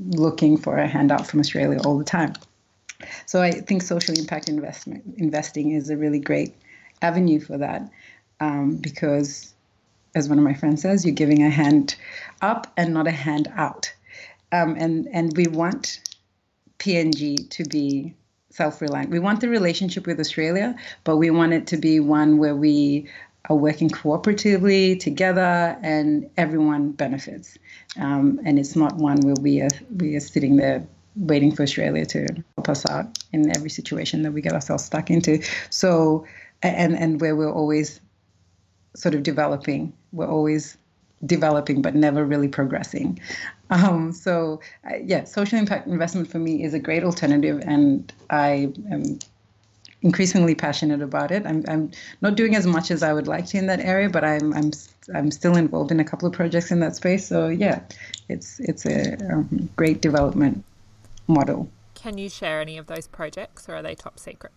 looking 0.09 0.57
for 0.57 0.77
a 0.77 0.87
handout 0.87 1.27
from 1.27 1.39
Australia 1.39 1.79
all 1.85 1.97
the 1.97 2.03
time. 2.03 2.33
So 3.25 3.41
I 3.41 3.51
think 3.51 3.83
social 3.83 4.17
impact 4.17 4.49
investment 4.49 5.03
investing 5.17 5.71
is 5.71 5.89
a 5.89 5.97
really 5.97 6.19
great 6.19 6.55
avenue 7.01 7.39
for 7.39 7.57
that 7.57 7.89
um, 8.39 8.77
because, 8.77 9.53
as 10.15 10.29
one 10.29 10.37
of 10.37 10.43
my 10.43 10.53
friends 10.53 10.81
says, 10.81 11.05
you're 11.05 11.13
giving 11.13 11.43
a 11.43 11.49
hand 11.49 11.95
up 12.41 12.71
and 12.75 12.93
not 12.93 13.07
a 13.07 13.11
hand 13.11 13.51
out. 13.55 13.93
Um, 14.51 14.75
and 14.77 15.07
and 15.11 15.35
we 15.35 15.47
want 15.47 15.99
PNG 16.79 17.49
to 17.49 17.63
be 17.65 18.13
self-reliant. 18.49 19.11
We 19.11 19.19
want 19.19 19.41
the 19.41 19.49
relationship 19.49 20.07
with 20.07 20.19
Australia, 20.19 20.75
but 21.03 21.17
we 21.17 21.29
want 21.29 21.53
it 21.53 21.67
to 21.67 21.77
be 21.77 21.99
one 21.99 22.37
where 22.39 22.55
we 22.55 23.07
are 23.49 23.55
working 23.55 23.89
cooperatively 23.89 24.99
together 24.99 25.77
and 25.81 26.29
everyone 26.37 26.91
benefits. 26.91 27.57
Um, 27.99 28.39
and 28.45 28.59
it's 28.59 28.75
not 28.75 28.95
one 28.97 29.19
where 29.21 29.35
we 29.41 29.61
are 29.61 29.69
we 29.97 30.15
are 30.15 30.19
sitting 30.21 30.57
there 30.57 30.85
waiting 31.15 31.51
for 31.51 31.63
Australia 31.63 32.05
to 32.05 32.27
help 32.55 32.69
us 32.69 32.85
out 32.89 33.17
in 33.33 33.55
every 33.55 33.69
situation 33.69 34.21
that 34.21 34.31
we 34.31 34.41
get 34.41 34.53
ourselves 34.53 34.85
stuck 34.85 35.09
into. 35.09 35.41
So, 35.69 36.25
and 36.61 36.95
and 36.95 37.21
where 37.21 37.35
we're 37.35 37.51
always 37.51 37.99
sort 38.95 39.15
of 39.15 39.23
developing, 39.23 39.93
we're 40.11 40.29
always 40.29 40.77
developing 41.25 41.81
but 41.81 41.95
never 41.95 42.25
really 42.25 42.47
progressing. 42.47 43.19
Um, 43.69 44.11
so, 44.11 44.61
uh, 44.89 44.95
yeah, 45.03 45.23
social 45.23 45.59
impact 45.59 45.87
investment 45.87 46.29
for 46.29 46.39
me 46.39 46.63
is 46.63 46.73
a 46.73 46.79
great 46.79 47.03
alternative, 47.03 47.61
and 47.65 48.11
I 48.29 48.71
am 48.91 49.19
increasingly 50.01 50.55
passionate 50.55 51.01
about 51.01 51.31
it. 51.31 51.45
I'm, 51.45 51.63
I'm 51.67 51.91
not 52.21 52.35
doing 52.35 52.55
as 52.55 52.67
much 52.67 52.91
as 52.91 53.03
I 53.03 53.13
would 53.13 53.27
like 53.27 53.47
to 53.47 53.57
in 53.57 53.67
that 53.67 53.79
area, 53.79 54.09
but 54.09 54.23
I'm 54.23 54.53
I'm 54.53 54.71
I'm 55.15 55.31
still 55.31 55.55
involved 55.55 55.91
in 55.91 55.99
a 55.99 56.03
couple 56.03 56.27
of 56.27 56.33
projects 56.33 56.71
in 56.71 56.79
that 56.81 56.95
space. 56.95 57.27
So 57.27 57.47
yeah, 57.47 57.81
it's 58.29 58.59
it's 58.59 58.85
a 58.85 59.15
um, 59.31 59.69
great 59.75 60.01
development 60.01 60.63
model. 61.27 61.69
Can 61.95 62.17
you 62.17 62.29
share 62.29 62.61
any 62.61 62.77
of 62.77 62.87
those 62.87 63.07
projects, 63.07 63.67
or 63.67 63.75
are 63.75 63.81
they 63.81 63.95
top 63.95 64.19
secret? 64.19 64.51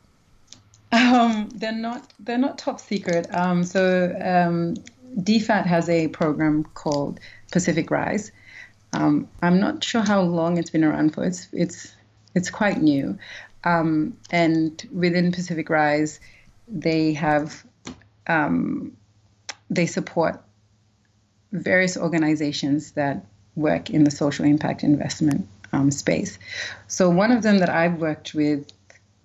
Um, 0.93 1.49
they're 1.55 1.73
not. 1.73 2.13
They're 2.19 2.39
not 2.39 2.59
top 2.59 2.81
secret. 2.81 3.33
Um, 3.35 3.65
so 3.65 4.15
um, 4.21 4.75
DFAT 5.19 5.67
has 5.67 5.89
a 5.89 6.09
program 6.09 6.65
called 6.75 7.21
Pacific 7.51 7.91
Rise. 7.91 8.33
Um, 8.93 9.29
I'm 9.41 9.61
not 9.61 9.85
sure 9.85 10.03
how 10.03 10.21
long 10.21 10.59
it's 10.59 10.71
been 10.71 10.85
around 10.85 11.15
for. 11.15 11.25
It's 11.25 11.49
it's 11.53 11.95
it's 12.35 12.51
quite 12.51 12.81
new, 12.81 13.19
um, 13.65 14.17
and 14.31 14.87
within 14.93 15.33
Pacific 15.33 15.69
Rise, 15.69 16.21
they 16.69 17.13
have 17.15 17.65
um, 18.27 18.97
they 19.69 19.87
support 19.87 20.43
various 21.53 21.97
organizations 21.97 22.93
that 22.93 23.25
work 23.57 23.91
in 23.91 24.05
the 24.05 24.11
social 24.11 24.45
impact 24.45 24.83
investment 24.83 25.49
um, 25.73 25.91
space. 25.91 26.39
So 26.87 27.11
one 27.11 27.33
of 27.33 27.43
them 27.43 27.59
that 27.59 27.69
I've 27.69 28.01
worked 28.01 28.35
with 28.35 28.67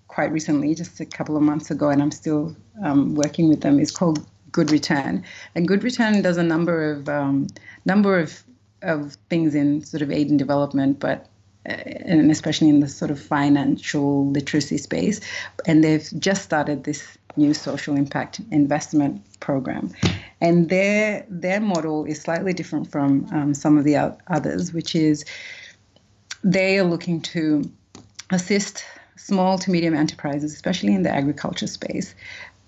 quite 0.08 0.32
recently, 0.32 0.74
just 0.76 1.00
a 1.00 1.06
couple 1.06 1.36
of 1.36 1.44
months 1.44 1.72
ago, 1.72 1.90
and 1.90 2.02
I'm 2.02 2.12
still 2.12 2.56
um, 2.84 3.16
working 3.16 3.50
with 3.50 3.62
them, 3.62 3.80
is 3.80 3.92
called 3.92 4.26
Good 4.52 4.72
Return. 4.72 5.24
And 5.56 5.68
Good 5.68 5.84
Return 5.84 6.22
does 6.22 6.38
a 6.38 6.44
number 6.44 6.92
of 6.92 7.10
um, 7.10 7.48
number 7.86 8.20
of 8.20 8.44
of 8.82 9.18
things 9.30 9.56
in 9.56 9.84
sort 9.84 10.02
of 10.02 10.12
aid 10.12 10.30
and 10.30 10.38
development, 10.38 11.00
but 11.00 11.28
and 11.66 12.32
especially 12.32 12.70
in 12.70 12.80
the 12.80 12.88
sort 12.88 13.12
of 13.12 13.20
financial 13.20 14.30
literacy 14.30 14.78
space. 14.78 15.20
And 15.66 15.84
they've 15.84 16.08
just 16.20 16.44
started 16.44 16.84
this 16.84 17.18
new 17.38 17.54
social 17.54 17.96
impact 17.96 18.40
investment 18.52 19.22
program. 19.40 19.92
And 20.42 20.70
their 20.70 21.26
their 21.30 21.60
model 21.60 22.06
is 22.06 22.22
slightly 22.22 22.54
different 22.54 22.92
from 22.92 23.28
um, 23.32 23.54
some 23.54 23.78
of 23.78 23.84
the 23.84 23.98
others, 24.28 24.74
which 24.74 24.96
is 24.96 25.26
they 26.44 26.78
are 26.78 26.84
looking 26.84 27.22
to 27.22 27.70
assist 28.32 28.86
small 29.18 29.58
to 29.58 29.72
medium 29.72 29.96
enterprises, 29.96 30.54
especially 30.54 30.94
in 30.94 31.04
the 31.04 31.10
agriculture 31.10 31.68
space, 31.68 32.14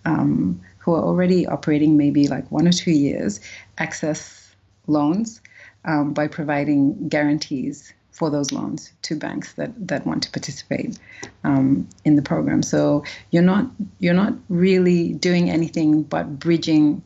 um, 0.06 0.60
who 0.80 0.94
are 0.94 1.04
already 1.04 1.46
operating 1.46 1.98
maybe 1.98 2.28
like 2.28 2.50
one 2.52 2.68
or 2.68 2.72
two 2.72 2.92
years, 2.92 3.40
access 3.78 4.56
loans 4.88 5.42
um, 5.86 6.14
by 6.14 6.28
providing 6.28 7.08
guarantees 7.10 7.94
for 8.18 8.32
those 8.32 8.52
loans 8.52 8.92
to 9.04 9.16
banks 9.16 9.54
that, 9.54 9.72
that 9.88 10.06
want 10.08 10.24
to 10.24 10.32
participate 10.32 10.98
um, 11.44 11.88
in 12.04 12.16
the 12.16 12.22
program. 12.24 12.64
So 12.64 13.04
you're 13.30 13.44
not 13.44 13.68
you're 14.00 14.16
not 14.16 14.34
really 14.50 15.14
doing 15.14 15.52
anything 15.52 16.02
but 16.02 16.40
bridging 16.40 17.04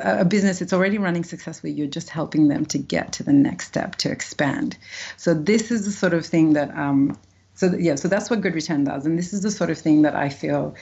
a 0.00 0.24
business 0.24 0.58
that's 0.58 0.72
already 0.72 0.98
running 0.98 1.22
successfully, 1.22 1.72
you're 1.72 1.86
just 1.86 2.08
helping 2.08 2.48
them 2.48 2.64
to 2.66 2.78
get 2.78 3.12
to 3.12 3.22
the 3.22 3.32
next 3.32 3.66
step 3.66 3.96
to 3.96 4.10
expand. 4.10 4.76
So 5.18 5.34
this 5.34 5.70
is 5.70 5.84
the 5.84 5.92
sort 5.92 6.14
of 6.14 6.24
thing 6.24 6.54
that, 6.54 6.76
um, 6.76 7.16
so 7.54 7.74
yeah, 7.78 7.96
so 7.96 8.08
that's 8.08 8.30
what 8.30 8.40
Good 8.40 8.54
Return 8.54 8.84
does, 8.84 9.04
and 9.06 9.18
this 9.18 9.32
is 9.34 9.42
the 9.42 9.50
sort 9.50 9.70
of 9.70 9.78
thing 9.78 10.02
that 10.02 10.16
I 10.16 10.30
feel 10.30 10.74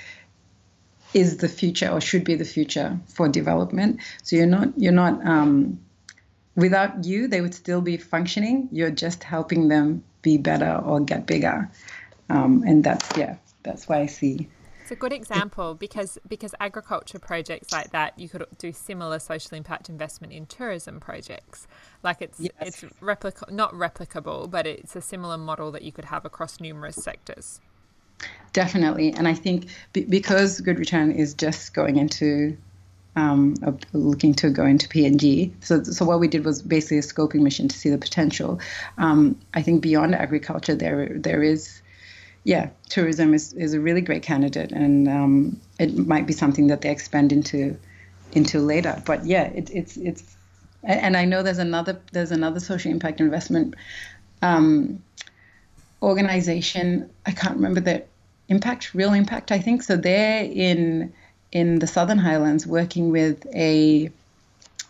is 1.13 1.39
the 1.39 1.49
future 1.49 1.89
or 1.89 2.01
should 2.01 2.23
be 2.23 2.37
the 2.37 2.45
future 2.45 2.97
for 3.07 3.29
development. 3.29 3.99
So 4.23 4.37
you're 4.37 4.47
not 4.47 4.69
you're 4.77 4.93
not 4.93 5.27
um, 5.27 5.81
without 6.57 7.05
you, 7.05 7.29
they 7.29 7.41
would 7.41 7.55
still 7.55 7.81
be 7.81 7.97
functioning. 7.97 8.69
You're 8.73 8.91
just 8.91 9.23
helping 9.23 9.69
them 9.69 10.05
be 10.23 10.39
better 10.39 10.81
or 10.85 11.01
get 11.01 11.27
bigger, 11.27 11.71
um, 12.29 12.63
and 12.67 12.85
that's 12.85 13.17
yeah, 13.17 13.37
that's 13.63 13.89
why 13.89 14.01
I 14.01 14.07
see 14.07 14.49
it's 14.91 14.97
a 14.97 15.01
good 15.01 15.13
example 15.13 15.75
because 15.75 16.19
because 16.29 16.53
agriculture 16.59 17.21
projects 17.21 17.71
like 17.71 17.93
that 17.93 18.19
you 18.19 18.29
could 18.29 18.45
do 18.59 18.73
similar 18.73 19.21
social 19.21 19.57
impact 19.57 19.89
investment 19.89 20.33
in 20.33 20.47
tourism 20.47 20.99
projects. 20.99 21.69
Like 22.03 22.21
it's 22.21 22.41
yes. 22.41 22.53
it's 22.61 22.85
replica 23.01 23.47
not 23.53 23.73
replicable, 23.73 24.51
but 24.51 24.67
it's 24.67 24.97
a 24.97 25.01
similar 25.01 25.39
model 25.39 25.71
that 25.71 25.83
you 25.83 25.93
could 25.93 26.07
have 26.07 26.25
across 26.25 26.59
numerous 26.59 26.97
sectors. 26.97 27.61
Definitely, 28.53 29.13
and 29.13 29.29
I 29.29 29.35
think 29.35 29.69
b- 29.93 30.07
because 30.07 30.61
Good 30.61 30.81
Return 30.81 31.13
is 31.13 31.35
just 31.35 31.73
going 31.73 31.97
into 31.97 32.57
um, 33.17 33.57
looking 33.93 34.35
to 34.35 34.51
go 34.51 34.65
into 34.65 34.89
PNG. 34.89 35.53
So, 35.61 35.83
so 35.83 36.05
what 36.05 36.21
we 36.21 36.29
did 36.29 36.45
was 36.45 36.63
basically 36.63 36.99
a 36.99 37.03
scoping 37.03 37.41
mission 37.41 37.69
to 37.69 37.77
see 37.77 37.91
the 37.91 37.99
potential. 37.99 38.61
Um, 38.99 39.39
I 39.55 39.63
think 39.63 39.83
beyond 39.83 40.15
agriculture, 40.15 40.75
there 40.75 41.09
there 41.19 41.43
is 41.43 41.83
yeah, 42.45 42.71
tourism 42.89 43.35
is, 43.35 43.53
is 43.53 43.75
a 43.75 43.81
really 43.81 44.01
great 44.01 44.23
candidate, 44.23 44.73
and 44.73 45.09
um, 45.09 45.61
it 45.79 45.97
might 45.97 46.27
be 46.27 46.33
something 46.33 46.69
that 46.69 46.81
they 46.81 46.91
expand 46.91 47.33
into 47.33 47.77
into 48.33 48.61
later. 48.61 49.03
But 49.05 49.27
yeah, 49.27 49.45
it, 49.45 49.71
it's 49.71 49.97
it's, 49.99 50.37
and 50.83 51.17
I 51.17 51.25
know 51.25 51.43
there's 51.43 51.59
another 51.59 52.01
there's 52.13 52.33
another 52.33 52.61
social 52.61 52.91
impact 52.91 53.21
investment 53.21 53.75
um, 54.41 55.03
organization. 56.03 57.11
I 57.27 57.33
can't 57.33 57.57
remember 57.57 57.81
the 57.81 58.05
impact, 58.49 58.95
real 58.95 59.13
impact. 59.13 59.53
I 59.53 59.59
think 59.59 59.83
so. 59.83 59.97
They're 59.97 60.45
in 60.45 61.13
in 61.53 61.79
the 61.79 61.87
Southern 61.87 62.19
Highlands 62.19 62.67
working 62.67 63.11
with 63.11 63.47
a 63.55 64.11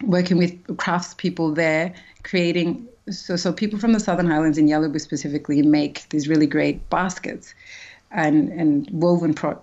working 0.02 0.38
with 0.38 0.62
craftspeople 0.64 1.54
there, 1.54 1.94
creating 2.22 2.86
so 3.10 3.36
so 3.36 3.52
people 3.52 3.78
from 3.78 3.92
the 3.92 4.00
Southern 4.00 4.26
Highlands 4.26 4.58
in 4.58 4.66
Ialibu 4.66 5.00
specifically 5.00 5.62
make 5.62 6.08
these 6.10 6.28
really 6.28 6.46
great 6.46 6.88
baskets 6.90 7.54
and 8.10 8.48
and 8.50 8.88
woven 8.90 9.34
pro- 9.34 9.60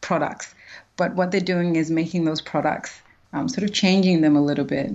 products. 0.00 0.54
But 0.96 1.14
what 1.14 1.30
they're 1.30 1.40
doing 1.40 1.76
is 1.76 1.90
making 1.90 2.24
those 2.24 2.40
products, 2.40 3.00
um, 3.32 3.48
sort 3.48 3.64
of 3.64 3.72
changing 3.72 4.20
them 4.20 4.36
a 4.36 4.42
little 4.42 4.64
bit 4.64 4.90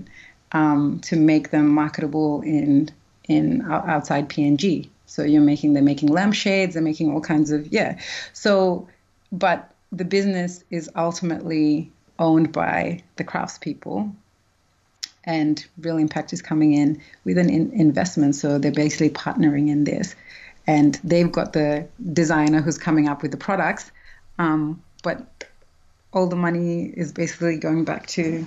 um, 0.52 1.00
to 1.02 1.16
make 1.16 1.52
them 1.52 1.68
marketable 1.68 2.42
in 2.42 2.90
in 3.26 3.62
outside 3.70 4.30
PNG. 4.30 4.90
So 5.06 5.24
you're 5.24 5.42
making 5.42 5.74
they're 5.74 5.84
making 5.84 6.10
lampshades, 6.10 6.74
they're 6.74 6.84
making 6.84 7.12
all 7.12 7.22
kinds 7.22 7.52
of 7.52 7.72
yeah. 7.72 8.00
So, 8.34 8.88
but 9.32 9.73
the 9.94 10.06
business 10.06 10.64
is 10.72 10.90
ultimately 10.96 11.92
owned 12.20 12.52
by 12.52 13.02
the 13.16 13.24
craftspeople 13.24 14.14
and 15.26 15.66
Real 15.78 15.98
Impact 15.98 16.34
is 16.34 16.42
coming 16.42 16.74
in 16.74 17.02
with 17.24 17.38
an 17.38 17.50
in- 17.50 17.72
investment. 17.72 18.36
So 18.36 18.58
they're 18.58 18.72
basically 18.72 19.10
partnering 19.10 19.70
in 19.70 19.86
this. 19.86 20.16
And 20.68 21.00
they've 21.04 21.32
got 21.32 21.54
the 21.54 21.88
designer 22.12 22.62
who's 22.62 22.78
coming 22.78 23.08
up 23.08 23.22
with 23.22 23.32
the 23.32 23.38
products, 23.38 23.92
um, 24.40 24.82
but 25.04 25.46
all 26.14 26.28
the 26.28 26.36
money 26.36 26.86
is 26.96 27.12
basically 27.12 27.58
going 27.58 27.84
back 27.84 28.08
to 28.08 28.46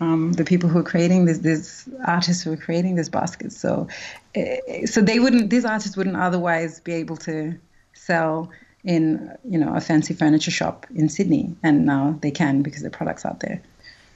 um, 0.00 0.32
the 0.32 0.44
people 0.44 0.70
who 0.70 0.78
are 0.78 0.84
creating 0.84 1.26
this, 1.26 1.38
this 1.38 1.88
artists 2.06 2.42
who 2.42 2.52
are 2.52 2.56
creating 2.56 2.94
this 2.94 3.10
basket. 3.10 3.52
So, 3.52 3.88
uh, 4.36 4.86
so 4.86 5.02
they 5.02 5.18
wouldn't, 5.18 5.50
these 5.50 5.66
artists 5.66 5.96
wouldn't 5.96 6.16
otherwise 6.16 6.80
be 6.80 6.94
able 6.94 7.18
to 7.18 7.58
sell 7.92 8.50
in, 8.84 9.36
you 9.44 9.58
know, 9.58 9.74
a 9.74 9.80
fancy 9.80 10.14
furniture 10.14 10.50
shop 10.50 10.86
in 10.94 11.08
Sydney, 11.08 11.54
and 11.62 11.84
now 11.84 12.18
they 12.22 12.30
can 12.30 12.62
because 12.62 12.82
their 12.82 12.90
products 12.90 13.24
out 13.24 13.40
there. 13.40 13.60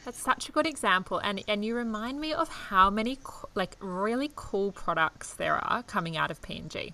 That's 0.04 0.20
such 0.20 0.48
a 0.48 0.52
good 0.52 0.66
example, 0.66 1.18
and 1.18 1.42
and 1.48 1.64
you 1.64 1.74
remind 1.74 2.20
me 2.20 2.32
of 2.32 2.48
how 2.48 2.90
many 2.90 3.16
co- 3.22 3.48
like 3.54 3.76
really 3.80 4.30
cool 4.34 4.72
products 4.72 5.34
there 5.34 5.56
are 5.56 5.82
coming 5.82 6.16
out 6.16 6.30
of 6.30 6.40
PNG. 6.42 6.92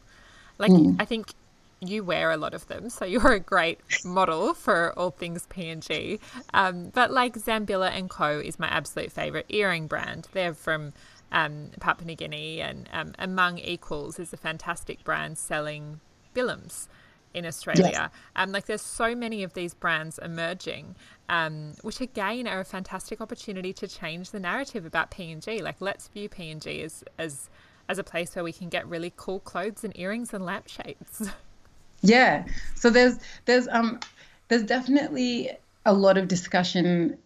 Like 0.58 0.70
mm. 0.70 0.96
I 0.98 1.04
think 1.04 1.32
you 1.80 2.04
wear 2.04 2.30
a 2.30 2.36
lot 2.36 2.54
of 2.54 2.66
them, 2.68 2.88
so 2.88 3.04
you're 3.12 3.32
a 3.32 3.40
great 3.40 3.80
model 4.04 4.54
for 4.54 4.96
all 4.96 5.10
things 5.10 5.46
PNG. 5.48 6.20
Um, 6.54 6.90
but 6.90 7.10
like 7.10 7.34
Zambilla 7.34 7.90
and 7.90 8.08
Co 8.08 8.38
is 8.38 8.58
my 8.58 8.68
absolute 8.68 9.10
favorite 9.10 9.46
earring 9.48 9.86
brand. 9.86 10.28
They're 10.32 10.54
from 10.54 10.92
um, 11.32 11.70
Papua 11.80 12.06
New 12.06 12.16
Guinea, 12.16 12.60
and 12.60 12.88
um, 12.92 13.14
Among 13.18 13.58
Equals 13.58 14.18
is 14.18 14.32
a 14.32 14.36
fantastic 14.36 15.02
brand 15.02 15.38
selling 15.38 16.00
bilums 16.34 16.86
in 17.34 17.46
Australia. 17.46 17.90
Yes. 17.92 18.10
Um, 18.36 18.52
like 18.52 18.66
there's 18.66 18.82
so 18.82 19.14
many 19.14 19.42
of 19.42 19.54
these 19.54 19.74
brands 19.74 20.18
emerging, 20.18 20.96
um, 21.28 21.72
which 21.82 22.00
again 22.00 22.46
are 22.46 22.60
a 22.60 22.64
fantastic 22.64 23.20
opportunity 23.20 23.72
to 23.74 23.88
change 23.88 24.30
the 24.30 24.40
narrative 24.40 24.84
about 24.84 25.10
PNG. 25.10 25.62
Like 25.62 25.80
let's 25.80 26.08
view 26.08 26.28
PNG 26.28 26.84
as 26.84 27.04
as 27.18 27.48
as 27.88 27.98
a 27.98 28.04
place 28.04 28.34
where 28.34 28.44
we 28.44 28.52
can 28.52 28.68
get 28.68 28.86
really 28.86 29.12
cool 29.16 29.40
clothes 29.40 29.84
and 29.84 29.96
earrings 29.98 30.32
and 30.32 30.44
lampshades. 30.44 31.30
Yeah. 32.02 32.46
So 32.76 32.90
there's 32.90 33.18
there's 33.44 33.68
um 33.68 34.00
there's 34.48 34.62
definitely 34.62 35.50
a 35.84 35.92
lot 35.92 36.16
of 36.18 36.28
discussion 36.28 37.18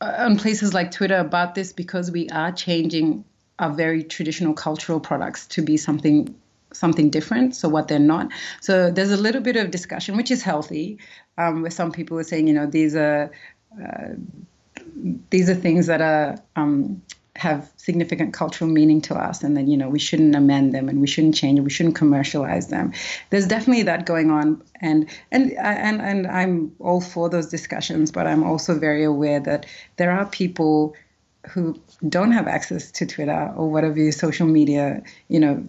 uh, 0.00 0.14
on 0.18 0.38
places 0.38 0.72
like 0.72 0.90
Twitter 0.90 1.16
about 1.16 1.54
this 1.54 1.72
because 1.72 2.10
we 2.10 2.28
are 2.28 2.52
changing 2.52 3.24
our 3.58 3.72
very 3.72 4.04
traditional 4.04 4.54
cultural 4.54 5.00
products 5.00 5.46
to 5.48 5.62
be 5.62 5.76
something 5.76 6.34
something 6.78 7.10
different 7.10 7.54
so 7.54 7.68
what 7.68 7.88
they're 7.88 7.98
not. 7.98 8.30
So 8.60 8.90
there's 8.90 9.10
a 9.10 9.16
little 9.16 9.40
bit 9.40 9.56
of 9.56 9.70
discussion 9.70 10.16
which 10.16 10.30
is 10.30 10.42
healthy 10.42 10.98
um, 11.36 11.62
where 11.62 11.70
some 11.70 11.92
people 11.92 12.18
are 12.18 12.24
saying 12.24 12.48
you 12.48 12.54
know 12.54 12.66
these 12.66 12.94
are 12.96 13.30
uh, 13.82 14.08
these 15.30 15.48
are 15.48 15.54
things 15.54 15.86
that 15.86 16.00
are 16.00 16.36
um, 16.56 17.02
have 17.36 17.70
significant 17.76 18.34
cultural 18.34 18.68
meaning 18.68 19.00
to 19.00 19.14
us 19.14 19.44
and 19.44 19.56
then 19.56 19.68
you 19.68 19.76
know 19.76 19.88
we 19.88 19.98
shouldn't 19.98 20.34
amend 20.34 20.74
them 20.74 20.88
and 20.88 21.00
we 21.00 21.06
shouldn't 21.06 21.36
change 21.36 21.56
them 21.56 21.64
we 21.64 21.70
shouldn't 21.70 21.94
commercialize 21.94 22.68
them. 22.68 22.92
There's 23.30 23.46
definitely 23.46 23.84
that 23.84 24.06
going 24.06 24.30
on 24.30 24.62
and 24.80 25.08
and 25.30 25.52
and 25.52 26.02
and 26.02 26.26
I'm 26.26 26.74
all 26.80 27.00
for 27.00 27.28
those 27.28 27.46
discussions 27.46 28.10
but 28.10 28.26
I'm 28.26 28.42
also 28.42 28.78
very 28.78 29.04
aware 29.04 29.40
that 29.40 29.66
there 29.96 30.10
are 30.10 30.26
people 30.26 30.94
who 31.48 31.80
don't 32.08 32.32
have 32.32 32.48
access 32.48 32.90
to 32.90 33.06
Twitter 33.06 33.52
or 33.56 33.70
whatever 33.70 34.10
social 34.10 34.46
media 34.46 35.02
you 35.28 35.38
know 35.38 35.66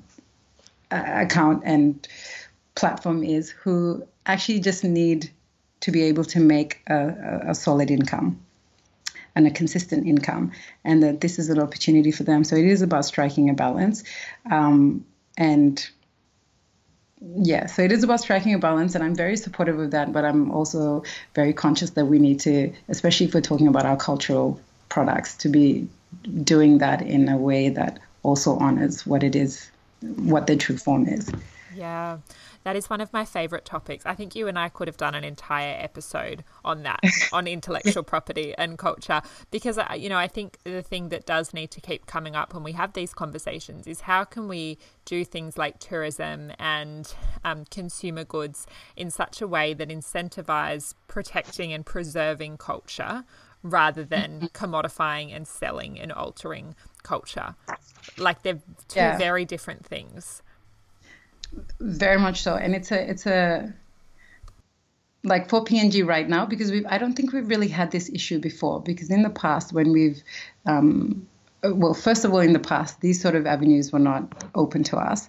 account 0.91 1.63
and 1.65 2.07
platform 2.75 3.23
is 3.23 3.49
who 3.49 4.05
actually 4.25 4.59
just 4.59 4.83
need 4.83 5.31
to 5.81 5.91
be 5.91 6.03
able 6.03 6.23
to 6.25 6.39
make 6.39 6.81
a, 6.87 7.43
a 7.47 7.55
solid 7.55 7.89
income 7.91 8.39
and 9.35 9.47
a 9.47 9.51
consistent 9.51 10.07
income, 10.07 10.51
and 10.83 11.03
that 11.03 11.21
this 11.21 11.39
is 11.39 11.49
an 11.49 11.59
opportunity 11.59 12.11
for 12.11 12.23
them. 12.23 12.43
So 12.43 12.55
it 12.55 12.65
is 12.65 12.81
about 12.81 13.05
striking 13.05 13.49
a 13.49 13.53
balance, 13.53 14.03
um, 14.51 15.05
and 15.37 15.87
yeah, 17.35 17.65
so 17.67 17.81
it 17.81 17.91
is 17.91 18.03
about 18.03 18.21
striking 18.21 18.53
a 18.53 18.59
balance, 18.59 18.95
and 18.95 19.03
I'm 19.03 19.15
very 19.15 19.37
supportive 19.37 19.77
of 19.79 19.91
that. 19.91 20.11
But 20.11 20.25
I'm 20.25 20.51
also 20.51 21.03
very 21.35 21.53
conscious 21.53 21.91
that 21.91 22.05
we 22.05 22.17
need 22.17 22.39
to, 22.41 22.73
especially 22.87 23.27
if 23.27 23.33
we're 23.33 23.41
talking 23.41 23.67
about 23.67 23.85
our 23.85 23.97
cultural 23.97 24.59
products, 24.89 25.35
to 25.37 25.49
be 25.49 25.87
doing 26.43 26.79
that 26.79 27.01
in 27.01 27.29
a 27.29 27.37
way 27.37 27.69
that 27.69 27.99
also 28.23 28.57
honors 28.57 29.05
what 29.05 29.23
it 29.23 29.35
is 29.35 29.69
what 30.02 30.47
their 30.47 30.56
true 30.56 30.78
form 30.78 31.08
is. 31.08 31.32
Yeah. 31.76 32.20
That 32.64 32.76
is 32.76 32.89
one 32.89 33.02
of 33.02 33.14
my 33.14 33.26
favorite 33.26 33.66
topics. 33.66 34.06
I 34.06 34.16
think 34.16 34.36
you 34.36 34.47
and 34.47 34.60
I 34.60 34.70
could 34.70 34.88
have 34.88 34.97
done 34.97 35.16
an 35.16 35.24
entire 35.24 35.76
episode 35.80 36.43
on 36.66 36.84
that, 36.84 37.00
on 37.34 37.47
intellectual 37.47 38.04
property 38.04 38.54
and 38.58 38.78
culture, 38.78 39.22
because 39.50 39.80
you 39.97 40.10
know 40.10 40.18
I 40.18 40.28
think 40.28 40.58
the 40.64 40.82
thing 40.82 41.10
that 41.10 41.26
does 41.26 41.54
need 41.54 41.72
to 41.72 41.82
keep 41.82 42.06
coming 42.06 42.36
up 42.36 42.54
when 42.54 42.64
we 42.64 42.74
have 42.74 42.93
these 42.93 43.14
conversations 43.14 43.88
is 43.88 44.02
how 44.02 44.24
can 44.24 44.47
we 44.47 44.78
do 45.06 45.24
things 45.24 45.58
like 45.58 45.80
tourism 45.80 46.52
and 46.60 47.14
um, 47.43 47.66
consumer 47.72 48.24
goods 48.24 48.68
in 48.95 49.10
such 49.10 49.41
a 49.41 49.47
way 49.47 49.74
that 49.74 49.89
incentivize 49.89 50.93
protecting 51.08 51.72
and 51.72 51.86
preserving 51.86 52.58
culture 52.58 53.24
rather 53.64 54.04
than 54.04 54.50
commodifying 54.54 55.36
and 55.36 55.47
selling 55.47 56.00
and 56.00 56.12
altering 56.12 56.76
culture. 57.04 57.56
Like 58.18 58.43
they're 58.43 58.62
two 58.88 59.00
yeah. 59.00 59.18
very 59.18 59.45
different 59.45 59.86
things. 59.86 60.41
Very 61.80 62.20
much 62.20 62.43
so, 62.43 62.56
and 62.56 62.76
it's 62.76 62.91
a 62.91 63.10
it's 63.10 63.26
a 63.26 63.74
like 65.24 65.50
for 65.50 65.64
PNG 65.64 66.06
right 66.06 66.28
now 66.28 66.45
because 66.45 66.72
we 66.72 66.86
I 66.86 66.97
don't 66.97 67.14
think 67.14 67.34
we've 67.34 67.47
really 67.47 67.68
had 67.68 67.91
this 67.91 68.10
issue 68.10 68.39
before 68.39 68.82
because 68.82 69.10
in 69.10 69.24
the 69.24 69.30
past 69.30 69.74
when 69.74 69.91
we've 69.91 70.22
um, 70.66 71.28
well 71.64 71.93
first 71.93 72.24
of 72.26 72.34
all 72.34 72.39
in 72.39 72.54
the 72.54 72.60
past 72.60 73.02
these 73.02 73.22
sort 73.22 73.36
of 73.36 73.45
avenues 73.45 73.91
were 73.91 74.00
not 74.00 74.45
open 74.56 74.84
to 74.84 74.97
us 74.97 75.28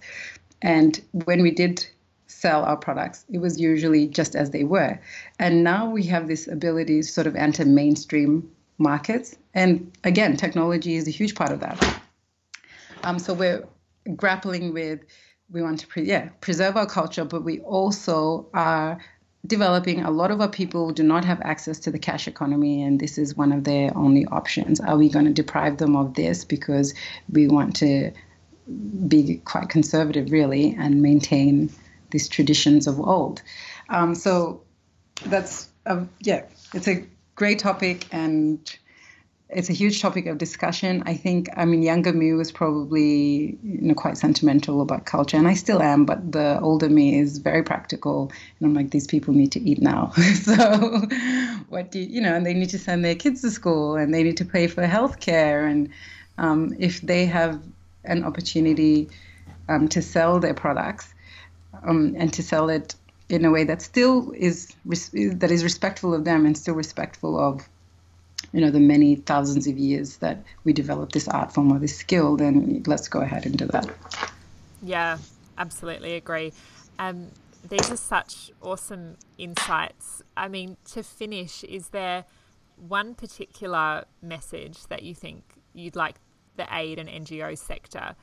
and 0.62 1.00
when 1.24 1.42
we 1.42 1.50
did 1.50 1.84
sell 2.28 2.64
our 2.64 2.76
products 2.76 3.24
it 3.32 3.38
was 3.38 3.60
usually 3.60 4.06
just 4.06 4.36
as 4.36 4.50
they 4.50 4.62
were 4.62 5.00
and 5.40 5.64
now 5.64 5.90
we 5.90 6.04
have 6.04 6.28
this 6.28 6.46
ability 6.46 7.00
to 7.02 7.08
sort 7.08 7.26
of 7.26 7.34
enter 7.34 7.64
mainstream 7.64 8.48
markets. 8.80 9.36
And 9.54 9.92
again 10.04 10.36
technology 10.36 10.96
is 10.96 11.06
a 11.06 11.10
huge 11.10 11.34
part 11.34 11.50
of 11.50 11.60
that. 11.60 12.02
Um, 13.02 13.18
so 13.18 13.34
we're 13.34 13.66
grappling 14.16 14.72
with 14.72 15.00
we 15.50 15.62
want 15.62 15.80
to 15.80 15.86
pre- 15.86 16.04
yeah 16.04 16.30
preserve 16.40 16.76
our 16.76 16.86
culture, 16.86 17.24
but 17.24 17.42
we 17.42 17.60
also 17.60 18.48
are 18.54 18.98
developing 19.46 20.02
a 20.02 20.10
lot 20.10 20.30
of 20.30 20.40
our 20.40 20.48
people 20.48 20.92
do 20.92 21.02
not 21.02 21.24
have 21.24 21.40
access 21.40 21.78
to 21.80 21.90
the 21.90 21.98
cash 21.98 22.28
economy 22.28 22.82
and 22.82 23.00
this 23.00 23.16
is 23.16 23.34
one 23.34 23.52
of 23.52 23.64
their 23.64 23.96
only 23.96 24.26
options. 24.26 24.80
Are 24.80 24.98
we 24.98 25.08
going 25.08 25.24
to 25.24 25.32
deprive 25.32 25.78
them 25.78 25.96
of 25.96 26.14
this 26.14 26.44
because 26.44 26.94
we 27.30 27.48
want 27.48 27.76
to 27.76 28.12
be 29.08 29.40
quite 29.44 29.68
conservative 29.68 30.30
really 30.30 30.76
and 30.78 31.02
maintain 31.02 31.72
these 32.10 32.28
traditions 32.28 32.86
of 32.86 33.00
old? 33.00 33.42
Um, 33.88 34.14
so 34.14 34.62
that's 35.24 35.68
a, 35.86 36.06
yeah 36.20 36.44
it's 36.74 36.88
a 36.88 37.06
great 37.40 37.58
topic 37.58 38.06
and 38.12 38.76
it's 39.48 39.70
a 39.70 39.72
huge 39.72 40.02
topic 40.02 40.26
of 40.26 40.36
discussion. 40.36 41.02
I 41.06 41.14
think, 41.14 41.48
I 41.56 41.64
mean, 41.64 41.82
younger 41.82 42.12
me 42.12 42.34
was 42.34 42.52
probably 42.52 43.58
you 43.64 43.80
know 43.88 43.94
quite 43.94 44.18
sentimental 44.18 44.82
about 44.82 45.06
culture, 45.06 45.38
and 45.38 45.48
I 45.48 45.54
still 45.54 45.80
am. 45.82 46.04
But 46.04 46.32
the 46.32 46.60
older 46.60 46.88
me 46.88 47.18
is 47.18 47.38
very 47.38 47.62
practical, 47.62 48.30
and 48.58 48.66
I'm 48.66 48.74
like, 48.74 48.90
these 48.90 49.06
people 49.06 49.32
need 49.34 49.52
to 49.52 49.60
eat 49.60 49.80
now. 49.80 50.10
so, 50.42 50.54
what 51.68 51.90
do 51.90 51.98
you, 51.98 52.06
you 52.14 52.20
know? 52.20 52.34
And 52.36 52.44
they 52.46 52.54
need 52.54 52.70
to 52.70 52.78
send 52.78 53.04
their 53.04 53.16
kids 53.16 53.40
to 53.40 53.50
school, 53.50 53.96
and 53.96 54.14
they 54.14 54.22
need 54.22 54.36
to 54.36 54.44
pay 54.44 54.66
for 54.68 54.86
healthcare, 54.86 55.68
and 55.68 55.88
um, 56.38 56.74
if 56.78 57.00
they 57.00 57.26
have 57.26 57.60
an 58.04 58.22
opportunity 58.22 59.08
um, 59.68 59.88
to 59.88 60.02
sell 60.02 60.38
their 60.40 60.54
products 60.54 61.12
um, 61.82 62.14
and 62.16 62.32
to 62.34 62.42
sell 62.42 62.68
it 62.68 62.94
in 63.30 63.44
a 63.44 63.50
way 63.50 63.64
that 63.64 63.80
still 63.80 64.32
is 64.32 64.74
that 64.84 65.50
is 65.50 65.62
respectful 65.62 66.12
of 66.14 66.24
them 66.24 66.44
and 66.44 66.56
still 66.58 66.74
respectful 66.74 67.38
of 67.38 67.68
you 68.52 68.60
know 68.60 68.70
the 68.70 68.80
many 68.80 69.16
thousands 69.16 69.66
of 69.66 69.78
years 69.78 70.16
that 70.18 70.42
we 70.64 70.72
develop 70.72 71.12
this 71.12 71.28
art 71.28 71.52
form 71.52 71.72
or 71.72 71.78
this 71.78 71.96
skill 71.96 72.36
then 72.36 72.82
let's 72.86 73.08
go 73.08 73.20
ahead 73.20 73.46
and 73.46 73.56
do 73.56 73.66
that. 73.66 73.88
Yeah 74.82 75.18
absolutely 75.58 76.14
agree. 76.14 76.52
Um, 76.98 77.28
these 77.68 77.90
are 77.90 77.96
such 77.96 78.50
awesome 78.62 79.16
insights. 79.38 80.22
I 80.36 80.48
mean 80.48 80.76
to 80.92 81.02
finish 81.02 81.62
is 81.64 81.88
there 81.88 82.24
one 82.76 83.14
particular 83.14 84.06
message 84.22 84.86
that 84.88 85.02
you 85.02 85.14
think 85.14 85.44
you'd 85.74 85.96
like 85.96 86.16
the 86.56 86.66
aid 86.72 86.98
and 86.98 87.08
ngo 87.08 87.56
sector 87.56 88.16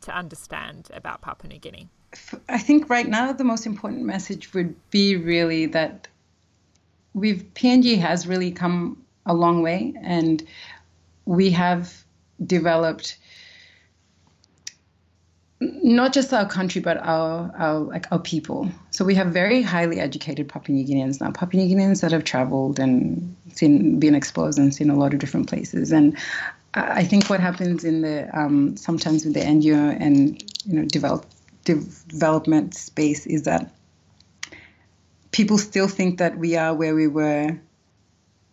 to 0.00 0.16
understand 0.16 0.88
about 0.94 1.20
papua 1.20 1.52
new 1.52 1.58
guinea 1.58 1.88
i 2.48 2.58
think 2.58 2.88
right 2.88 3.08
now 3.08 3.32
the 3.32 3.44
most 3.44 3.66
important 3.66 4.02
message 4.02 4.52
would 4.54 4.74
be 4.90 5.16
really 5.16 5.66
that 5.66 6.08
we've 7.14 7.44
png 7.54 7.98
has 7.98 8.26
really 8.26 8.50
come 8.50 9.04
a 9.26 9.34
long 9.34 9.62
way, 9.62 9.94
and 10.02 10.46
we 11.24 11.50
have 11.50 12.04
developed 12.44 13.16
not 15.60 16.12
just 16.12 16.34
our 16.34 16.46
country 16.46 16.80
but 16.80 16.98
our, 16.98 17.50
our 17.56 17.78
like 17.78 18.10
our 18.12 18.18
people. 18.18 18.68
So 18.90 19.04
we 19.04 19.14
have 19.14 19.28
very 19.28 19.62
highly 19.62 19.98
educated 19.98 20.48
Papua 20.48 20.76
New 20.76 20.86
Guineans 20.86 21.20
now. 21.20 21.30
Papua 21.30 21.62
New 21.64 21.74
Guineans 21.74 22.02
that 22.02 22.12
have 22.12 22.24
traveled 22.24 22.78
and 22.78 23.34
seen 23.52 23.98
been 23.98 24.14
exposed 24.14 24.58
and 24.58 24.74
seen 24.74 24.90
a 24.90 24.96
lot 24.96 25.14
of 25.14 25.20
different 25.20 25.48
places. 25.48 25.90
And 25.90 26.18
I 26.74 27.04
think 27.04 27.30
what 27.30 27.40
happens 27.40 27.84
in 27.84 28.02
the 28.02 28.28
um, 28.38 28.76
sometimes 28.76 29.24
with 29.24 29.34
the 29.34 29.40
NGO 29.40 29.96
and 29.98 30.42
you 30.66 30.80
know 30.80 30.84
develop 30.84 31.24
development 31.64 32.74
space 32.74 33.26
is 33.26 33.42
that 33.44 33.72
people 35.32 35.58
still 35.58 35.88
think 35.88 36.18
that 36.18 36.38
we 36.38 36.56
are 36.56 36.74
where 36.74 36.94
we 36.94 37.08
were 37.08 37.58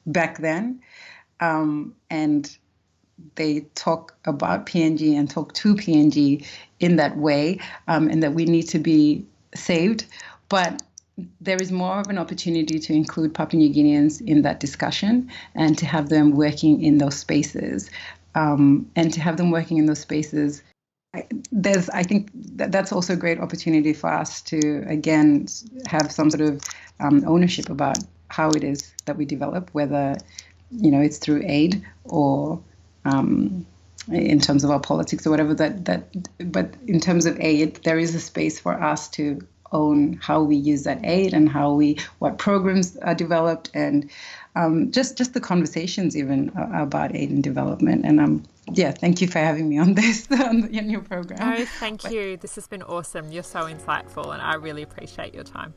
back 0.08 0.40
then. 0.40 0.82
Um, 1.40 1.96
and 2.10 2.58
they 3.36 3.62
talk 3.76 4.16
about 4.26 4.66
PNG 4.66 5.14
and 5.18 5.30
talk 5.30 5.54
to 5.54 5.76
PNG 5.76 6.46
in 6.80 6.96
that 6.96 7.18
way, 7.18 7.60
um, 7.88 8.10
and 8.10 8.24
that 8.24 8.34
we 8.34 8.46
need 8.46 8.64
to 8.70 8.80
be 8.80 9.26
saved. 9.54 10.06
But 10.50 10.82
there 11.40 11.58
is 11.62 11.72
more 11.72 12.00
of 12.00 12.08
an 12.08 12.18
opportunity 12.18 12.80
to 12.80 12.94
include 12.94 13.36
Papua 13.36 13.62
New 13.62 13.74
Guineans 13.74 14.22
in 14.22 14.42
that 14.42 14.60
discussion 14.60 15.30
and 15.54 15.78
to 15.78 15.86
have 15.86 16.10
them 16.10 16.32
working 16.32 16.84
in 16.84 16.98
those 16.98 17.16
spaces. 17.16 17.92
Um, 18.34 18.90
and 18.96 19.14
to 19.14 19.20
have 19.20 19.36
them 19.36 19.52
working 19.52 19.78
in 19.78 19.88
those 19.88 20.00
spaces 20.00 20.64
there's 21.52 21.90
I 21.90 22.04
think 22.04 22.30
that 22.56 22.72
that's 22.72 22.92
also 22.92 23.14
a 23.14 23.18
great 23.18 23.40
opportunity 23.40 23.94
for 23.94 24.10
us 24.10 24.42
to 24.44 24.84
again 24.88 25.48
have 25.86 26.12
some 26.12 26.30
sort 26.30 26.42
of 26.42 26.62
um, 27.00 27.24
ownership 27.28 27.70
about 27.70 27.98
how 28.30 28.50
it 28.52 28.64
is 28.64 28.94
that 29.06 29.18
we 29.18 29.26
develop, 29.26 29.70
whether 29.74 30.18
you 30.72 30.92
know 30.92 31.02
it's 31.02 31.18
through 31.18 31.44
aid 31.46 31.86
or 32.06 32.62
um, 33.04 33.66
in 34.10 34.40
terms 34.40 34.64
of 34.64 34.72
our 34.72 34.80
politics 34.80 35.28
or 35.28 35.32
whatever. 35.32 35.54
That 35.54 35.86
that 35.86 36.52
but 36.52 36.74
in 36.88 37.02
terms 37.02 37.26
of 37.26 37.40
aid, 37.42 37.76
there 37.84 38.00
is 38.00 38.16
a 38.16 38.20
space 38.20 38.60
for 38.60 38.82
us 38.82 39.10
to 39.10 39.46
own 39.74 40.14
how 40.22 40.44
we 40.44 40.56
use 40.56 40.84
that 40.84 41.00
aid 41.04 41.34
and 41.34 41.50
how 41.50 41.74
we 41.74 41.98
what 42.20 42.38
programs 42.38 42.98
are 42.98 43.16
developed 43.16 43.70
and 43.74 44.10
um, 44.56 44.92
just 44.92 45.18
just 45.18 45.34
the 45.34 45.40
conversations 45.42 46.16
even 46.16 46.52
about 46.74 47.14
aid 47.16 47.30
and 47.32 47.44
development. 47.44 48.06
And 48.06 48.20
um, 48.22 48.44
yeah, 48.74 48.92
thank 48.92 49.22
you 49.22 49.28
for 49.28 49.40
having 49.40 49.70
me 49.70 49.78
on 49.78 49.94
this 49.96 50.28
on 50.32 50.72
your 50.72 51.02
program. 51.02 51.58
Oh, 51.60 51.66
thank 51.80 52.04
but, 52.04 52.12
you. 52.12 52.38
This 52.38 52.56
has 52.56 52.68
been 52.68 52.84
awesome. 52.84 53.32
You're 53.32 53.44
so 53.44 53.62
insightful, 53.62 54.34
and 54.34 54.42
I 54.42 54.56
really 54.56 54.82
appreciate 54.82 55.34
your 55.34 55.44
time. 55.44 55.74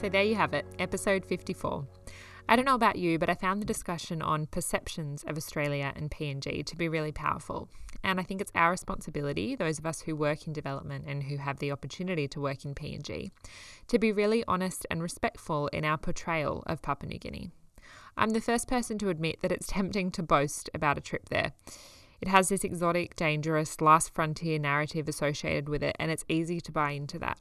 So 0.00 0.08
there 0.08 0.24
you 0.24 0.34
have 0.34 0.52
it, 0.52 0.66
episode 0.80 1.24
54. 1.24 1.86
I 2.48 2.56
don't 2.56 2.64
know 2.64 2.74
about 2.74 2.96
you, 2.96 3.20
but 3.20 3.30
I 3.30 3.34
found 3.34 3.62
the 3.62 3.66
discussion 3.66 4.20
on 4.20 4.46
perceptions 4.46 5.22
of 5.28 5.36
Australia 5.36 5.92
and 5.94 6.10
PNG 6.10 6.66
to 6.66 6.76
be 6.76 6.88
really 6.88 7.12
powerful. 7.12 7.68
And 8.02 8.18
I 8.18 8.24
think 8.24 8.40
it's 8.40 8.50
our 8.54 8.72
responsibility, 8.72 9.54
those 9.54 9.78
of 9.78 9.86
us 9.86 10.00
who 10.00 10.16
work 10.16 10.46
in 10.46 10.52
development 10.52 11.04
and 11.06 11.22
who 11.22 11.36
have 11.36 11.60
the 11.60 11.70
opportunity 11.70 12.26
to 12.28 12.40
work 12.40 12.64
in 12.64 12.74
PNG, 12.74 13.30
to 13.86 13.98
be 13.98 14.10
really 14.10 14.44
honest 14.48 14.86
and 14.90 15.00
respectful 15.02 15.68
in 15.68 15.84
our 15.84 15.98
portrayal 15.98 16.64
of 16.66 16.82
Papua 16.82 17.10
New 17.10 17.18
Guinea. 17.18 17.52
I'm 18.16 18.30
the 18.30 18.40
first 18.40 18.68
person 18.68 18.98
to 18.98 19.08
admit 19.08 19.40
that 19.40 19.52
it's 19.52 19.66
tempting 19.66 20.10
to 20.12 20.22
boast 20.22 20.68
about 20.74 20.98
a 20.98 21.00
trip 21.00 21.28
there. 21.28 21.52
It 22.20 22.28
has 22.28 22.48
this 22.48 22.62
exotic, 22.62 23.16
dangerous, 23.16 23.80
last 23.80 24.14
frontier 24.14 24.58
narrative 24.58 25.08
associated 25.08 25.68
with 25.68 25.82
it, 25.82 25.96
and 25.98 26.10
it's 26.10 26.24
easy 26.28 26.60
to 26.60 26.72
buy 26.72 26.92
into 26.92 27.18
that. 27.18 27.38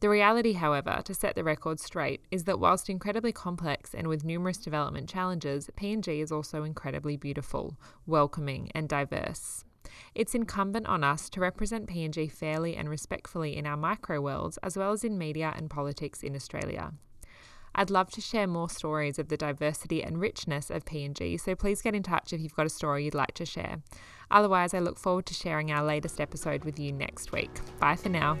The 0.00 0.10
reality, 0.10 0.52
however, 0.52 1.00
to 1.04 1.14
set 1.14 1.34
the 1.34 1.44
record 1.44 1.80
straight, 1.80 2.20
is 2.30 2.44
that 2.44 2.60
whilst 2.60 2.90
incredibly 2.90 3.32
complex 3.32 3.94
and 3.94 4.06
with 4.06 4.24
numerous 4.24 4.58
development 4.58 5.08
challenges, 5.08 5.70
PNG 5.78 6.22
is 6.22 6.30
also 6.30 6.64
incredibly 6.64 7.16
beautiful, 7.16 7.78
welcoming, 8.06 8.70
and 8.74 8.86
diverse. 8.88 9.64
It's 10.14 10.34
incumbent 10.34 10.86
on 10.86 11.04
us 11.04 11.30
to 11.30 11.40
represent 11.40 11.88
PNG 11.88 12.30
fairly 12.30 12.76
and 12.76 12.90
respectfully 12.90 13.56
in 13.56 13.66
our 13.66 13.76
micro 13.76 14.20
worlds, 14.20 14.58
as 14.58 14.76
well 14.76 14.92
as 14.92 15.04
in 15.04 15.16
media 15.16 15.54
and 15.56 15.70
politics 15.70 16.22
in 16.22 16.36
Australia. 16.36 16.92
I'd 17.74 17.90
love 17.90 18.10
to 18.12 18.20
share 18.20 18.46
more 18.46 18.68
stories 18.68 19.18
of 19.18 19.28
the 19.28 19.36
diversity 19.36 20.02
and 20.02 20.20
richness 20.20 20.70
of 20.70 20.84
PNG, 20.84 21.40
so 21.40 21.54
please 21.54 21.82
get 21.82 21.94
in 21.94 22.02
touch 22.02 22.32
if 22.32 22.40
you've 22.40 22.54
got 22.54 22.66
a 22.66 22.70
story 22.70 23.04
you'd 23.04 23.14
like 23.14 23.34
to 23.34 23.46
share. 23.46 23.82
Otherwise, 24.30 24.74
I 24.74 24.78
look 24.78 24.98
forward 24.98 25.26
to 25.26 25.34
sharing 25.34 25.70
our 25.70 25.84
latest 25.84 26.20
episode 26.20 26.64
with 26.64 26.78
you 26.78 26.92
next 26.92 27.32
week. 27.32 27.50
Bye 27.78 27.96
for 27.96 28.08
now. 28.08 28.38